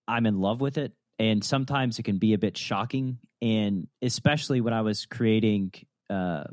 [0.08, 4.62] I'm in love with it, and sometimes it can be a bit shocking, and especially
[4.62, 5.74] when I was creating
[6.10, 6.46] uh,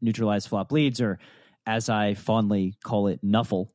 [0.00, 1.18] neutralized flop leads, or
[1.66, 3.70] as I fondly call it, Nuffle.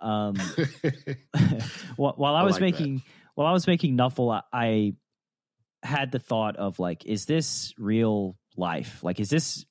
[0.00, 0.34] Um,
[1.96, 3.04] while, while, I was like making that.
[3.34, 4.94] while I was making Nuffle, I, I
[5.82, 9.02] had the thought of like, is this real life?
[9.02, 9.64] Like, is this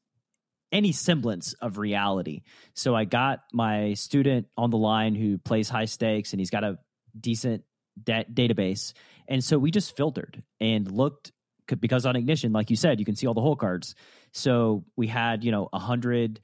[0.72, 2.42] any semblance of reality?
[2.74, 6.64] So I got my student on the line who plays high stakes and he's got
[6.64, 6.78] a
[7.20, 7.64] decent
[8.02, 8.94] da- database.
[9.28, 11.32] And so we just filtered and looked
[11.80, 13.96] because on ignition, like you said, you can see all the hole cards.
[14.34, 16.42] So we had, you know, a hundred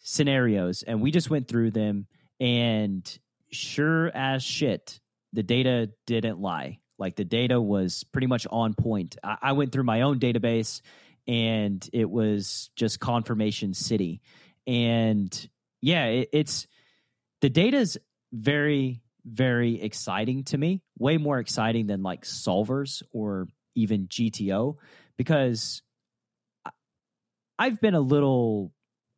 [0.00, 2.06] scenarios and we just went through them
[2.40, 3.18] and
[3.50, 5.00] sure as shit,
[5.32, 6.80] the data didn't lie.
[6.98, 9.16] Like the data was pretty much on point.
[9.22, 10.80] I, I went through my own database
[11.26, 14.20] and it was just confirmation city.
[14.66, 15.48] And
[15.80, 16.66] yeah, it, it's
[17.40, 17.98] the data is
[18.32, 24.76] very, very exciting to me, way more exciting than like solvers or even GTO
[25.16, 25.82] because
[27.58, 28.72] I've been a little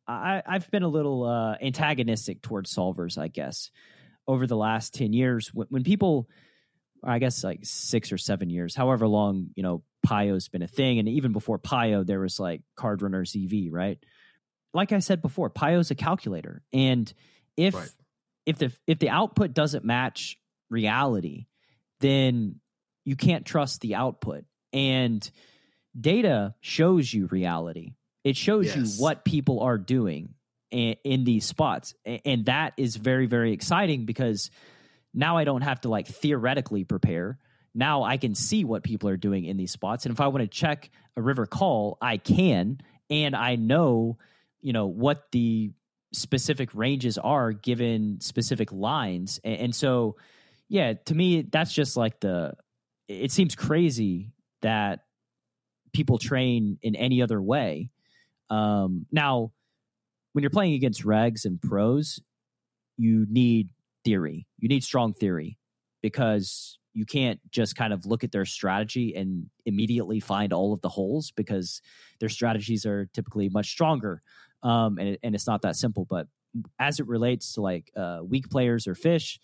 [0.07, 3.71] I, I've been a little uh, antagonistic towards solvers, I guess,
[4.27, 5.53] over the last 10 years.
[5.53, 6.29] When, when people,
[7.07, 10.99] I guess like six or seven years, however long, you know, Pio's been a thing.
[10.99, 13.97] And even before Pio, there was like CardRunnersEV, right?
[14.73, 16.63] Like I said before, Pio's a calculator.
[16.73, 17.11] And
[17.55, 17.89] if, right.
[18.45, 20.37] if the, if the output doesn't match
[20.69, 21.47] reality,
[21.99, 22.59] then
[23.05, 24.43] you can't trust the output.
[24.73, 25.29] And
[25.99, 27.93] data shows you reality
[28.27, 28.75] it shows yes.
[28.75, 30.33] you what people are doing
[30.69, 31.95] in, in these spots.
[32.05, 34.51] And that is very, very exciting because
[35.13, 37.37] now I don't have to like theoretically prepare.
[37.73, 40.05] Now I can see what people are doing in these spots.
[40.05, 42.79] And if I want to check a river call, I can.
[43.09, 44.17] And I know,
[44.61, 45.71] you know, what the
[46.13, 49.39] specific ranges are given specific lines.
[49.43, 50.17] And, and so,
[50.69, 52.53] yeah, to me, that's just like the,
[53.07, 54.31] it seems crazy
[54.61, 55.01] that
[55.93, 57.91] people train in any other way
[58.49, 59.51] um, now,
[60.33, 62.21] when you're playing against regs and pros,
[62.97, 63.69] you need
[64.07, 64.47] theory.
[64.57, 65.57] You need strong theory
[66.01, 70.81] because you can't just kind of look at their strategy and immediately find all of
[70.81, 71.81] the holes because
[72.21, 74.21] their strategies are typically much stronger.
[74.63, 76.05] Um, and, it, and it's not that simple.
[76.09, 76.27] But
[76.79, 79.39] as it relates to like uh, weak players or fish,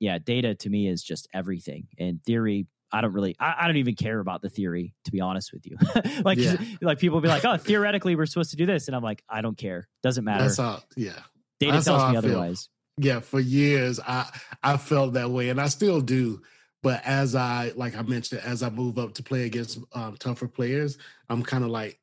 [0.00, 1.86] yeah, data to me is just everything.
[1.98, 5.20] And theory I don't really, I, I, don't even care about the theory, to be
[5.20, 5.76] honest with you.
[6.24, 6.56] like, yeah.
[6.80, 8.86] like people be like, oh, theoretically, we're supposed to do this.
[8.86, 9.88] And I'm like, I don't care.
[10.04, 10.44] Doesn't matter.
[10.44, 11.18] That's how, yeah.
[11.58, 12.68] Data That's tells me otherwise.
[12.98, 13.20] Yeah.
[13.20, 14.28] For years, I,
[14.62, 16.42] I felt that way and I still do.
[16.82, 20.46] But as I, like I mentioned, as I move up to play against um, tougher
[20.46, 20.98] players,
[21.28, 21.98] I'm kind of like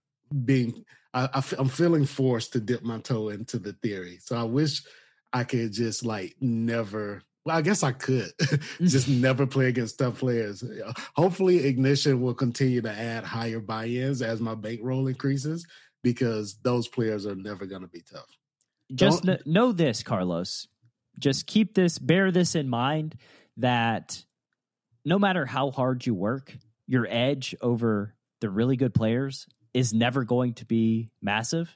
[0.46, 0.84] being,
[1.14, 4.20] I, I, I'm feeling forced to dip my toe into the theory.
[4.22, 4.84] So I wish
[5.32, 8.32] I could just like never well, I guess I could
[8.82, 10.64] just never play against tough players.
[11.16, 15.66] Hopefully, Ignition will continue to add higher buy-ins as my bankroll increases
[16.04, 18.38] because those players are never going to be tough.
[18.94, 20.68] Just know this, Carlos.
[21.20, 23.16] Just keep this, bear this in mind
[23.58, 24.24] that
[25.06, 26.56] no matter how hard you work,
[26.88, 31.76] your edge over the really good players is never going to be massive.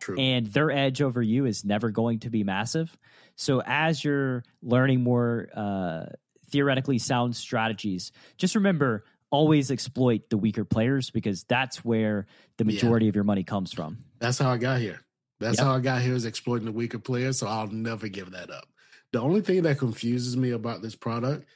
[0.00, 0.18] True.
[0.18, 2.96] And their edge over you is never going to be massive.
[3.36, 6.06] So as you're learning more uh,
[6.50, 12.26] theoretically sound strategies, just remember always exploit the weaker players because that's where
[12.56, 13.10] the majority yeah.
[13.10, 13.98] of your money comes from.
[14.18, 15.00] That's how I got here.
[15.38, 15.66] That's yep.
[15.66, 17.38] how I got here is exploiting the weaker players.
[17.38, 18.68] So I'll never give that up.
[19.12, 21.46] The only thing that confuses me about this product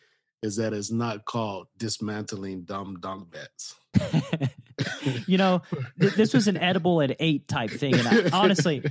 [0.43, 3.75] is that it's not called dismantling dumb donk bets.
[5.27, 5.63] you know,
[5.99, 8.85] th- this was an edible at eight type thing, and I, honestly,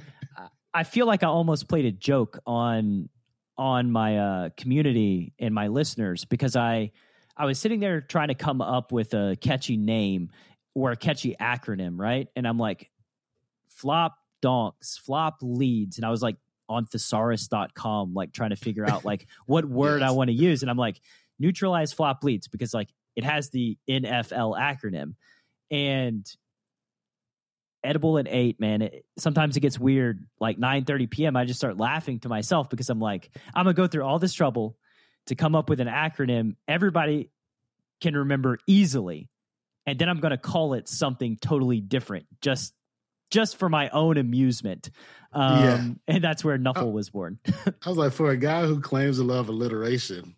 [0.74, 3.10] I feel like I almost played a joke on
[3.56, 6.92] on my uh, community and my listeners because I
[7.38, 10.30] I was sitting there trying to come up with a catchy name
[10.74, 12.28] or a catchy acronym, right?
[12.36, 12.90] And I'm like,
[13.70, 16.38] flop donks, flop leads, and I was like
[16.74, 20.10] on thesaurus.com, like trying to figure out like what word yes.
[20.10, 21.00] I want to use, and I'm like
[21.40, 25.16] neutralize flop leads because like it has the NFL acronym,
[25.72, 26.26] and
[27.84, 28.82] edible at eight, man.
[28.82, 30.26] It, sometimes it gets weird.
[30.40, 33.74] Like nine thirty p.m., I just start laughing to myself because I'm like, I'm gonna
[33.74, 34.78] go through all this trouble
[35.28, 37.30] to come up with an acronym everybody
[38.02, 39.30] can remember easily,
[39.86, 42.74] and then I'm gonna call it something totally different, just
[43.32, 44.90] just for my own amusement.
[45.32, 45.64] Um,
[46.08, 46.16] yeah.
[46.16, 47.40] and that's where Nuffle was born.
[47.86, 50.36] I was like, for a guy who claims to love alliteration,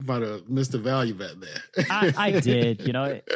[0.00, 1.86] I might have missed the value back there.
[1.90, 2.86] I, I, did.
[2.86, 3.28] You know, it,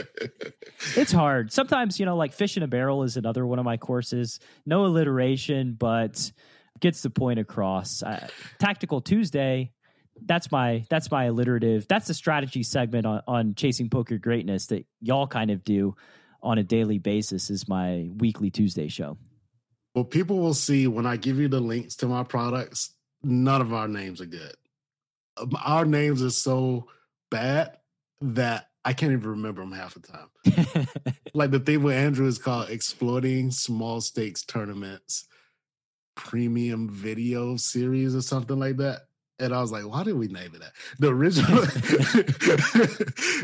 [0.97, 1.53] it's hard.
[1.53, 4.39] Sometimes, you know, like fish in a barrel is another one of my courses.
[4.65, 6.31] No alliteration, but
[6.81, 8.03] gets the point across.
[8.03, 9.73] Uh, Tactical Tuesday.
[10.25, 11.89] That's my that's my alliterative.
[11.89, 15.97] That's the strategy segment on, on chasing poker greatness that y'all kind of do
[16.43, 17.51] on a daily basis.
[17.51, 19.17] Is my weekly Tuesday show.
[19.95, 22.95] Well, people will see when I give you the links to my products.
[23.23, 24.55] None of our names are good
[25.37, 26.89] um, our names are so
[27.31, 27.77] bad
[28.21, 30.87] that I can't even remember them half the time.
[31.35, 35.27] like the thing with Andrew is called exploiting small stakes tournaments
[36.15, 39.03] premium video series or something like that.
[39.43, 40.73] And I was like, why did we name it that?
[40.99, 41.61] The original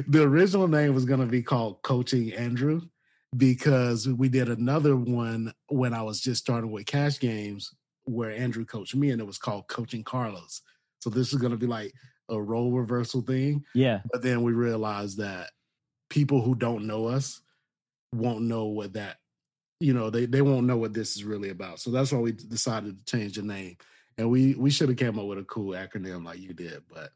[0.08, 2.82] the original name was gonna be called Coaching Andrew
[3.36, 8.64] because we did another one when I was just starting with cash games where Andrew
[8.64, 10.62] coached me and it was called Coaching Carlos.
[11.00, 11.92] So this is going to be like
[12.28, 13.64] a role reversal thing.
[13.74, 14.00] Yeah.
[14.10, 15.50] But then we realized that
[16.08, 17.40] people who don't know us
[18.14, 19.18] won't know what that,
[19.80, 21.80] you know, they, they won't know what this is really about.
[21.80, 23.76] So that's why we decided to change the name.
[24.18, 27.12] And we we should have came up with a cool acronym like you did, but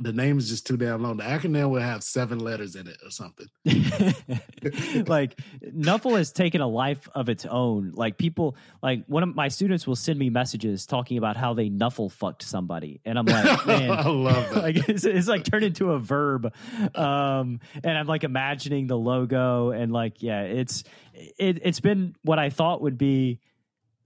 [0.00, 1.16] the name is just too damn long.
[1.16, 3.48] The acronym will have seven letters in it or something.
[5.08, 7.90] like Nuffle has taken a life of its own.
[7.94, 11.68] Like people, like one of my students will send me messages talking about how they
[11.68, 14.62] Nuffle fucked somebody, and I'm like, man, I love that.
[14.62, 16.54] like it's, it's like turned into a verb.
[16.94, 22.38] Um, and I'm like imagining the logo, and like, yeah, it's it, it's been what
[22.38, 23.40] I thought would be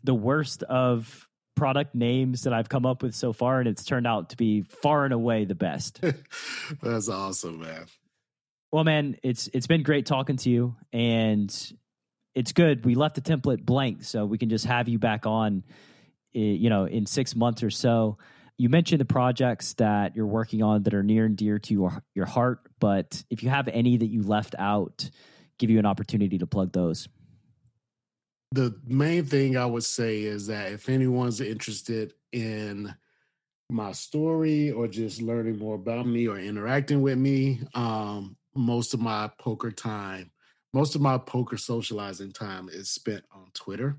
[0.05, 4.07] the worst of product names that I've come up with so far, and it's turned
[4.07, 6.01] out to be far and away the best.
[6.83, 7.87] That's awesome, man.
[8.70, 11.55] Well, man, it's it's been great talking to you, and
[12.35, 12.85] it's good.
[12.85, 15.65] We left the template blank, so we can just have you back on,
[16.35, 18.19] eh, you know, in six months or so.
[18.57, 22.03] You mentioned the projects that you're working on that are near and dear to your
[22.15, 25.11] your heart, but if you have any that you left out,
[25.59, 27.09] give you an opportunity to plug those
[28.53, 32.95] the main thing I would say is that if anyone's interested in
[33.70, 39.01] my story or just learning more about me or interacting with me, um, most of
[39.01, 40.31] my poker time,
[40.74, 43.97] most of my poker socializing time is spent on Twitter.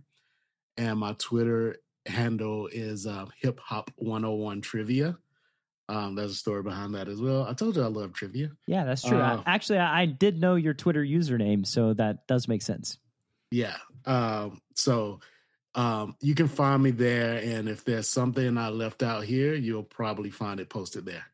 [0.77, 5.17] And my Twitter handle is uh, hip hop 101 trivia.
[5.89, 7.43] Um, there's a story behind that as well.
[7.43, 8.51] I told you I love trivia.
[8.67, 9.17] Yeah, that's true.
[9.17, 12.97] Uh, Actually, I did know your Twitter username, so that does make sense.
[13.51, 13.75] Yeah.
[14.05, 15.19] Um, so
[15.75, 17.35] um, you can find me there.
[17.35, 21.25] And if there's something I left out here, you'll probably find it posted there.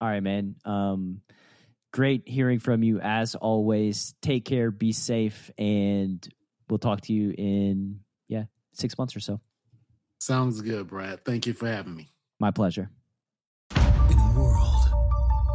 [0.00, 0.56] All right, man.
[0.64, 1.20] Um,
[1.92, 4.14] great hearing from you as always.
[4.20, 6.26] Take care, be safe, and
[6.68, 9.40] we'll talk to you in, yeah, six months or so.
[10.20, 11.24] Sounds good, Brad.
[11.24, 12.10] Thank you for having me.
[12.40, 12.90] My pleasure.
[13.74, 14.84] In a world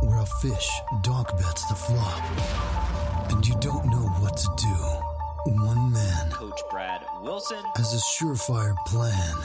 [0.02, 0.70] where a fish
[1.02, 5.09] dog bets the flop, and you don't know what to do.
[5.45, 9.36] One man, Coach Brad Wilson, has a surefire plan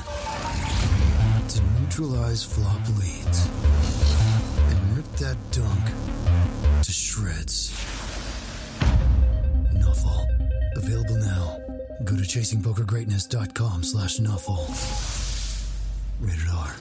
[1.49, 3.49] to neutralize flop leads
[4.71, 7.71] and rip that donk to shreds.
[9.75, 10.27] Nuffle.
[10.77, 11.59] Available now.
[12.05, 14.67] Go to chasingpokergreatness.com slash nuffle.
[16.21, 16.75] Rated R.